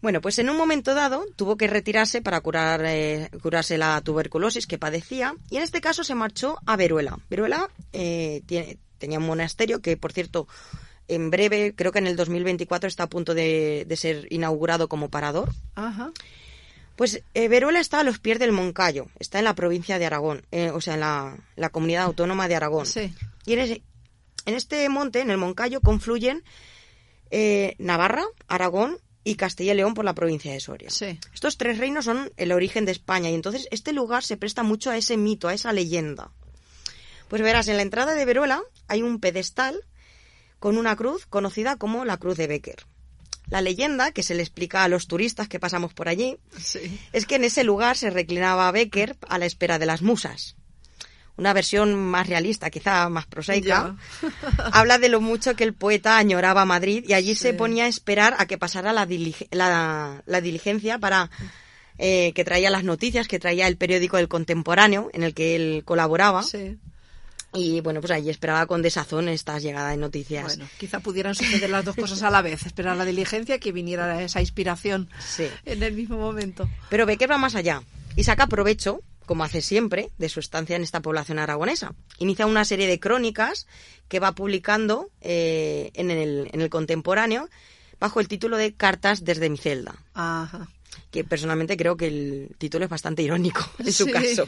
Bueno, 0.00 0.20
pues 0.20 0.38
en 0.38 0.48
un 0.48 0.56
momento 0.56 0.94
dado 0.94 1.24
tuvo 1.34 1.56
que 1.56 1.66
retirarse 1.66 2.22
para 2.22 2.40
curar, 2.40 2.82
eh, 2.86 3.30
curarse 3.42 3.78
la 3.78 4.00
tuberculosis 4.00 4.66
que 4.66 4.78
padecía 4.78 5.34
y 5.50 5.56
en 5.56 5.62
este 5.64 5.80
caso 5.80 6.04
se 6.04 6.14
marchó 6.14 6.56
a 6.66 6.76
Veruela. 6.76 7.18
Veruela 7.28 7.68
eh, 7.92 8.42
tiene- 8.46 8.78
tenía 8.98 9.18
un 9.18 9.26
monasterio 9.26 9.80
que, 9.80 9.96
por 9.96 10.12
cierto, 10.12 10.46
en 11.08 11.30
breve, 11.30 11.74
creo 11.74 11.90
que 11.90 11.98
en 11.98 12.06
el 12.06 12.16
2024 12.16 12.86
está 12.86 13.04
a 13.04 13.08
punto 13.08 13.34
de, 13.34 13.84
de 13.88 13.96
ser 13.96 14.26
inaugurado 14.30 14.88
como 14.88 15.08
parador. 15.08 15.50
Ajá. 15.74 16.12
Pues 16.96 17.22
eh, 17.34 17.48
Veruela 17.48 17.78
está 17.80 18.00
a 18.00 18.04
los 18.04 18.18
pies 18.18 18.38
del 18.38 18.52
Moncayo, 18.52 19.06
está 19.18 19.38
en 19.38 19.44
la 19.44 19.54
provincia 19.54 19.98
de 19.98 20.06
Aragón, 20.06 20.44
eh, 20.50 20.70
o 20.70 20.80
sea, 20.80 20.94
en 20.94 21.00
la, 21.00 21.36
la 21.56 21.70
comunidad 21.70 22.04
autónoma 22.04 22.46
de 22.48 22.56
Aragón. 22.56 22.86
Sí. 22.86 23.14
Y 23.46 23.52
en, 23.54 23.58
ese- 23.60 23.82
en 24.46 24.54
este 24.54 24.88
monte, 24.88 25.20
en 25.20 25.30
el 25.30 25.38
Moncayo, 25.38 25.80
confluyen 25.80 26.42
eh, 27.30 27.74
Navarra, 27.78 28.24
Aragón 28.48 28.98
y 29.28 29.34
Castilla 29.36 29.72
y 29.72 29.76
León 29.76 29.94
por 29.94 30.04
la 30.04 30.14
provincia 30.14 30.52
de 30.52 30.60
Soria. 30.60 30.90
Sí. 30.90 31.18
Estos 31.34 31.58
tres 31.58 31.78
reinos 31.78 32.04
son 32.06 32.32
el 32.36 32.52
origen 32.52 32.84
de 32.84 32.92
España 32.92 33.28
y 33.30 33.34
entonces 33.34 33.68
este 33.70 33.92
lugar 33.92 34.24
se 34.24 34.36
presta 34.36 34.62
mucho 34.62 34.90
a 34.90 34.96
ese 34.96 35.16
mito, 35.16 35.48
a 35.48 35.54
esa 35.54 35.72
leyenda. 35.72 36.30
Pues 37.28 37.42
verás, 37.42 37.68
en 37.68 37.76
la 37.76 37.82
entrada 37.82 38.14
de 38.14 38.24
Veruela 38.24 38.62
hay 38.86 39.02
un 39.02 39.20
pedestal 39.20 39.84
con 40.58 40.78
una 40.78 40.96
cruz 40.96 41.26
conocida 41.26 41.76
como 41.76 42.04
la 42.04 42.16
Cruz 42.16 42.36
de 42.38 42.46
Becker. 42.46 42.86
La 43.50 43.60
leyenda, 43.62 44.12
que 44.12 44.22
se 44.22 44.34
le 44.34 44.42
explica 44.42 44.82
a 44.84 44.88
los 44.88 45.06
turistas 45.06 45.48
que 45.48 45.60
pasamos 45.60 45.94
por 45.94 46.08
allí, 46.08 46.36
Sí. 46.58 46.98
es 47.12 47.26
que 47.26 47.36
en 47.36 47.44
ese 47.44 47.64
lugar 47.64 47.96
se 47.96 48.10
reclinaba 48.10 48.70
Becker 48.72 49.16
a 49.28 49.38
la 49.38 49.46
espera 49.46 49.78
de 49.78 49.86
las 49.86 50.02
musas. 50.02 50.56
Una 51.38 51.52
versión 51.54 51.94
más 51.94 52.26
realista, 52.28 52.68
quizá 52.68 53.08
más 53.08 53.24
prosaica, 53.26 53.96
habla 54.72 54.98
de 54.98 55.08
lo 55.08 55.20
mucho 55.20 55.54
que 55.56 55.64
el 55.64 55.72
poeta 55.72 56.18
añoraba 56.18 56.64
Madrid 56.64 57.04
y 57.08 57.14
allí 57.14 57.34
se 57.34 57.54
ponía 57.54 57.84
a 57.84 57.88
esperar 57.88 58.34
a 58.38 58.46
que 58.46 58.58
pasara 58.58 58.92
la, 58.92 59.06
dilig- 59.06 59.46
la- 59.52 60.22
la 60.26 60.40
diligencia 60.40 60.98
para 60.98 61.30
eh, 61.96 62.32
que 62.34 62.44
traía 62.44 62.70
las 62.70 62.84
noticias, 62.84 63.26
que 63.28 63.38
traía 63.38 63.66
el 63.68 63.76
periódico 63.76 64.18
El 64.18 64.28
Contemporáneo, 64.28 65.10
en 65.14 65.22
el 65.22 65.32
que 65.32 65.56
él 65.56 65.82
colaboraba. 65.84 66.42
Sí. 66.42 66.76
Y 67.54 67.80
bueno, 67.80 68.00
pues 68.00 68.10
allí 68.10 68.28
esperaba 68.30 68.66
con 68.66 68.82
desazón 68.82 69.28
esta 69.28 69.58
llegada 69.58 69.90
de 69.90 69.96
noticias. 69.96 70.44
Bueno, 70.44 70.68
quizá 70.78 71.00
pudieran 71.00 71.34
suceder 71.34 71.70
las 71.70 71.84
dos 71.84 71.96
cosas 71.96 72.22
a 72.22 72.30
la 72.30 72.42
vez. 72.42 72.66
Esperar 72.66 72.96
la 72.96 73.04
diligencia 73.06 73.54
y 73.54 73.58
que 73.58 73.72
viniera 73.72 74.20
esa 74.22 74.40
inspiración 74.40 75.08
Sí. 75.18 75.46
en 75.64 75.82
el 75.82 75.94
mismo 75.94 76.18
momento. 76.18 76.68
Pero 76.90 77.06
Becker 77.06 77.30
va 77.30 77.38
más 77.38 77.54
allá 77.54 77.82
y 78.16 78.24
saca 78.24 78.48
provecho, 78.48 79.00
como 79.28 79.44
hace 79.44 79.60
siempre, 79.62 80.10
de 80.18 80.28
su 80.28 80.40
estancia 80.40 80.74
en 80.74 80.82
esta 80.82 81.00
población 81.00 81.38
aragonesa. 81.38 81.94
Inicia 82.18 82.46
una 82.46 82.64
serie 82.64 82.88
de 82.88 82.98
crónicas 82.98 83.68
que 84.08 84.18
va 84.18 84.32
publicando 84.32 85.10
eh, 85.20 85.92
en, 85.94 86.10
el, 86.10 86.48
en 86.52 86.60
el 86.60 86.68
contemporáneo 86.70 87.48
bajo 88.00 88.18
el 88.18 88.26
título 88.26 88.56
de 88.56 88.74
Cartas 88.74 89.24
desde 89.24 89.48
mi 89.50 89.58
celda, 89.58 89.94
Ajá. 90.14 90.68
que 91.12 91.22
personalmente 91.22 91.76
creo 91.76 91.96
que 91.96 92.06
el 92.08 92.50
título 92.58 92.84
es 92.86 92.90
bastante 92.90 93.22
irónico 93.22 93.60
en 93.78 93.92
su 93.92 94.06
Sí. 94.06 94.10
caso. 94.10 94.46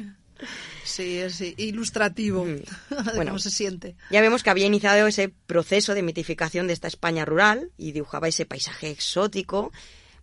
Sí, 0.85 1.19
es 1.19 1.35
sí, 1.35 1.55
ilustrativo 1.59 2.45
Mm. 2.47 2.62
Bueno. 3.14 3.33
cómo 3.33 3.38
se 3.38 3.51
siente. 3.51 3.95
Ya 4.11 4.23
vemos 4.23 4.43
que 4.43 4.49
había 4.51 4.64
iniciado 4.66 5.07
ese 5.07 5.29
proceso 5.47 5.93
de 5.95 6.03
mitificación 6.03 6.66
de 6.66 6.73
esta 6.73 6.88
España 6.88 7.25
rural 7.27 7.71
y 7.77 7.93
dibujaba 7.93 8.27
ese 8.29 8.47
paisaje 8.47 8.90
exótico 8.90 9.71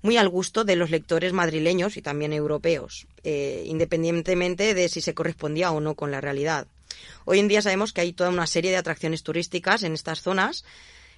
muy 0.01 0.17
al 0.17 0.29
gusto 0.29 0.63
de 0.63 0.75
los 0.75 0.89
lectores 0.89 1.33
madrileños 1.33 1.97
y 1.97 2.01
también 2.01 2.33
europeos, 2.33 3.07
eh, 3.23 3.63
independientemente 3.65 4.73
de 4.73 4.89
si 4.89 5.01
se 5.01 5.13
correspondía 5.13 5.71
o 5.71 5.79
no 5.79 5.95
con 5.95 6.11
la 6.11 6.21
realidad. 6.21 6.67
Hoy 7.25 7.39
en 7.39 7.47
día 7.47 7.61
sabemos 7.61 7.93
que 7.93 8.01
hay 8.01 8.13
toda 8.13 8.29
una 8.29 8.47
serie 8.47 8.71
de 8.71 8.77
atracciones 8.77 9.23
turísticas 9.23 9.83
en 9.83 9.93
estas 9.93 10.21
zonas, 10.21 10.63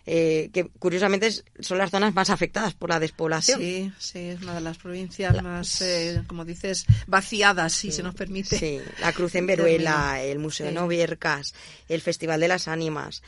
eh, 0.05 0.49
que 0.53 0.65
curiosamente 0.79 1.29
son 1.59 1.77
las 1.77 1.91
zonas 1.91 2.15
más 2.15 2.29
afectadas 2.29 2.73
por 2.73 2.89
la 2.89 2.99
despoblación. 2.99 3.59
Sí, 3.59 3.91
sí, 3.99 4.19
es 4.19 4.41
una 4.41 4.55
de 4.55 4.61
las 4.61 4.77
provincias 4.77 5.43
más, 5.43 5.81
eh, 5.81 6.23
como 6.25 6.45
dices, 6.45 6.85
vaciadas, 7.05 7.73
si 7.73 7.91
se 7.91 8.01
nos 8.01 8.15
permite. 8.15 8.57
Sí, 8.57 8.79
la 9.01 9.13
Cruz 9.13 9.35
en. 9.35 9.45
Veruela, 9.45 10.21
el 10.23 10.39
Museo 10.39 10.67
de. 10.67 10.71
Noviercas, 10.71 11.53
el 11.87 12.01
Festival 12.01 12.39
de 12.39 12.47
las 12.47 12.67
Ánimas. 12.67 13.21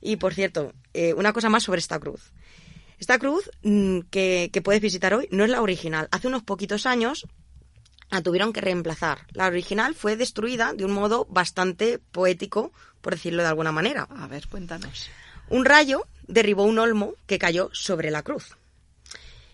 Y 0.00 0.16
por 0.16 0.34
cierto, 0.34 0.72
eh, 0.92 1.14
una 1.14 1.32
cosa 1.32 1.48
más 1.48 1.64
sobre 1.64 1.80
esta 1.80 1.98
cruz. 1.98 2.30
Esta 2.98 3.18
cruz 3.18 3.50
mm, 3.62 4.00
que, 4.10 4.50
que 4.52 4.62
puedes 4.62 4.80
visitar 4.80 5.14
hoy 5.14 5.28
no 5.30 5.44
es 5.44 5.50
la 5.50 5.62
original. 5.62 6.08
Hace 6.10 6.28
unos 6.28 6.42
poquitos 6.42 6.86
años 6.86 7.26
la 8.10 8.22
tuvieron 8.22 8.52
que 8.52 8.60
reemplazar. 8.60 9.26
La 9.32 9.46
original 9.46 9.94
fue 9.94 10.16
destruida 10.16 10.72
de 10.72 10.84
un 10.84 10.92
modo 10.92 11.26
bastante 11.28 11.98
poético, 11.98 12.72
por 13.00 13.14
decirlo 13.14 13.42
de 13.42 13.48
alguna 13.48 13.72
manera. 13.72 14.08
A 14.10 14.26
ver, 14.26 14.46
cuéntanos. 14.48 15.10
Un 15.48 15.64
rayo 15.64 16.06
derribó 16.26 16.64
un 16.64 16.78
olmo 16.78 17.14
que 17.26 17.38
cayó 17.38 17.70
sobre 17.72 18.10
la 18.10 18.22
cruz. 18.22 18.56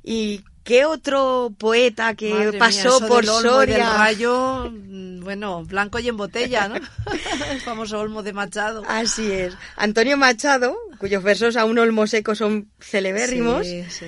¿Y 0.03 0.45
qué 0.71 0.85
otro 0.85 1.53
poeta 1.59 2.15
que 2.15 2.31
Madre 2.33 2.59
pasó 2.59 2.99
por 3.07 3.23
del 3.23 3.29
olmo 3.31 3.63
y 3.63 3.67
del 3.67 3.77
Soria? 3.77 3.93
rayo, 3.99 4.71
mm, 4.71 5.21
bueno, 5.21 5.65
blanco 5.65 5.99
y 5.99 6.09
en 6.09 6.17
botella, 6.17 6.69
¿no? 6.69 6.77
El 7.51 7.61
famoso 7.61 7.99
olmo 7.99 8.23
de 8.23 8.33
Machado. 8.33 8.85
Así 8.89 9.31
es. 9.33 9.55
Antonio 9.77 10.17
Machado, 10.17 10.77
cuyos 10.99 11.23
versos 11.23 11.57
a 11.57 11.65
un 11.65 11.79
olmo 11.79 12.07
seco 12.07 12.35
son 12.35 12.71
celebérrimos, 12.81 13.67
Sí, 13.67 13.85
sí. 13.91 14.07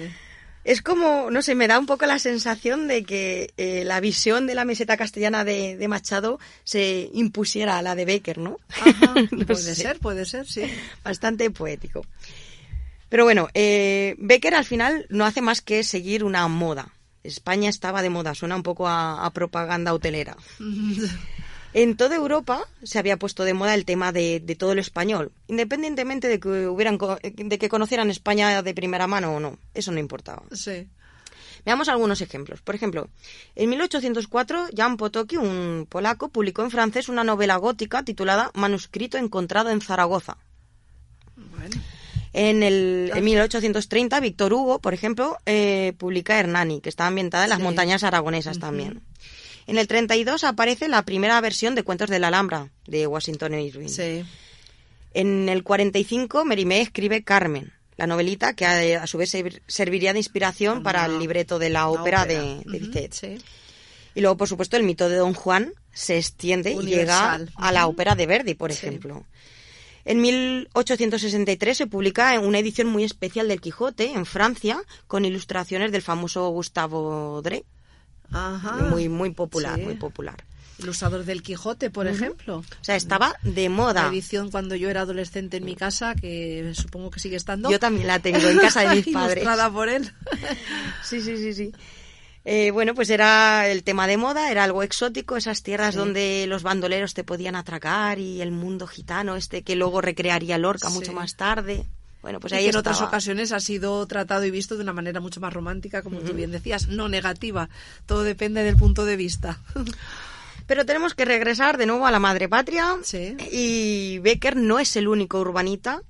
es 0.65 0.83
como, 0.83 1.31
no 1.33 1.43
sé, 1.43 1.55
me 1.57 1.67
da 1.67 1.79
un 1.81 1.87
poco 1.87 2.07
la 2.07 2.21
sensación 2.21 2.87
de 2.87 3.03
que 3.03 3.53
eh, 3.57 3.83
la 3.85 3.99
visión 3.99 4.47
de 4.47 4.55
la 4.55 4.65
meseta 4.65 4.97
castellana 4.97 5.45
de, 5.45 5.77
de 5.77 5.89
Machado 5.89 6.39
se 6.63 7.11
impusiera 7.13 7.79
a 7.79 7.83
la 7.83 7.97
de 7.97 8.05
Becker, 8.05 8.39
¿no? 8.39 8.59
Ajá, 8.81 9.15
No 9.33 9.45
puede 9.47 9.57
sé. 9.63 9.75
ser, 9.75 9.99
puede 9.99 10.25
ser, 10.27 10.47
sí. 10.47 10.63
Bastante 11.03 11.51
poético. 11.51 12.07
Pero 13.13 13.25
bueno, 13.25 13.49
eh, 13.53 14.15
Becker 14.17 14.55
al 14.55 14.65
final 14.65 15.05
no 15.11 15.27
hace 15.27 15.43
más 15.43 15.61
que 15.61 15.85
seguir 15.85 16.25
una 16.25 16.49
moda. 16.49 16.95
España 17.23 17.69
estaba 17.69 18.01
de 18.01 18.09
moda, 18.09 18.35
suena 18.35 18.57
un 18.57 18.63
poco 18.63 18.89
a, 18.89 19.27
a 19.27 19.31
propaganda 19.35 19.93
hotelera. 19.93 20.35
En 21.75 21.97
toda 21.97 22.17
Europa 22.17 22.69
se 22.83 22.99
había 22.99 23.19
puesto 23.19 23.45
de 23.45 23.55
moda 23.55 23.73
el 23.73 23.87
tema 23.87 24.13
de, 24.13 24.41
de 24.41 24.57
todo 24.57 24.75
lo 24.75 24.83
español, 24.83 25.33
independientemente 25.47 26.29
de 26.29 26.39
que 26.39 26.69
hubieran 26.69 26.99
de 27.23 27.59
que 27.59 27.69
conocieran 27.71 28.11
España 28.11 28.61
de 28.63 28.75
primera 28.75 29.07
mano 29.07 29.35
o 29.35 29.41
no, 29.41 29.59
eso 29.73 29.91
no 29.91 29.99
importaba. 29.99 30.43
Sí. 30.53 30.87
Veamos 31.65 31.89
algunos 31.89 32.21
ejemplos. 32.21 32.61
Por 32.61 32.75
ejemplo, 32.75 33.09
en 33.55 33.71
1804 33.71 34.69
Jan 34.77 34.99
Potocki, 34.99 35.39
un 35.39 35.87
polaco, 35.89 36.29
publicó 36.29 36.63
en 36.63 36.71
francés 36.71 37.09
una 37.09 37.25
novela 37.25 37.57
gótica 37.57 38.03
titulada 38.03 38.51
Manuscrito 38.53 39.17
encontrado 39.17 39.71
en 39.71 39.81
Zaragoza. 39.81 40.37
En, 42.35 42.63
el, 42.63 43.11
en 43.15 43.25
1830, 43.25 44.19
Víctor 44.21 44.53
Hugo, 44.55 44.79
por 44.79 44.95
ejemplo, 44.95 45.37
eh, 45.45 45.93
publica 45.99 46.39
Hernani, 46.39 46.81
que 46.81 46.89
está 46.89 47.07
ambientada 47.07 47.45
en 47.45 47.51
las 47.51 47.59
Sí. 47.59 47.65
montañas 47.65 48.03
aragonesas 48.05 48.59
también. 48.59 49.03
En 49.67 49.79
el 49.79 49.87
32 49.87 50.43
aparece 50.45 50.89
la 50.89 51.03
primera 51.03 51.41
versión 51.41 51.75
de 51.75 51.83
Cuentos 51.85 52.09
de 52.11 52.19
la 52.19 52.29
Alhambra, 52.29 52.69
de 52.87 53.07
Washington 53.07 53.55
Irving. 53.59 53.89
Sí. 53.89 54.25
En 55.15 55.49
el 55.49 55.63
45, 55.63 56.45
Mérimée 56.47 56.81
escribe 56.81 57.23
Carmen, 57.23 57.73
la 57.97 58.07
novelita 58.07 58.55
que 58.55 58.65
a, 58.65 59.03
a 59.03 59.07
su 59.07 59.19
vez 59.19 59.31
ser- 59.31 59.63
serviría 59.67 60.13
de 60.15 60.19
inspiración 60.19 60.83
para 60.83 61.05
el 61.05 61.19
libreto 61.19 61.59
de 61.59 61.69
la 61.71 61.89
ópera, 61.89 62.23
ópera. 62.23 62.41
de, 62.43 62.63
de 62.65 62.79
Bizet. 62.79 63.13
sí. 63.13 63.39
Y 64.15 64.21
luego, 64.21 64.37
por 64.37 64.49
supuesto, 64.49 64.77
el 64.77 64.83
mito 64.83 65.09
de 65.09 65.17
Don 65.17 65.33
Juan 65.35 65.73
se 65.93 66.19
extiende 66.19 66.73
y 66.73 66.83
llega 66.85 67.39
a 67.57 67.73
la 67.73 67.87
ópera 67.87 68.15
de 68.15 68.27
Verdi, 68.27 68.55
por 68.55 68.73
Sí. 68.73 68.79
ejemplo. 68.87 69.25
En 70.05 70.21
1863 70.21 71.77
se 71.77 71.87
publica 71.87 72.39
una 72.41 72.59
edición 72.59 72.89
muy 72.89 73.05
especial 73.05 73.49
del 73.49 73.61
Quijote 73.61 74.13
en 74.13 74.27
Francia 74.27 74.83
con 75.07 75.25
ilustraciones 75.25 75.93
del 75.93 76.03
famoso 76.03 76.49
Gustavo 76.51 77.41
Dre, 77.43 77.65
Ajá. 78.33 78.77
muy 78.91 79.09
muy 79.09 79.31
popular, 79.31 79.77
Sí. 79.79 79.83
muy 79.85 79.95
popular. 79.95 80.45
Ilustrador 80.79 81.25
del 81.25 81.43
Quijote, 81.43 81.91
por 81.91 82.09
ejemplo. 82.09 82.57
O 82.59 82.65
sea, 82.85 82.97
estaba 82.97 83.37
de 83.45 83.65
La 83.65 83.71
moda. 83.71 84.09
edición 84.09 84.51
cuando 84.51 84.75
yo 84.75 84.91
era 84.91 85.03
adolescente 85.03 85.59
en 85.59 85.65
mi 85.65 85.77
casa, 85.77 86.17
que 86.17 86.73
supongo 86.75 87.11
que 87.11 87.21
sigue 87.21 87.37
estando. 87.37 87.71
Yo 87.71 87.79
también 87.79 88.09
la 88.09 88.19
tengo 88.19 88.39
en 88.49 88.59
casa 88.59 88.81
de 88.89 88.97
mis 88.97 89.07
padres. 89.15 89.43
Ilustrada 89.45 89.71
por 89.71 89.89
él. 89.89 90.11
Sí, 91.05 91.21
sí, 91.21 91.37
sí, 91.37 91.53
sí. 91.55 91.73
Eh, 92.45 92.71
bueno, 92.73 92.95
pues 92.95 93.09
era 93.11 93.69
el 93.69 93.85
tema 93.85 94.07
de 94.09 94.17
moda, 94.17 94.51
era 94.51 94.65
algo 94.65 94.83
exótico, 94.83 95.37
esas 95.37 95.63
tierras 95.63 95.95
Sí. 95.95 95.99
donde 95.99 96.47
los 96.49 96.63
bandoleros 96.65 97.15
te 97.15 97.23
podían 97.23 97.55
atracar 97.55 98.19
y 98.19 98.41
el 98.43 98.51
mundo 98.51 98.87
gitano 98.89 99.37
este 99.37 99.63
que 99.63 99.77
luego 99.77 100.01
recrearía 100.01 100.59
Lorca 100.59 100.89
Sí. 100.89 100.95
mucho 100.95 101.13
más 101.13 101.37
tarde. 101.37 101.85
Bueno, 102.21 102.39
pues 102.41 102.53
Y 102.53 102.57
ahí 102.57 102.65
que 102.65 102.71
en 102.71 102.77
otras 102.77 103.01
ocasiones 103.01 103.51
ha 103.53 103.59
sido 103.61 104.07
tratado 104.07 104.45
y 104.45 104.51
visto 104.53 104.77
de 104.77 104.83
una 104.83 104.93
manera 104.93 105.21
mucho 105.21 105.41
más 105.41 105.53
romántica, 105.53 106.03
como 106.03 106.21
tú 106.21 106.33
bien 106.35 106.53
decías, 106.53 106.87
no 106.89 107.09
negativa. 107.09 107.69
Todo 108.07 108.23
depende 108.23 108.63
del 108.63 108.77
punto 108.77 109.05
de 109.05 109.17
vista. 109.17 109.61
Pero 110.67 110.87
tenemos 110.87 111.15
que 111.15 111.25
regresar 111.25 111.79
de 111.79 111.87
nuevo 111.87 112.07
a 112.07 112.13
la 112.13 112.21
madre 112.21 112.49
patria 112.49 112.97
Sí. 113.03 113.37
y 113.51 114.19
Becker 114.21 114.57
no 114.57 114.79
es 114.79 114.95
el 114.97 115.09
único 115.09 115.41
urbanita 115.41 116.03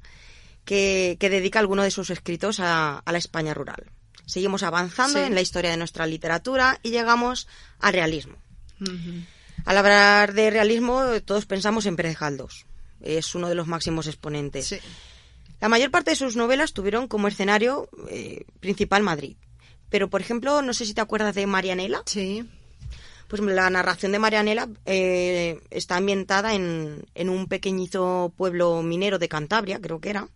que, 0.67 1.17
que 1.19 1.31
dedica 1.31 1.59
alguno 1.59 1.83
de 1.83 1.91
sus 1.91 2.11
escritos 2.11 2.61
a, 2.61 2.99
a 2.99 3.13
la 3.13 3.19
España 3.19 3.55
rural. 3.55 3.85
Seguimos 4.27 4.63
avanzando 4.63 5.19
Sí. 5.19 5.25
en 5.27 5.35
la 5.35 5.41
historia 5.41 5.71
de 5.71 5.77
nuestra 5.77 6.07
literatura 6.07 6.79
y 6.83 6.91
llegamos 6.91 7.49
al 7.81 7.93
realismo. 7.93 8.37
Al 9.65 9.77
hablar 9.79 10.33
de 10.35 10.51
realismo, 10.51 11.03
todos 11.25 11.47
pensamos 11.47 11.87
en 11.87 11.97
Pérez 11.97 12.19
Galdós. 12.19 12.67
Es 13.01 13.35
uno 13.35 13.49
de 13.49 13.55
los 13.55 13.67
máximos 13.67 14.07
exponentes. 14.07 14.67
Sí. 14.67 14.79
La 15.61 15.69
mayor 15.69 15.91
parte 15.91 16.11
de 16.11 16.17
sus 16.17 16.35
novelas 16.37 16.73
tuvieron 16.73 17.07
como 17.07 17.29
escenario 17.29 17.89
eh, 18.11 18.45
principal 18.61 19.03
Madrid. 19.03 19.37
Pero, 19.91 20.09
por 20.11 20.21
ejemplo, 20.21 20.63
no 20.63 20.75
sé 20.75 20.87
si 20.87 20.95
te 20.95 21.01
acuerdas 21.01 21.35
de 21.35 21.47
Marianela. 21.47 22.03
Sí. 22.07 22.49
Pues 23.29 23.41
la 23.43 23.71
narración 23.71 24.13
de 24.13 24.19
Marianela 24.19 24.69
eh, 24.87 25.61
está 25.71 25.97
ambientada 25.97 26.55
en, 26.55 27.05
en 27.15 27.29
un 27.29 27.47
pequeñito 27.47 28.33
pueblo 28.37 28.83
minero 28.83 29.19
de 29.19 29.29
Cantabria, 29.29 29.81
creo 29.81 30.01
que 30.01 30.11
era. 30.11 30.29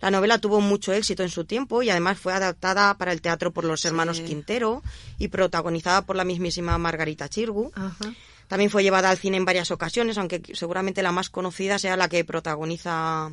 La 0.00 0.10
novela 0.10 0.38
tuvo 0.38 0.60
mucho 0.60 0.92
éxito 0.92 1.22
en 1.22 1.30
su 1.30 1.44
tiempo 1.44 1.82
y 1.82 1.90
además 1.90 2.18
fue 2.18 2.32
adaptada 2.32 2.96
para 2.98 3.12
el 3.12 3.20
teatro 3.20 3.52
por 3.52 3.64
los 3.64 3.84
hermanos 3.84 4.20
Quintero 4.20 4.82
y 5.18 5.28
protagonizada 5.28 6.02
por 6.02 6.16
la 6.16 6.24
mismísima 6.24 6.76
Margarita 6.78 7.28
Chirgu. 7.28 7.72
Ajá. 7.74 8.12
También 8.48 8.70
fue 8.70 8.82
llevada 8.82 9.10
al 9.10 9.18
cine 9.18 9.36
en 9.36 9.44
varias 9.44 9.70
ocasiones, 9.70 10.18
aunque 10.18 10.42
seguramente 10.54 11.02
la 11.02 11.12
más 11.12 11.30
conocida 11.30 11.78
sea 11.78 11.96
la 11.96 12.08
que 12.08 12.24
protagoniza 12.24 13.30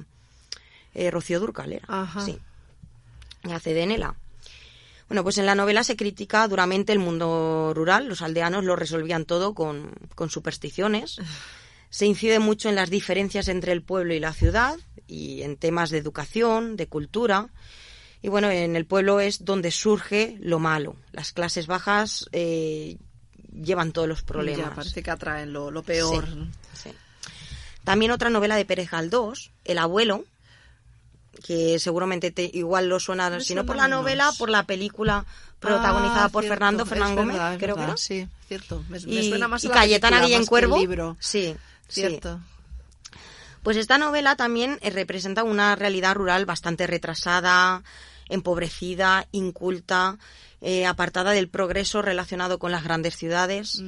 eh, 0.95 1.11
Rocío 1.11 1.39
Durcal. 1.39 1.81
Sí. 2.25 2.39
Y 3.43 3.51
hace 3.51 3.73
de 3.73 3.85
Nela. 3.85 4.15
Bueno, 5.09 5.23
pues 5.23 5.37
en 5.37 5.45
la 5.45 5.53
novela 5.53 5.83
se 5.83 5.95
critica 5.95 6.47
duramente 6.47 6.93
el 6.93 6.99
mundo 6.99 7.73
rural. 7.75 8.07
Los 8.07 8.21
aldeanos 8.21 8.63
lo 8.63 8.75
resolvían 8.75 9.25
todo 9.25 9.53
con, 9.53 9.91
con 10.15 10.29
supersticiones. 10.29 11.17
Se 11.93 12.07
incide 12.07 12.39
mucho 12.39 12.69
en 12.69 12.75
las 12.75 12.89
diferencias 12.89 13.47
entre 13.49 13.71
el 13.71 13.83
pueblo 13.83 14.15
y 14.15 14.19
la 14.19 14.33
ciudad 14.33 14.79
y 15.05 15.43
en 15.43 15.57
temas 15.57 15.91
de 15.91 15.99
educación, 15.99 16.75
de 16.75 16.87
cultura. 16.87 17.49
Y 18.23 18.29
bueno, 18.29 18.49
en 18.49 18.75
el 18.75 18.87
pueblo 18.87 19.19
es 19.19 19.45
donde 19.45 19.69
surge 19.69 20.35
lo 20.39 20.57
malo. 20.57 20.95
Las 21.11 21.33
clases 21.33 21.67
bajas 21.67 22.27
eh, 22.31 22.97
llevan 23.53 23.91
todos 23.91 24.07
los 24.07 24.23
problemas. 24.23 24.69
Ya, 24.69 24.75
parece 24.75 25.03
que 25.03 25.11
atraen 25.11 25.53
lo, 25.53 25.69
lo 25.69 25.83
peor. 25.83 26.25
Sí. 26.25 26.35
¿no? 26.35 26.47
Sí. 26.73 26.89
También 27.83 28.09
otra 28.09 28.31
novela 28.31 28.55
de 28.55 28.65
Pérez 28.65 28.89
Galdós, 28.89 29.51
El 29.63 29.77
abuelo, 29.77 30.25
que 31.43 31.77
seguramente 31.77 32.31
te, 32.31 32.49
igual 32.55 32.89
lo 32.89 32.99
suena, 32.99 33.29
Me 33.29 33.41
si 33.41 33.53
no 33.53 33.67
por 33.67 33.75
la 33.75 33.87
novela, 33.87 34.31
por 34.39 34.49
la 34.49 34.63
película 34.63 35.27
protagonizada 35.59 36.25
Ah, 36.25 36.29
por 36.29 36.41
cierto, 36.41 36.55
Fernando 36.55 36.85
Fernán 36.87 37.15
Gómez, 37.15 37.37
verdad, 37.37 37.57
creo 37.59 37.75
que 37.75 37.83
era. 37.83 37.97
Sí, 37.97 38.27
cierto. 38.47 38.83
Me, 38.89 38.99
me 38.99 39.11
Y, 39.13 39.29
suena 39.29 39.47
más 39.47 39.63
y 39.63 39.69
Cayetana 39.69 40.21
Guillén 40.25 40.47
Cuervo. 40.47 40.79
libro. 40.79 41.17
Sí, 41.19 41.55
sí. 41.93 42.01
Cierto. 42.01 42.41
Pues 43.63 43.77
esta 43.77 43.97
novela 43.97 44.35
también 44.35 44.77
eh, 44.81 44.89
representa 44.89 45.43
una 45.43 45.75
realidad 45.75 46.15
rural 46.15 46.45
bastante 46.45 46.85
retrasada, 46.85 47.83
empobrecida, 48.27 49.27
inculta, 49.31 50.17
eh, 50.61 50.85
apartada 50.85 51.31
del 51.31 51.49
progreso 51.49 52.01
relacionado 52.01 52.59
con 52.59 52.71
las 52.71 52.83
grandes 52.83 53.15
ciudades 53.15 53.81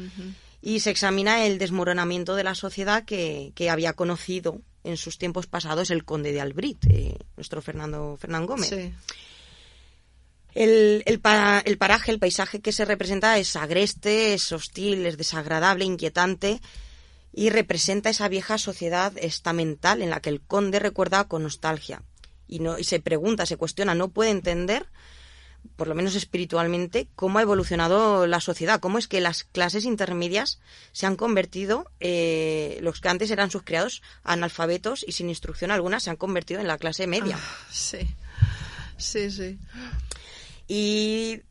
y 0.62 0.80
se 0.80 0.90
examina 0.90 1.46
el 1.46 1.58
desmoronamiento 1.58 2.36
de 2.36 2.44
la 2.44 2.56
sociedad 2.56 3.06
que, 3.06 3.52
que 3.54 3.70
había 3.70 3.94
conocido 3.94 4.62
en 4.84 4.98
sus 4.98 5.18
tiempos 5.18 5.48
pasados 5.48 5.92
el 5.92 6.06
conde 6.06 6.32
de 6.32 6.42
Albrit, 6.42 6.86
eh, 6.90 7.18
nuestro 7.36 7.62
Fernando 7.62 8.18
Fernán 8.18 8.46
Gómez. 8.46 8.70
Sí. 8.70 8.94
El, 10.54 11.04
el, 11.06 11.22
el 11.66 11.78
paraje, 11.78 12.12
el 12.12 12.20
paisaje 12.20 12.62
que 12.62 12.72
se 12.72 12.86
representa 12.86 13.38
es 13.38 13.56
agreste, 13.56 14.34
es 14.34 14.52
hostil, 14.52 15.06
es 15.06 15.18
desagradable, 15.18 15.84
inquietante 15.86 16.62
y 17.38 17.50
representa 17.50 18.10
esa 18.10 18.30
vieja 18.30 18.58
sociedad 18.58 19.12
estamental 19.18 20.02
en 20.02 20.10
la 20.10 20.22
que 20.22 20.30
el 20.30 20.40
conde 20.40 20.80
recuerda 20.80 21.28
con 21.28 21.44
nostalgia 21.44 22.02
y, 22.48 22.60
no, 22.60 22.80
y 22.80 22.86
se 22.86 23.02
pregunta, 23.02 23.46
se 23.46 23.58
cuestiona, 23.58 23.94
no 23.94 24.08
puede 24.08 24.30
entender, 24.30 24.86
por 25.76 25.90
lo 25.90 25.96
menos 25.96 26.16
espiritualmente, 26.16 27.10
cómo 27.14 27.40
ha 27.40 27.42
evolucionado 27.42 28.26
la 28.26 28.40
sociedad, 28.40 28.80
cómo 28.80 29.00
es 29.00 29.10
que 29.10 29.20
las 29.20 29.44
clases 29.44 29.84
intermedias 29.84 30.62
se 30.94 31.08
han 31.08 31.18
convertido, 31.18 31.92
eh, 32.00 32.78
los 32.82 33.02
que 33.02 33.10
antes 33.10 33.30
eran 33.32 33.52
sus 33.52 33.64
criados 33.64 34.02
analfabetos 34.24 35.04
y 35.06 35.12
sin 35.12 35.28
instrucción 35.28 35.72
alguna, 35.72 36.00
se 36.00 36.12
han 36.12 36.16
convertido 36.16 36.62
en 36.62 36.68
la 36.68 36.78
clase 36.78 37.06
media. 37.06 37.38
Ah, 37.38 37.68
sí. 37.70 37.98
Sí, 38.98 39.30
sí. 39.30 39.60
Y 40.70 41.42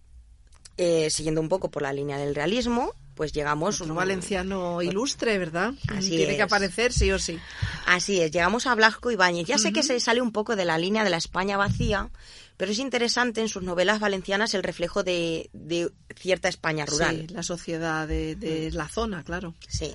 eh, 0.78 1.11
siguiendo 1.11 1.43
un 1.43 1.51
poco 1.51 1.70
por 1.70 1.82
la 1.82 1.93
línea 1.93 2.16
del 2.16 2.35
realismo, 2.35 2.95
pues 3.14 3.32
llegamos... 3.32 3.80
Un- 3.80 3.94
valenciano 3.94 4.82
ilustre, 4.82 5.38
¿verdad? 5.38 5.72
Así 5.88 6.10
Tiene 6.10 6.32
es. 6.32 6.36
que 6.36 6.42
aparecer 6.42 6.92
sí 6.92 7.10
o 7.12 7.18
sí. 7.18 7.38
Así 7.86 8.20
es, 8.20 8.30
llegamos 8.30 8.66
a 8.66 8.74
Blasco 8.74 9.10
Ibáñez. 9.10 9.46
Ya 9.46 9.58
sé 9.58 9.72
que 9.72 9.82
se 9.82 9.98
sale 10.00 10.20
un 10.20 10.32
poco 10.32 10.56
de 10.56 10.64
la 10.64 10.78
línea 10.78 11.04
de 11.04 11.10
la 11.10 11.16
España 11.16 11.56
vacía, 11.56 12.10
pero 12.56 12.72
es 12.72 12.78
interesante 12.78 13.40
en 13.40 13.48
sus 13.48 13.62
novelas 13.62 14.00
valencianas 14.00 14.54
el 14.54 14.62
reflejo 14.62 15.02
de, 15.02 15.50
de 15.52 15.90
cierta 16.16 16.48
España 16.48 16.86
rural. 16.86 17.26
Sí, 17.28 17.34
la 17.34 17.42
sociedad 17.42 18.06
de, 18.08 18.34
de 18.36 18.70
la 18.72 18.88
zona, 18.88 19.22
claro. 19.24 19.54
Sí. 19.68 19.94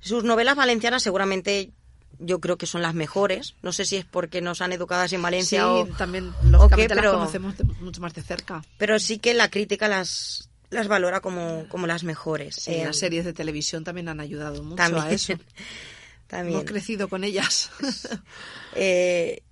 Sus 0.00 0.22
novelas 0.24 0.56
valencianas 0.56 1.02
seguramente 1.02 1.70
yo 2.20 2.38
creo 2.40 2.56
que 2.58 2.66
son 2.66 2.80
las 2.82 2.94
mejores. 2.94 3.54
No 3.62 3.72
sé 3.72 3.84
si 3.84 3.96
es 3.96 4.04
porque 4.04 4.40
nos 4.40 4.60
han 4.60 4.72
educadas 4.72 5.12
en 5.12 5.22
Valencia 5.22 5.60
sí, 5.62 5.66
o... 5.66 5.86
también, 5.96 6.28
o 6.28 6.46
lógicamente, 6.48 6.94
las 6.94 7.02
pero- 7.02 7.14
conocemos 7.14 7.54
mucho 7.80 8.00
más 8.00 8.14
de 8.14 8.22
cerca. 8.22 8.62
Pero 8.78 8.98
sí 9.00 9.18
que 9.18 9.34
la 9.34 9.50
crítica 9.50 9.88
las, 9.88 10.48
las 10.74 10.88
valora 10.88 11.20
como, 11.20 11.66
como 11.68 11.86
las 11.86 12.04
mejores. 12.04 12.56
Sí, 12.56 12.72
Eh, 12.72 12.84
las 12.84 12.96
series 12.98 13.24
de 13.24 13.32
televisión 13.32 13.84
también 13.84 14.08
han 14.08 14.20
ayudado 14.20 14.62
mucho 14.62 14.76
también, 14.76 15.04
a 15.04 15.10
eso. 15.12 15.32
también. 16.26 16.56
Hemos 16.58 16.64
crecido 16.70 17.08
con 17.08 17.24
ellas. 17.24 17.70
Eh, 18.76 19.42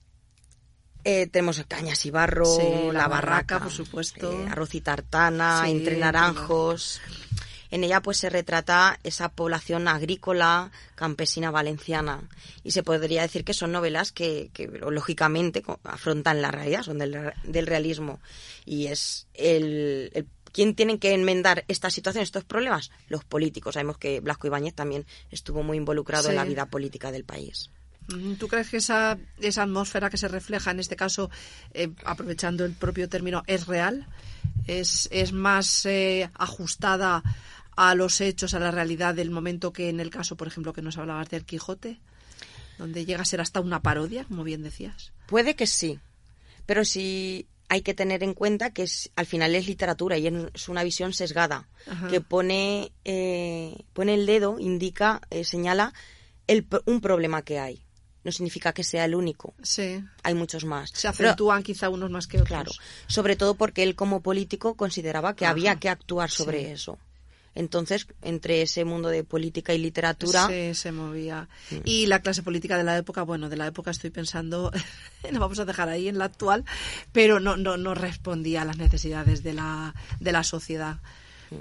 eh, 1.04 1.26
tenemos 1.28 1.62
Cañas 1.68 2.04
y 2.06 2.10
Barro, 2.10 2.44
Sí, 2.44 2.62
La, 2.86 2.92
La 2.92 3.08
Barraca, 3.08 3.08
Barraca, 3.08 3.58
por 3.60 3.72
supuesto. 3.72 4.32
eh, 4.32 4.46
Arroz 4.50 4.74
y 4.74 4.80
Tartana, 4.80 5.62
Sí, 5.64 5.70
Entre 5.72 5.96
Naranjos. 5.96 7.00
En 7.70 7.84
ella 7.84 8.02
pues 8.02 8.18
se 8.18 8.28
retrata 8.28 8.98
esa 9.02 9.30
población 9.30 9.88
agrícola 9.88 10.70
campesina 10.94 11.50
valenciana 11.50 12.20
y 12.62 12.72
se 12.72 12.82
podría 12.82 13.22
decir 13.22 13.44
que 13.44 13.54
son 13.54 13.72
novelas 13.72 14.12
que, 14.12 14.50
que, 14.52 14.66
lógicamente 14.68 15.62
afrontan 15.84 16.42
la 16.42 16.50
realidad, 16.50 16.82
son 16.82 16.98
del, 16.98 17.32
del 17.44 17.66
realismo 17.66 18.20
y 18.66 18.88
es 18.88 19.26
el, 19.34 20.10
el- 20.14 20.26
¿Quién 20.52 20.74
tienen 20.74 20.98
que 20.98 21.14
enmendar 21.14 21.64
esta 21.68 21.90
situación, 21.90 22.22
estos 22.22 22.44
problemas? 22.44 22.90
Los 23.08 23.24
políticos. 23.24 23.74
Sabemos 23.74 23.98
que 23.98 24.20
Blasco 24.20 24.46
Ibáñez 24.46 24.74
también 24.74 25.06
estuvo 25.30 25.62
muy 25.62 25.78
involucrado 25.78 26.28
en 26.28 26.36
la 26.36 26.44
vida 26.44 26.66
política 26.66 27.10
del 27.10 27.24
país. 27.24 27.70
Mm, 28.08 28.34
¿Tú 28.34 28.48
crees 28.48 28.68
que 28.68 28.78
esa, 28.78 29.18
esa 29.40 29.62
atmósfera 29.62 30.10
que 30.10 30.16
se 30.16 30.28
refleja 30.28 30.70
en 30.70 30.80
este 30.80 30.96
caso, 30.96 31.30
eh, 31.72 31.90
aprovechando 32.04 32.64
el 32.64 32.72
propio 32.72 33.08
término, 33.08 33.42
es 33.46 33.66
real? 33.66 34.06
¿Es, 34.66 35.08
es 35.10 35.32
más 35.32 35.86
eh, 35.86 36.30
ajustada 36.34 37.22
a 37.76 37.94
los 37.94 38.20
hechos, 38.20 38.54
a 38.54 38.60
la 38.60 38.70
realidad 38.70 39.14
del 39.14 39.30
momento 39.30 39.72
que 39.72 39.88
en 39.88 40.00
el 40.00 40.10
caso, 40.10 40.36
por 40.36 40.48
ejemplo, 40.48 40.72
que 40.72 40.82
nos 40.82 40.98
hablabas 40.98 41.30
del 41.30 41.44
Quijote? 41.44 41.98
Donde 42.78 43.04
llega 43.04 43.22
a 43.22 43.26
ser 43.26 43.40
hasta 43.40 43.60
una 43.60 43.80
parodia, 43.80 44.24
como 44.24 44.44
bien 44.44 44.62
decías. 44.62 45.12
Puede 45.26 45.54
que 45.56 45.66
sí, 45.66 46.00
pero 46.66 46.84
sí 46.84 47.46
hay 47.72 47.80
que 47.80 47.94
tener 47.94 48.22
en 48.22 48.34
cuenta 48.34 48.74
que 48.74 48.82
es, 48.82 49.10
al 49.16 49.24
final 49.24 49.54
es 49.54 49.66
literatura 49.66 50.18
y 50.18 50.26
es 50.26 50.68
una 50.68 50.84
visión 50.84 51.14
sesgada, 51.14 51.70
Ajá. 51.86 52.08
que 52.08 52.20
pone, 52.20 52.92
eh, 53.06 53.74
pone 53.94 54.12
el 54.12 54.26
dedo, 54.26 54.58
indica, 54.58 55.22
eh, 55.30 55.42
señala 55.44 55.94
el, 56.46 56.66
un 56.84 57.00
problema 57.00 57.40
que 57.40 57.58
hay. 57.58 57.82
No 58.24 58.30
significa 58.30 58.74
que 58.74 58.84
sea 58.84 59.06
el 59.06 59.14
único, 59.14 59.54
Sí. 59.62 60.04
hay 60.22 60.34
muchos 60.34 60.66
más. 60.66 60.90
Se 60.90 61.10
Pero- 61.12 61.30
acentúan 61.30 61.62
quizá 61.62 61.88
unos 61.88 62.10
más 62.10 62.26
que 62.26 62.36
otros. 62.36 62.48
Claro, 62.48 62.72
sobre 63.06 63.36
todo 63.36 63.54
porque 63.54 63.82
él 63.84 63.94
como 63.94 64.20
político 64.20 64.76
consideraba 64.76 65.34
que 65.34 65.46
Ajá. 65.46 65.52
había 65.52 65.76
que 65.76 65.88
actuar 65.88 66.30
sobre 66.30 66.60
Sí. 66.66 66.66
eso. 66.72 66.98
Entonces, 67.54 68.06
entre 68.22 68.62
ese 68.62 68.84
mundo 68.84 69.08
de 69.08 69.24
política 69.24 69.74
y 69.74 69.78
literatura, 69.78 70.48
Sí, 70.48 70.74
se 70.74 70.92
movía. 70.92 71.48
Y 71.84 72.06
la 72.06 72.20
clase 72.20 72.42
política 72.42 72.78
de 72.78 72.84
la 72.84 72.96
época, 72.96 73.22
bueno, 73.22 73.48
de 73.48 73.56
la 73.56 73.66
época 73.66 73.90
estoy 73.90 74.10
pensando, 74.10 74.72
la 75.30 75.38
vamos 75.38 75.58
a 75.58 75.64
dejar 75.64 75.88
ahí 75.88 76.08
en 76.08 76.18
la 76.18 76.24
actual, 76.24 76.64
pero 77.12 77.40
no, 77.40 77.56
no, 77.56 77.76
no 77.76 77.94
respondía 77.94 78.62
a 78.62 78.64
las 78.64 78.78
necesidades 78.78 79.42
de 79.42 79.52
la, 79.52 79.94
de 80.20 80.32
la 80.32 80.44
sociedad, 80.44 80.98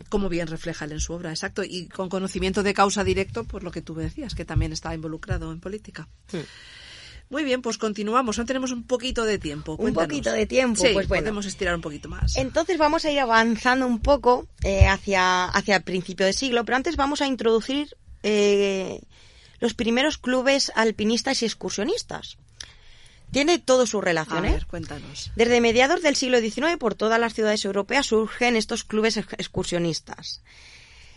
como 0.08 0.30
bien 0.30 0.48
refleja 0.48 0.86
él 0.86 0.94
en 0.94 1.02
su 1.02 1.12
obra, 1.14 1.32
exacto. 1.32 1.64
Y 1.64 1.88
con 1.88 2.08
conocimiento 2.08 2.64
de 2.64 2.74
causa 2.74 3.04
directo, 3.04 3.44
por 3.44 3.64
lo 3.64 3.72
que 3.72 3.82
tú 3.82 3.94
decías, 3.94 4.36
que 4.36 4.46
también 4.46 4.72
estaba 4.72 4.96
involucrado 4.96 5.52
en 5.52 5.60
política. 5.60 6.08
Muy 7.32 7.44
bien, 7.46 7.62
pues 7.64 7.78
continuamos. 7.80 8.38
Aún 8.38 8.46
tenemos 8.46 8.72
un 8.72 8.84
poquito 8.84 9.24
de 9.24 9.40
tiempo. 9.40 9.76
Un 9.80 9.94
poquito 9.94 10.32
de 10.32 10.46
tiempo, 10.46 10.82
Sí, 10.86 10.90
pues 10.94 11.08
bueno. 11.08 11.24
podemos 11.24 11.46
estirar 11.48 11.74
un 11.74 11.82
poquito 11.82 12.10
más. 12.10 12.36
Entonces 12.38 12.78
vamos 12.78 13.06
a 13.06 13.12
ir 13.12 13.20
avanzando 13.22 13.88
un 13.88 14.00
poco 14.00 14.48
eh, 14.64 14.86
hacia, 14.88 15.46
hacia 15.46 15.78
el 15.78 15.84
principio 15.84 16.26
de 16.26 16.34
siglo, 16.34 16.66
pero 16.66 16.76
antes 16.76 16.98
vamos 16.98 17.22
a 17.22 17.28
introducir 17.28 17.96
eh, 18.24 19.02
los 19.60 19.74
primeros 19.74 20.18
clubes 20.18 20.72
alpinistas 20.76 21.42
y 21.42 21.46
excursionistas. 21.46 22.38
Tiene 23.32 23.60
todo 23.60 23.88
su 23.88 24.00
A 24.00 24.02
relación, 24.02 24.44
¿eh? 24.46 24.52
ver, 24.52 24.66
cuéntanos. 24.66 25.32
Desde 25.38 25.62
mediados 25.62 26.02
del 26.02 26.18
siglo 26.18 26.42
XIX, 26.42 26.76
por 26.78 26.96
todas 26.96 27.18
las 27.18 27.34
ciudades 27.34 27.64
europeas 27.64 28.08
surgen 28.08 28.58
estos 28.58 28.84
clubes 28.84 29.16
ex- 29.16 29.34
excursionistas. 29.38 30.42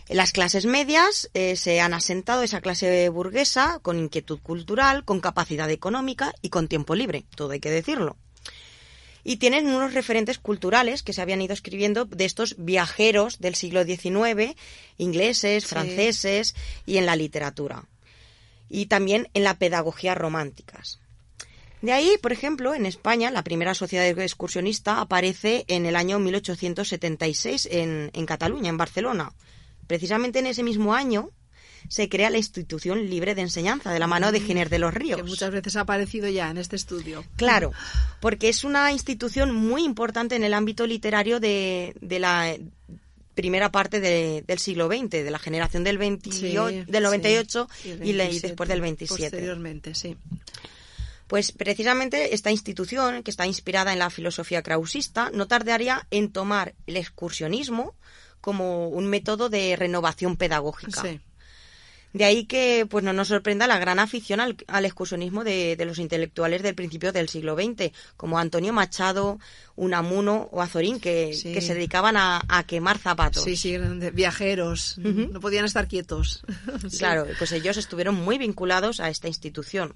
Las 0.07 0.31
clases 0.31 0.65
medias 0.65 1.29
eh, 1.33 1.55
se 1.55 1.81
han 1.81 1.93
asentado 1.93 2.43
esa 2.43 2.61
clase 2.61 3.09
burguesa 3.09 3.79
con 3.81 3.97
inquietud 3.97 4.39
cultural, 4.39 5.03
con 5.03 5.19
capacidad 5.19 5.69
económica 5.71 6.33
y 6.43 6.49
con 6.49 6.67
tiempo 6.67 6.93
libre, 6.93 7.25
todo 7.35 7.51
hay 7.51 7.59
que 7.59 7.71
decirlo. 7.71 8.15
Y 9.23 9.37
tienen 9.37 9.65
unos 9.65 9.95
referentes 9.95 10.37
culturales 10.37 11.01
que 11.01 11.11
se 11.11 11.23
habían 11.23 11.41
ido 11.41 11.53
escribiendo 11.55 12.05
de 12.05 12.25
estos 12.25 12.55
viajeros 12.59 13.39
del 13.39 13.55
siglo 13.55 13.83
XIX, 13.83 14.55
ingleses, 14.99 15.63
Sí. 15.63 15.69
franceses 15.69 16.55
y 16.85 16.97
en 16.97 17.07
la 17.07 17.15
literatura. 17.15 17.85
Y 18.69 18.85
también 18.85 19.27
en 19.33 19.43
la 19.43 19.57
pedagogía 19.57 20.13
románticas. 20.13 20.99
De 21.81 21.91
ahí, 21.93 22.17
por 22.21 22.31
ejemplo, 22.31 22.75
en 22.75 22.85
España, 22.85 23.31
la 23.31 23.43
primera 23.43 23.73
sociedad 23.73 24.05
excursionista 24.07 25.01
aparece 25.01 25.65
en 25.67 25.87
el 25.87 25.95
año 25.95 26.19
1876 26.19 27.67
en, 27.71 28.11
en 28.13 28.25
Cataluña, 28.27 28.69
en 28.69 28.77
Barcelona. 28.77 29.33
Precisamente 29.87 30.39
en 30.39 30.47
ese 30.47 30.63
mismo 30.63 30.93
año 30.93 31.29
se 31.87 32.09
crea 32.09 32.29
la 32.31 32.37
institución 32.39 33.09
libre 33.09 33.35
de 33.35 33.41
enseñanza 33.41 33.91
de 33.93 33.99
la 33.99 34.07
mano 34.07 34.31
de 34.31 34.39
Giner 34.39 34.69
de 34.69 34.79
los 34.79 34.93
Ríos. 34.93 35.17
Que 35.17 35.23
muchas 35.27 35.51
veces 35.51 35.75
ha 35.75 35.81
aparecido 35.81 36.27
ya 36.29 36.49
en 36.49 36.57
este 36.57 36.75
estudio. 36.75 37.23
Claro, 37.35 37.71
porque 38.21 38.49
es 38.49 38.63
una 38.63 38.91
institución 38.91 39.53
muy 39.53 39.83
importante 39.83 40.35
en 40.35 40.43
el 40.43 40.53
ámbito 40.55 40.87
literario 40.87 41.39
de, 41.39 41.95
de 42.01 42.19
la 42.19 42.55
primera 43.35 43.69
parte 43.71 43.99
de- 43.99 44.43
del 44.47 44.57
siglo 44.59 44.87
XX, 44.87 45.09
de 45.11 45.29
la 45.29 45.37
generación 45.39 45.83
del, 45.83 45.97
28, 45.99 46.69
Sí, 46.69 46.83
del 46.91 47.03
98 47.03 47.67
sí, 47.83 47.91
el 47.91 48.05
y, 48.07 48.13
la- 48.13 48.23
y 48.23 48.27
27, 48.29 48.47
después 48.47 48.69
del 48.69 48.81
27. 48.81 49.23
Posteriormente, 49.29 49.93
sí. 49.93 50.15
Pues 51.27 51.51
precisamente 51.51 52.33
esta 52.35 52.51
institución, 52.51 53.23
que 53.23 53.31
está 53.31 53.45
inspirada 53.47 53.91
en 53.93 53.99
la 53.99 54.09
filosofía 54.11 54.61
krausista, 54.61 55.31
no 55.33 55.47
tardaría 55.47 56.07
en 56.11 56.31
tomar 56.31 56.75
el 56.87 56.97
excursionismo 56.97 57.95
como 58.45 58.87
un 58.89 59.07
método 59.07 59.49
de 59.49 59.75
renovación 59.75 60.37
pedagógica. 60.37 61.01
Sí. 61.01 61.19
De 62.13 62.23
ahí 62.23 62.45
que 62.45 62.87
pues 62.89 63.03
no 63.03 63.11
nos 63.11 63.27
sorprenda 63.27 63.67
la 63.67 63.77
gran 63.79 63.99
afición 63.99 64.39
al, 64.39 64.55
al 64.67 64.85
excursionismo 64.85 65.43
de, 65.43 65.75
de 65.75 65.83
los 65.83 65.97
intelectuales 65.99 66.61
del 66.63 66.75
principio 66.75 67.11
del 67.11 67.27
siglo 67.27 67.55
XX, 67.55 67.91
como 68.15 68.37
Antonio 68.39 68.71
Machado, 68.71 69.37
Unamuno 69.75 70.47
o 70.53 70.61
Azorín, 70.61 71.01
que, 71.01 71.33
Sí. 71.33 71.51
que 71.53 71.59
se 71.59 71.73
dedicaban 71.73 72.15
a, 72.15 72.41
a 72.47 72.63
quemar 72.65 72.99
zapatos. 72.99 73.43
Sí, 73.43 73.57
sí, 73.57 73.75
viajeros. 74.13 74.97
No 74.99 75.41
podían 75.41 75.65
estar 75.65 75.87
quietos. 75.89 76.43
Sí. 76.89 76.99
Claro, 76.99 77.25
pues 77.37 77.51
ellos 77.51 77.75
estuvieron 77.77 78.15
muy 78.15 78.37
vinculados 78.37 78.99
a 79.01 79.09
esta 79.09 79.27
institución. 79.27 79.93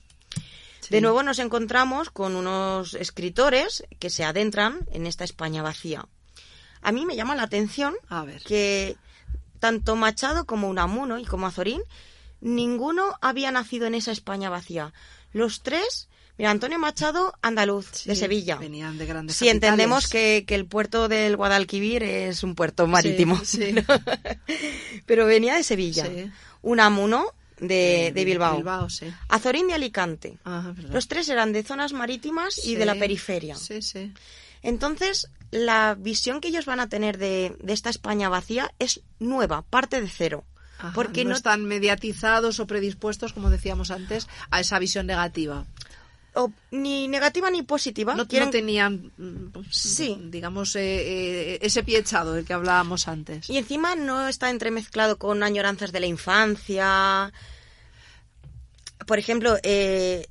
Sí. 0.81 0.89
De 0.89 1.01
nuevo 1.01 1.23
nos 1.23 1.39
encontramos 1.39 2.09
con 2.09 2.35
unos 2.35 2.95
escritores 2.95 3.83
que 3.99 4.09
se 4.09 4.23
adentran 4.25 4.79
en 4.91 5.05
esta 5.07 5.23
España 5.23 5.61
vacía. 5.61 6.05
A 6.81 6.91
mí 6.91 7.05
me 7.05 7.15
llama 7.15 7.35
la 7.35 7.43
atención 7.43 7.95
A 8.09 8.23
ver. 8.23 8.41
que 8.43 8.95
tanto 9.59 9.95
Machado 9.95 10.45
como 10.45 10.69
Unamuno 10.69 11.19
y 11.19 11.25
como 11.25 11.47
Azorín, 11.47 11.81
ninguno 12.41 13.17
había 13.21 13.51
nacido 13.51 13.87
en 13.87 13.95
esa 13.95 14.11
España 14.11 14.49
vacía. 14.49 14.93
Los 15.33 15.61
tres, 15.61 16.07
mira, 16.37 16.51
Antonio 16.51 16.79
Machado, 16.79 17.33
andaluz, 17.41 17.87
Sí, 17.91 18.09
de 18.09 18.15
Sevilla. 18.15 18.55
Venían 18.55 18.97
de 18.97 19.05
grandes 19.05 19.35
Si 19.35 19.49
entendemos 19.49 20.07
que, 20.07 20.45
que 20.47 20.55
el 20.55 20.65
puerto 20.65 21.07
del 21.09 21.35
Guadalquivir 21.35 22.03
es 22.03 22.43
un 22.43 22.55
puerto 22.55 22.87
marítimo. 22.87 23.39
Sí. 23.43 23.75
Pero 25.05 25.25
venía 25.25 25.55
de 25.55 25.63
Sevilla. 25.63 26.05
Sí. 26.05 26.31
Unamuno 26.61 27.25
de, 27.59 28.11
de 28.15 28.25
Bilbao. 28.25 28.55
Bilbao, 28.55 28.89
sí. 28.89 29.07
Azorín 29.27 29.67
de 29.67 29.73
Alicante. 29.73 30.37
Ah. 30.45 30.73
Los 30.91 31.07
tres 31.09 31.27
eran 31.29 31.51
de 31.51 31.63
zonas 31.63 31.91
marítimas 31.93 32.65
y 32.65 32.75
de 32.75 32.85
la 32.85 32.95
periferia. 32.95 33.55
Sí, 33.55 33.81
sí. 33.81 34.13
Entonces, 34.61 35.29
la 35.51 35.95
visión 35.97 36.41
que 36.41 36.49
ellos 36.49 36.65
van 36.65 36.79
a 36.79 36.89
tener 36.89 37.17
de, 37.17 37.55
de 37.61 37.73
esta 37.73 37.89
España 37.89 38.29
vacía 38.29 38.71
es 38.79 39.01
nueva, 39.19 39.63
parte 39.63 39.99
de 40.01 40.07
cero. 40.09 40.45
Ajá, 40.77 40.91
porque 40.95 41.23
no, 41.25 41.31
no, 41.31 41.35
están 41.35 41.65
mediatizados 41.65 42.59
o 42.59 42.67
predispuestos, 42.67 43.33
como 43.33 43.49
decíamos 43.49 43.91
antes, 43.91 44.27
a 44.51 44.59
esa 44.61 44.79
visión 44.79 45.07
negativa. 45.07 45.65
o 46.35 46.51
ni 46.71 47.07
negativa 47.07 47.49
ni 47.49 47.63
positiva. 47.63 48.13
No, 48.15 48.27
quieren- 48.27 48.45
no 48.49 48.51
tenían, 48.51 49.11
Sí. 49.71 50.15
digamos, 50.29 50.75
eh, 50.75 51.55
eh, 51.55 51.59
ese 51.63 51.83
pie 51.83 51.97
echado 51.97 52.33
del 52.33 52.45
que 52.45 52.53
hablábamos 52.53 53.07
antes. 53.07 53.49
Y 53.49 53.57
encima 53.57 53.95
no 53.95 54.27
está 54.27 54.49
entremezclado 54.51 55.17
con 55.17 55.41
añoranzas 55.43 55.91
de 55.91 55.99
la 55.99 56.05
infancia. 56.05 57.33
Por 59.07 59.17
ejemplo, 59.19 59.57
eh, 59.63 60.27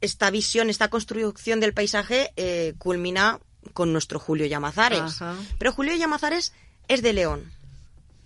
esta 0.00 0.30
visión, 0.30 0.68
esta 0.68 0.88
construcción 0.88 1.60
del 1.60 1.72
paisaje 1.72 2.32
culmina 2.78 3.38
con 3.76 3.92
nuestro 3.92 4.18
Julio 4.18 4.46
Llamazares. 4.46 5.00
Ajá. 5.22 5.36
Pero 5.58 5.70
Julio 5.70 5.94
Llamazares 5.94 6.52
es 6.88 7.02
de 7.02 7.12
León. 7.12 7.52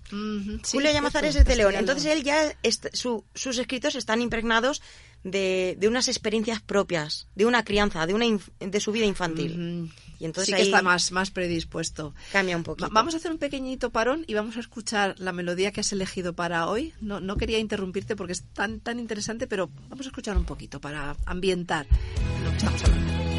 Sí, 0.08 0.76
Julio 0.76 0.92
Llamazares 0.92 1.34
es 1.36 1.44
de 1.44 1.56
León. 1.56 1.74
Entonces 1.76 2.06
él 2.06 2.22
ya, 2.24 2.56
su- 2.92 3.24
sus 3.34 3.58
escritos 3.58 3.94
están 3.96 4.22
impregnados 4.22 4.80
de, 5.22 5.76
de 5.78 5.86
unas 5.88 6.08
experiencias 6.08 6.60
propias, 6.60 7.26
de 7.34 7.46
una 7.46 7.64
crianza, 7.64 8.06
de, 8.06 8.14
una 8.14 8.26
de 8.58 8.80
su 8.80 8.90
vida 8.92 9.06
infantil. 9.06 9.92
Y 10.18 10.24
entonces 10.24 10.46
sí 10.46 10.52
que 10.52 10.62
ahí 10.62 10.66
está 10.68 10.82
más, 10.82 11.12
más 11.12 11.30
predispuesto. 11.30 12.14
cambia 12.32 12.56
un 12.56 12.62
poquito. 12.64 12.88
Va- 12.88 12.92
Vamos 12.94 13.14
a 13.14 13.18
hacer 13.18 13.30
un 13.30 13.38
pequeñito 13.38 13.90
parón 13.90 14.24
y 14.26 14.34
vamos 14.34 14.56
a 14.56 14.60
escuchar 14.60 15.14
la 15.18 15.32
melodía 15.32 15.70
que 15.72 15.80
has 15.80 15.92
elegido 15.92 16.32
para 16.34 16.66
hoy. 16.68 16.92
No, 17.00 17.20
no 17.20 17.36
quería 17.36 17.58
interrumpirte 17.58 18.16
porque 18.16 18.32
es 18.32 18.42
tan, 18.52 18.80
tan 18.80 18.98
interesante, 18.98 19.46
pero 19.46 19.70
vamos 19.88 20.06
a 20.06 20.08
escuchar 20.10 20.36
un 20.36 20.44
poquito 20.44 20.80
para 20.80 21.16
ambientar 21.24 21.86
lo 22.44 22.50
que 22.50 22.56
estamos 22.56 22.82
hablando. 22.84 23.29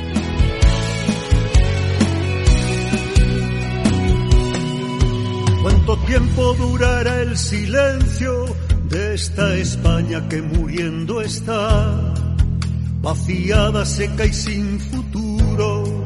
¿Cuánto 5.61 5.95
tiempo 6.07 6.55
durará 6.55 7.21
el 7.21 7.37
silencio 7.37 8.45
de 8.89 9.13
esta 9.13 9.55
España 9.55 10.27
que 10.27 10.41
muriendo 10.41 11.21
está? 11.21 12.13
Vaciada, 13.01 13.85
seca 13.85 14.25
y 14.25 14.33
sin 14.33 14.79
futuro, 14.79 16.03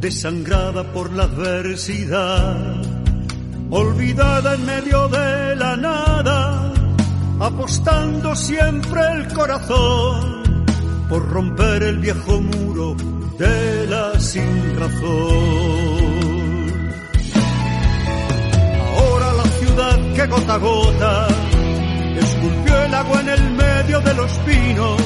desangrada 0.00 0.92
por 0.92 1.12
la 1.12 1.24
adversidad, 1.24 2.82
olvidada 3.70 4.54
en 4.54 4.66
medio 4.66 5.08
de 5.08 5.54
la 5.54 5.76
nada, 5.76 6.72
apostando 7.38 8.34
siempre 8.34 9.00
el 9.12 9.32
corazón 9.32 10.64
por 11.08 11.28
romper 11.28 11.84
el 11.84 11.98
viejo 11.98 12.40
muro 12.40 12.96
de 13.38 13.86
la 13.86 14.18
sin 14.18 14.74
gota 20.26 20.54
a 20.54 20.58
gota 20.58 21.28
esculpió 22.20 22.82
el 22.82 22.94
agua 22.94 23.20
en 23.20 23.28
el 23.28 23.50
medio 23.52 24.00
de 24.00 24.14
los 24.14 24.32
pinos. 24.38 25.00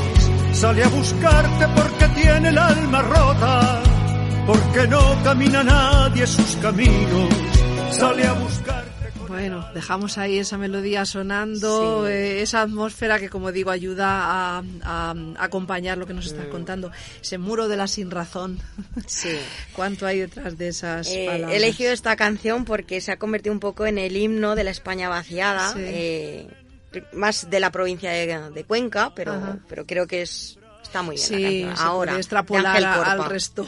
Sale 0.53 0.85
a 0.85 0.89
buscarte 0.89 1.69
porque 1.77 2.09
tiene 2.21 2.49
el 2.49 2.59
alma 2.59 3.03
rota, 3.03 3.83
porque 4.47 4.87
no 4.89 5.23
camina 5.25 5.63
nadie 5.63 6.27
sus 6.27 6.57
caminos. 6.57 7.29
Sale 7.91 8.27
a 8.27 8.33
buscarte. 8.35 8.94
Bueno, 9.35 9.67
dejamos 9.75 10.17
ahí 10.19 10.39
esa 10.39 10.57
melodía 10.59 11.05
sonando, 11.07 12.07
eh, 12.07 12.41
esa 12.43 12.63
atmósfera 12.63 13.19
que, 13.19 13.29
como 13.29 13.51
digo, 13.53 13.71
ayuda 13.71 14.07
a, 14.09 14.59
a- 14.83 15.11
a 15.11 15.45
acompañar 15.45 15.99
lo 15.99 16.07
que 16.07 16.15
nos 16.15 16.27
Mm. 16.27 16.29
estás 16.29 16.47
contando. 16.47 16.93
Ese 17.21 17.39
muro 17.39 17.67
de 17.69 17.77
la 17.77 17.89
sin 17.89 18.11
razón. 18.11 18.61
Sí. 19.07 19.37
¿Cuánto 19.75 20.07
hay 20.07 20.21
detrás 20.21 20.57
de 20.57 20.69
esas 20.69 21.09
Eh, 21.09 21.25
palabras? 21.27 21.51
he 21.53 21.57
elegido 21.57 21.93
esta 21.93 22.15
canción 22.17 22.65
porque 22.65 23.01
se 23.01 23.11
ha 23.13 23.19
convertido 23.19 23.53
un 23.53 23.61
poco 23.61 23.87
en 23.87 23.99
el 23.99 24.17
himno 24.17 24.55
de 24.55 24.65
la 24.65 24.71
España 24.71 25.09
vaciada, 25.09 25.73
Sí. 25.73 25.81
eh, 25.83 26.49
más 27.13 27.51
de 27.51 27.59
la 27.59 27.71
provincia 27.73 28.11
de, 28.13 28.51
de 28.53 28.65
Cuenca, 28.65 29.13
pero, 29.17 29.33
Ajá. 29.33 29.59
pero 29.69 29.85
creo 29.85 30.07
que 30.07 30.23
es 30.23 30.59
está 30.83 31.03
muy 31.03 31.17
bien 31.17 31.67
la 31.67 31.73
Sí, 31.73 31.77
se 31.77 31.83
Ahora, 31.83 32.11
puede 32.11 32.15
de 32.15 32.21
extrapolar 32.21 32.85
al 32.85 33.25
resto. 33.25 33.67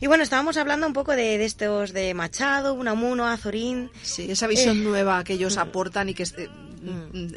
Y 0.00 0.06
bueno, 0.06 0.22
estábamos 0.22 0.56
hablando 0.56 0.86
un 0.86 0.92
poco 0.92 1.12
de, 1.16 1.38
de 1.38 1.44
estos 1.44 1.92
de 1.92 2.14
Machado, 2.14 2.74
Unamuno, 2.74 3.26
Azorín. 3.26 3.90
Sí, 4.02 4.30
esa 4.30 4.46
visión 4.46 4.78
Eh, 4.78 4.80
nueva 4.84 5.24
que 5.24 5.32
ellos 5.32 5.56
aportan 5.56 6.08
y 6.08 6.14
que 6.14 6.22
este- 6.22 6.48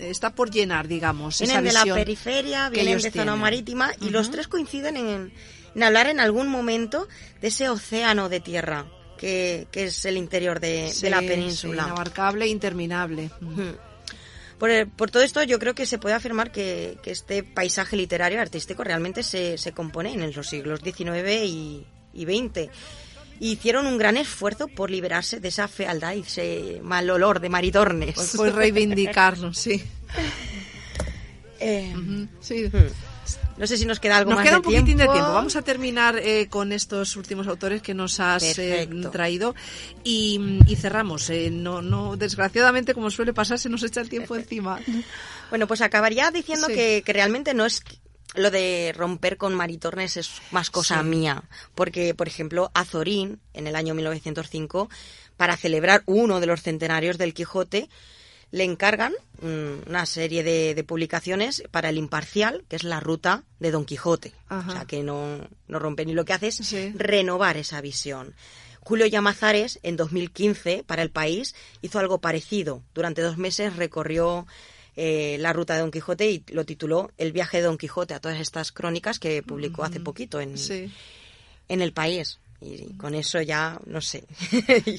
está 0.01 0.35
por 0.35 0.51
llenar, 0.51 0.87
digamos. 0.87 1.41
esa 1.41 1.45
Vienen 1.59 1.63
de 1.65 1.73
la 1.89 1.95
periferia, 1.95 2.69
vienen 2.69 2.99
de 2.99 3.09
zona 3.11 3.35
marítima 3.35 3.91
y 3.99 4.09
los 4.11 4.29
tres 4.29 4.47
coinciden 4.47 4.95
en, 4.97 5.33
en 5.73 5.83
hablar 5.83 6.05
en 6.07 6.19
algún 6.19 6.47
momento 6.49 7.07
de 7.41 7.47
ese 7.47 7.67
océano 7.67 8.29
de 8.29 8.39
tierra 8.41 8.85
que, 9.17 9.67
que 9.71 9.85
es 9.85 10.05
el 10.05 10.17
interior 10.17 10.59
de, 10.59 10.91
Sí, 10.93 11.01
de 11.03 11.09
la 11.09 11.19
sí, 11.21 11.27
península. 11.27 11.83
inabarcable 11.85 12.45
e 12.45 12.49
interminable. 12.49 13.31
Por, 14.59 14.69
el- 14.69 14.87
por 14.87 15.09
todo 15.09 15.23
esto, 15.23 15.41
yo 15.41 15.57
creo 15.57 15.73
que 15.73 15.87
se 15.87 15.97
puede 15.97 16.13
afirmar 16.13 16.51
que, 16.51 16.99
que 17.01 17.09
este 17.09 17.41
paisaje 17.41 17.95
literario 17.97 18.39
artístico 18.39 18.83
realmente 18.83 19.23
se, 19.23 19.57
se 19.57 19.71
compone 19.71 20.13
en 20.13 20.31
los 20.31 20.47
siglos 20.47 20.81
XIX 20.83 21.43
y, 21.45 21.87
y 22.13 22.25
XX. 22.25 22.69
Y 23.39 23.53
hicieron 23.53 23.87
un 23.87 23.97
gran 23.97 24.17
esfuerzo 24.17 24.67
por 24.67 24.91
liberarse 24.91 25.39
de 25.39 25.47
esa 25.47 25.67
fealdad 25.67 26.13
y 26.13 26.19
ese 26.19 26.79
mal 26.83 27.09
olor 27.09 27.39
de 27.39 27.49
maritornes. 27.49 28.13
Pues 28.15 28.31
fue 28.31 28.51
reivindicarlo, 28.51 29.53
sí. 29.53 29.83
Eh, 31.63 31.93
sí. 32.39 32.71
no 33.57 33.67
sé 33.67 33.77
si 33.77 33.85
nos 33.85 33.99
queda 33.99 34.17
algo 34.17 34.31
Nos 34.31 34.37
más 34.39 34.43
queda 34.45 34.53
de 34.53 34.57
un 34.57 34.63
poquitín 34.63 34.97
de 34.97 35.03
tiempo. 35.07 35.31
Vamos 35.31 35.55
a 35.55 35.61
terminar 35.61 36.17
eh, 36.17 36.47
con 36.49 36.71
estos 36.71 37.15
últimos 37.15 37.45
autores 37.47 37.83
que 37.83 37.93
nos 37.93 38.19
has 38.19 38.57
eh, 38.57 38.89
traído 39.11 39.53
y, 40.03 40.59
y 40.65 40.75
cerramos. 40.75 41.29
Eh, 41.29 41.51
no, 41.51 41.83
no, 41.83 42.17
desgraciadamente, 42.17 42.95
como 42.95 43.11
suele 43.11 43.31
pasar, 43.33 43.59
se 43.59 43.69
nos 43.69 43.83
echa 43.83 44.01
el 44.01 44.09
tiempo 44.09 44.35
encima. 44.37 44.79
Bueno, 45.51 45.67
pues 45.67 45.81
acabaría 45.81 46.31
diciendo 46.31 46.65
Sí. 46.67 46.73
que, 46.73 47.03
que 47.05 47.13
realmente 47.13 47.53
no 47.53 47.65
es 47.65 47.83
lo 48.35 48.49
de 48.51 48.93
romper 48.95 49.37
con 49.37 49.53
maritornes 49.55 50.17
es 50.17 50.31
más 50.51 50.69
cosa 50.69 51.01
Sí. 51.01 51.07
mía, 51.09 51.43
porque 51.75 52.13
por 52.13 52.27
ejemplo 52.27 52.71
Azorín 52.73 53.39
en 53.53 53.67
el 53.67 53.75
año 53.75 53.93
1905 53.93 54.89
para 55.37 55.57
celebrar 55.57 56.03
uno 56.05 56.39
de 56.39 56.45
los 56.47 56.61
centenarios 56.61 57.17
del 57.17 57.33
Quijote 57.33 57.89
le 58.51 58.63
encargan 58.65 59.13
mm, 59.41 59.89
una 59.89 60.05
serie 60.05 60.43
de, 60.43 60.75
de 60.75 60.83
publicaciones 60.83 61.63
para 61.71 61.89
el 61.89 61.97
Imparcial, 61.97 62.65
que 62.67 62.75
es 62.75 62.83
la 62.83 62.99
ruta 62.99 63.43
de 63.59 63.71
Don 63.71 63.85
Quijote. 63.85 64.33
Ajá. 64.49 64.69
O 64.69 64.75
sea, 64.75 64.85
que 64.85 65.03
no, 65.03 65.47
no 65.67 65.79
rompe 65.79 66.05
ni 66.05 66.13
lo 66.13 66.25
que 66.25 66.33
hace 66.33 66.47
es 66.47 66.55
Sí. 66.57 66.91
renovar 66.95 67.55
esa 67.57 67.79
visión. 67.81 68.35
Julio 68.81 69.05
Llamazares, 69.05 69.79
en 69.83 69.95
2015, 69.95 70.83
para 70.85 71.01
el 71.01 71.11
país, 71.11 71.55
hizo 71.81 71.99
algo 71.99 72.19
parecido. 72.19 72.81
Durante 72.93 73.21
dos 73.21 73.37
meses 73.37 73.75
recorrió 73.77 74.45
eh, 74.95 75.37
la 75.39 75.53
ruta 75.53 75.73
de 75.75 75.81
Don 75.81 75.91
Quijote 75.91 76.29
y 76.29 76.43
lo 76.49 76.65
tituló 76.65 77.11
El 77.17 77.31
viaje 77.31 77.57
de 77.57 77.63
Don 77.63 77.77
Quijote 77.77 78.13
a 78.13 78.19
todas 78.19 78.39
estas 78.39 78.71
crónicas 78.71 79.19
que 79.19 79.41
publicó 79.43 79.83
hace 79.83 79.99
poquito 79.99 80.39
en, 80.41 80.57
Sí. 80.57 80.91
en 81.69 81.81
el 81.81 81.93
país. 81.93 82.39
Y 82.63 82.93
con 82.93 83.15
eso 83.15 83.41
ya, 83.41 83.79
no 83.87 84.01
sé, 84.01 84.23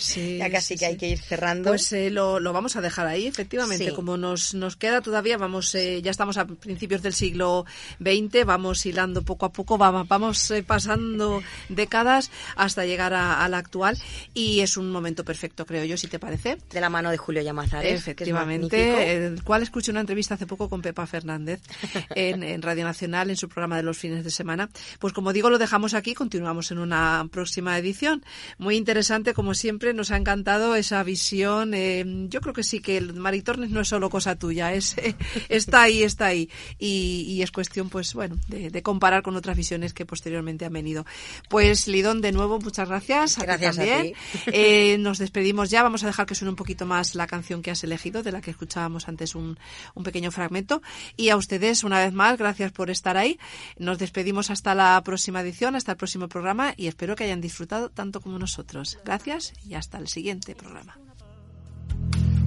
Sí, 0.00 0.36
ya 0.38 0.50
casi 0.50 0.74
sí, 0.74 0.78
que 0.78 0.86
hay 0.86 0.96
que 0.96 1.08
ir 1.08 1.20
cerrando. 1.20 1.70
Pues 1.70 1.92
eh, 1.92 2.10
lo, 2.10 2.40
lo 2.40 2.52
vamos 2.52 2.74
a 2.74 2.80
dejar 2.80 3.06
ahí, 3.06 3.28
efectivamente. 3.28 3.90
Sí. 3.90 3.94
Como 3.94 4.16
nos, 4.16 4.52
nos 4.54 4.74
queda 4.74 5.00
todavía, 5.00 5.38
vamos, 5.38 5.72
eh, 5.76 6.02
ya 6.02 6.10
estamos 6.10 6.38
a 6.38 6.46
principios 6.46 7.02
del 7.02 7.12
siglo 7.12 7.64
XX, 8.00 8.44
vamos 8.44 8.84
hilando 8.84 9.22
poco 9.22 9.46
a 9.46 9.52
poco, 9.52 9.78
vamos, 9.78 10.08
vamos 10.08 10.50
eh, 10.50 10.64
pasando 10.64 11.40
décadas 11.68 12.32
hasta 12.56 12.84
llegar 12.84 13.14
a, 13.14 13.44
a 13.44 13.48
la 13.48 13.58
actual 13.58 13.96
y 14.34 14.58
es 14.60 14.76
un 14.76 14.90
momento 14.90 15.24
perfecto, 15.24 15.64
creo 15.64 15.84
yo, 15.84 15.96
si 15.96 16.08
te 16.08 16.18
parece. 16.18 16.58
de 16.68 16.80
la 16.80 16.90
mano 16.90 17.12
de 17.12 17.16
Julio 17.16 17.42
Llamazares. 17.42 17.88
que 17.88 17.94
es 17.94 18.00
Efectivamente, 18.00 19.26
el 19.26 19.44
cual 19.44 19.62
escuché 19.62 19.92
una 19.92 20.00
entrevista 20.00 20.34
hace 20.34 20.48
poco 20.48 20.68
con 20.68 20.82
Pepa 20.82 21.06
Fernández 21.06 21.60
en, 22.16 22.42
en 22.42 22.60
Radio 22.60 22.84
Nacional 22.84 23.30
en 23.30 23.36
su 23.36 23.48
programa 23.48 23.76
de 23.76 23.84
los 23.84 23.98
fines 23.98 24.24
de 24.24 24.32
semana. 24.32 24.68
Pues 24.98 25.12
como 25.12 25.32
digo, 25.32 25.48
lo 25.48 25.58
dejamos 25.58 25.94
aquí, 25.94 26.14
continuamos 26.14 26.72
en 26.72 26.78
una 26.78 27.28
próxima 27.30 27.51
edición. 27.56 28.24
Muy 28.58 28.76
interesante, 28.76 29.34
como 29.34 29.54
siempre, 29.54 29.94
nos 29.94 30.10
ha 30.10 30.16
encantado 30.16 30.74
esa 30.76 31.02
visión. 31.02 31.74
eh, 31.74 32.04
yo 32.28 32.40
creo 32.40 32.54
que 32.54 32.62
sí 32.62 32.80
que 32.80 32.96
el 32.96 33.14
Maritornes 33.14 33.70
no 33.70 33.80
es 33.80 33.88
solo 33.88 34.10
cosa 34.10 34.36
tuya, 34.36 34.72
es 34.72 34.96
eh, 34.98 35.14
está 35.48 35.82
ahí, 35.82 36.02
está 36.02 36.26
ahí. 36.26 36.48
Y, 36.78 37.24
y 37.28 37.42
es 37.42 37.50
cuestión, 37.50 37.88
pues 37.88 38.14
bueno, 38.14 38.36
de, 38.48 38.70
de 38.70 38.82
comparar 38.82 39.22
con 39.22 39.36
otras 39.36 39.56
visiones 39.56 39.92
que 39.92 40.06
posteriormente 40.06 40.64
han 40.64 40.72
venido. 40.72 41.04
Pues 41.48 41.88
Lidón, 41.88 42.20
de 42.20 42.32
nuevo, 42.32 42.58
muchas 42.60 42.88
gracias. 42.88 43.38
A 43.38 43.40
ti 43.42 43.46
Gracias 43.46 43.78
a 43.78 43.84
también. 43.84 44.14
ti. 44.14 44.18
Eh, 44.52 44.96
nos 44.98 45.18
despedimos 45.18 45.70
ya. 45.70 45.82
Vamos 45.82 46.02
a 46.04 46.06
dejar 46.06 46.26
que 46.26 46.34
suene 46.34 46.50
un 46.50 46.56
poquito 46.56 46.86
más 46.86 47.14
la 47.14 47.26
canción 47.26 47.62
que 47.62 47.70
has 47.70 47.84
elegido, 47.84 48.22
de 48.22 48.32
la 48.32 48.40
que 48.40 48.50
escuchábamos 48.50 49.08
antes 49.08 49.34
un, 49.34 49.58
un 49.94 50.04
pequeño 50.04 50.30
fragmento. 50.30 50.82
Y 51.16 51.28
a 51.30 51.36
ustedes, 51.36 51.84
una 51.84 51.98
vez 52.02 52.12
más, 52.12 52.38
gracias 52.38 52.72
por 52.72 52.90
estar 52.90 53.16
ahí. 53.16 53.38
Nos 53.78 53.98
despedimos 53.98 54.50
hasta 54.50 54.74
la 54.74 55.00
próxima 55.04 55.40
edición, 55.40 55.76
hasta 55.76 55.92
el 55.92 55.98
próximo 55.98 56.28
programa 56.28 56.74
y 56.76 56.86
espero 56.86 57.16
que 57.16 57.24
hayan 57.24 57.40
disfrutado 57.42 57.90
tanto 57.90 58.20
como 58.22 58.38
nosotros. 58.38 58.98
Gracias 59.04 59.52
y 59.66 59.74
hasta 59.74 59.98
el 59.98 60.08
siguiente 60.08 60.54
programa. 60.54 60.96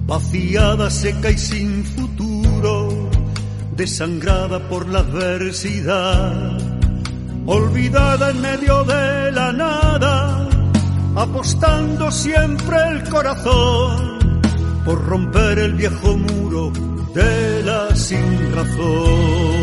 vaciada, 0.06 0.88
seca 0.90 1.30
y 1.30 1.38
sin 1.38 1.84
futuro, 1.84 3.10
desangrada 3.76 4.68
por 4.68 4.88
la 4.88 5.00
adversidad, 5.00 6.58
olvidada 7.46 8.30
en 8.30 8.40
medio 8.40 8.84
de 8.84 9.32
la 9.32 9.52
nada, 9.52 10.48
apostando 11.16 12.10
siempre 12.10 12.76
el 12.90 13.08
corazón 13.08 14.40
por 14.84 15.04
romper 15.04 15.58
el 15.58 15.74
viejo 15.74 16.16
muro 16.16 16.70
de 17.12 17.62
la 17.64 17.94
sin 17.96 18.54
razón. 18.54 19.55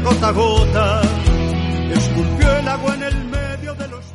gota 0.00 0.28
a 0.28 0.32
gota 0.32 1.02
esculpió 1.94 2.56
el 2.56 2.68
agua 2.68 2.94
en 2.94 3.02
el 3.04 3.24
medio 3.26 3.74
de 3.74 3.88
los 3.88 4.13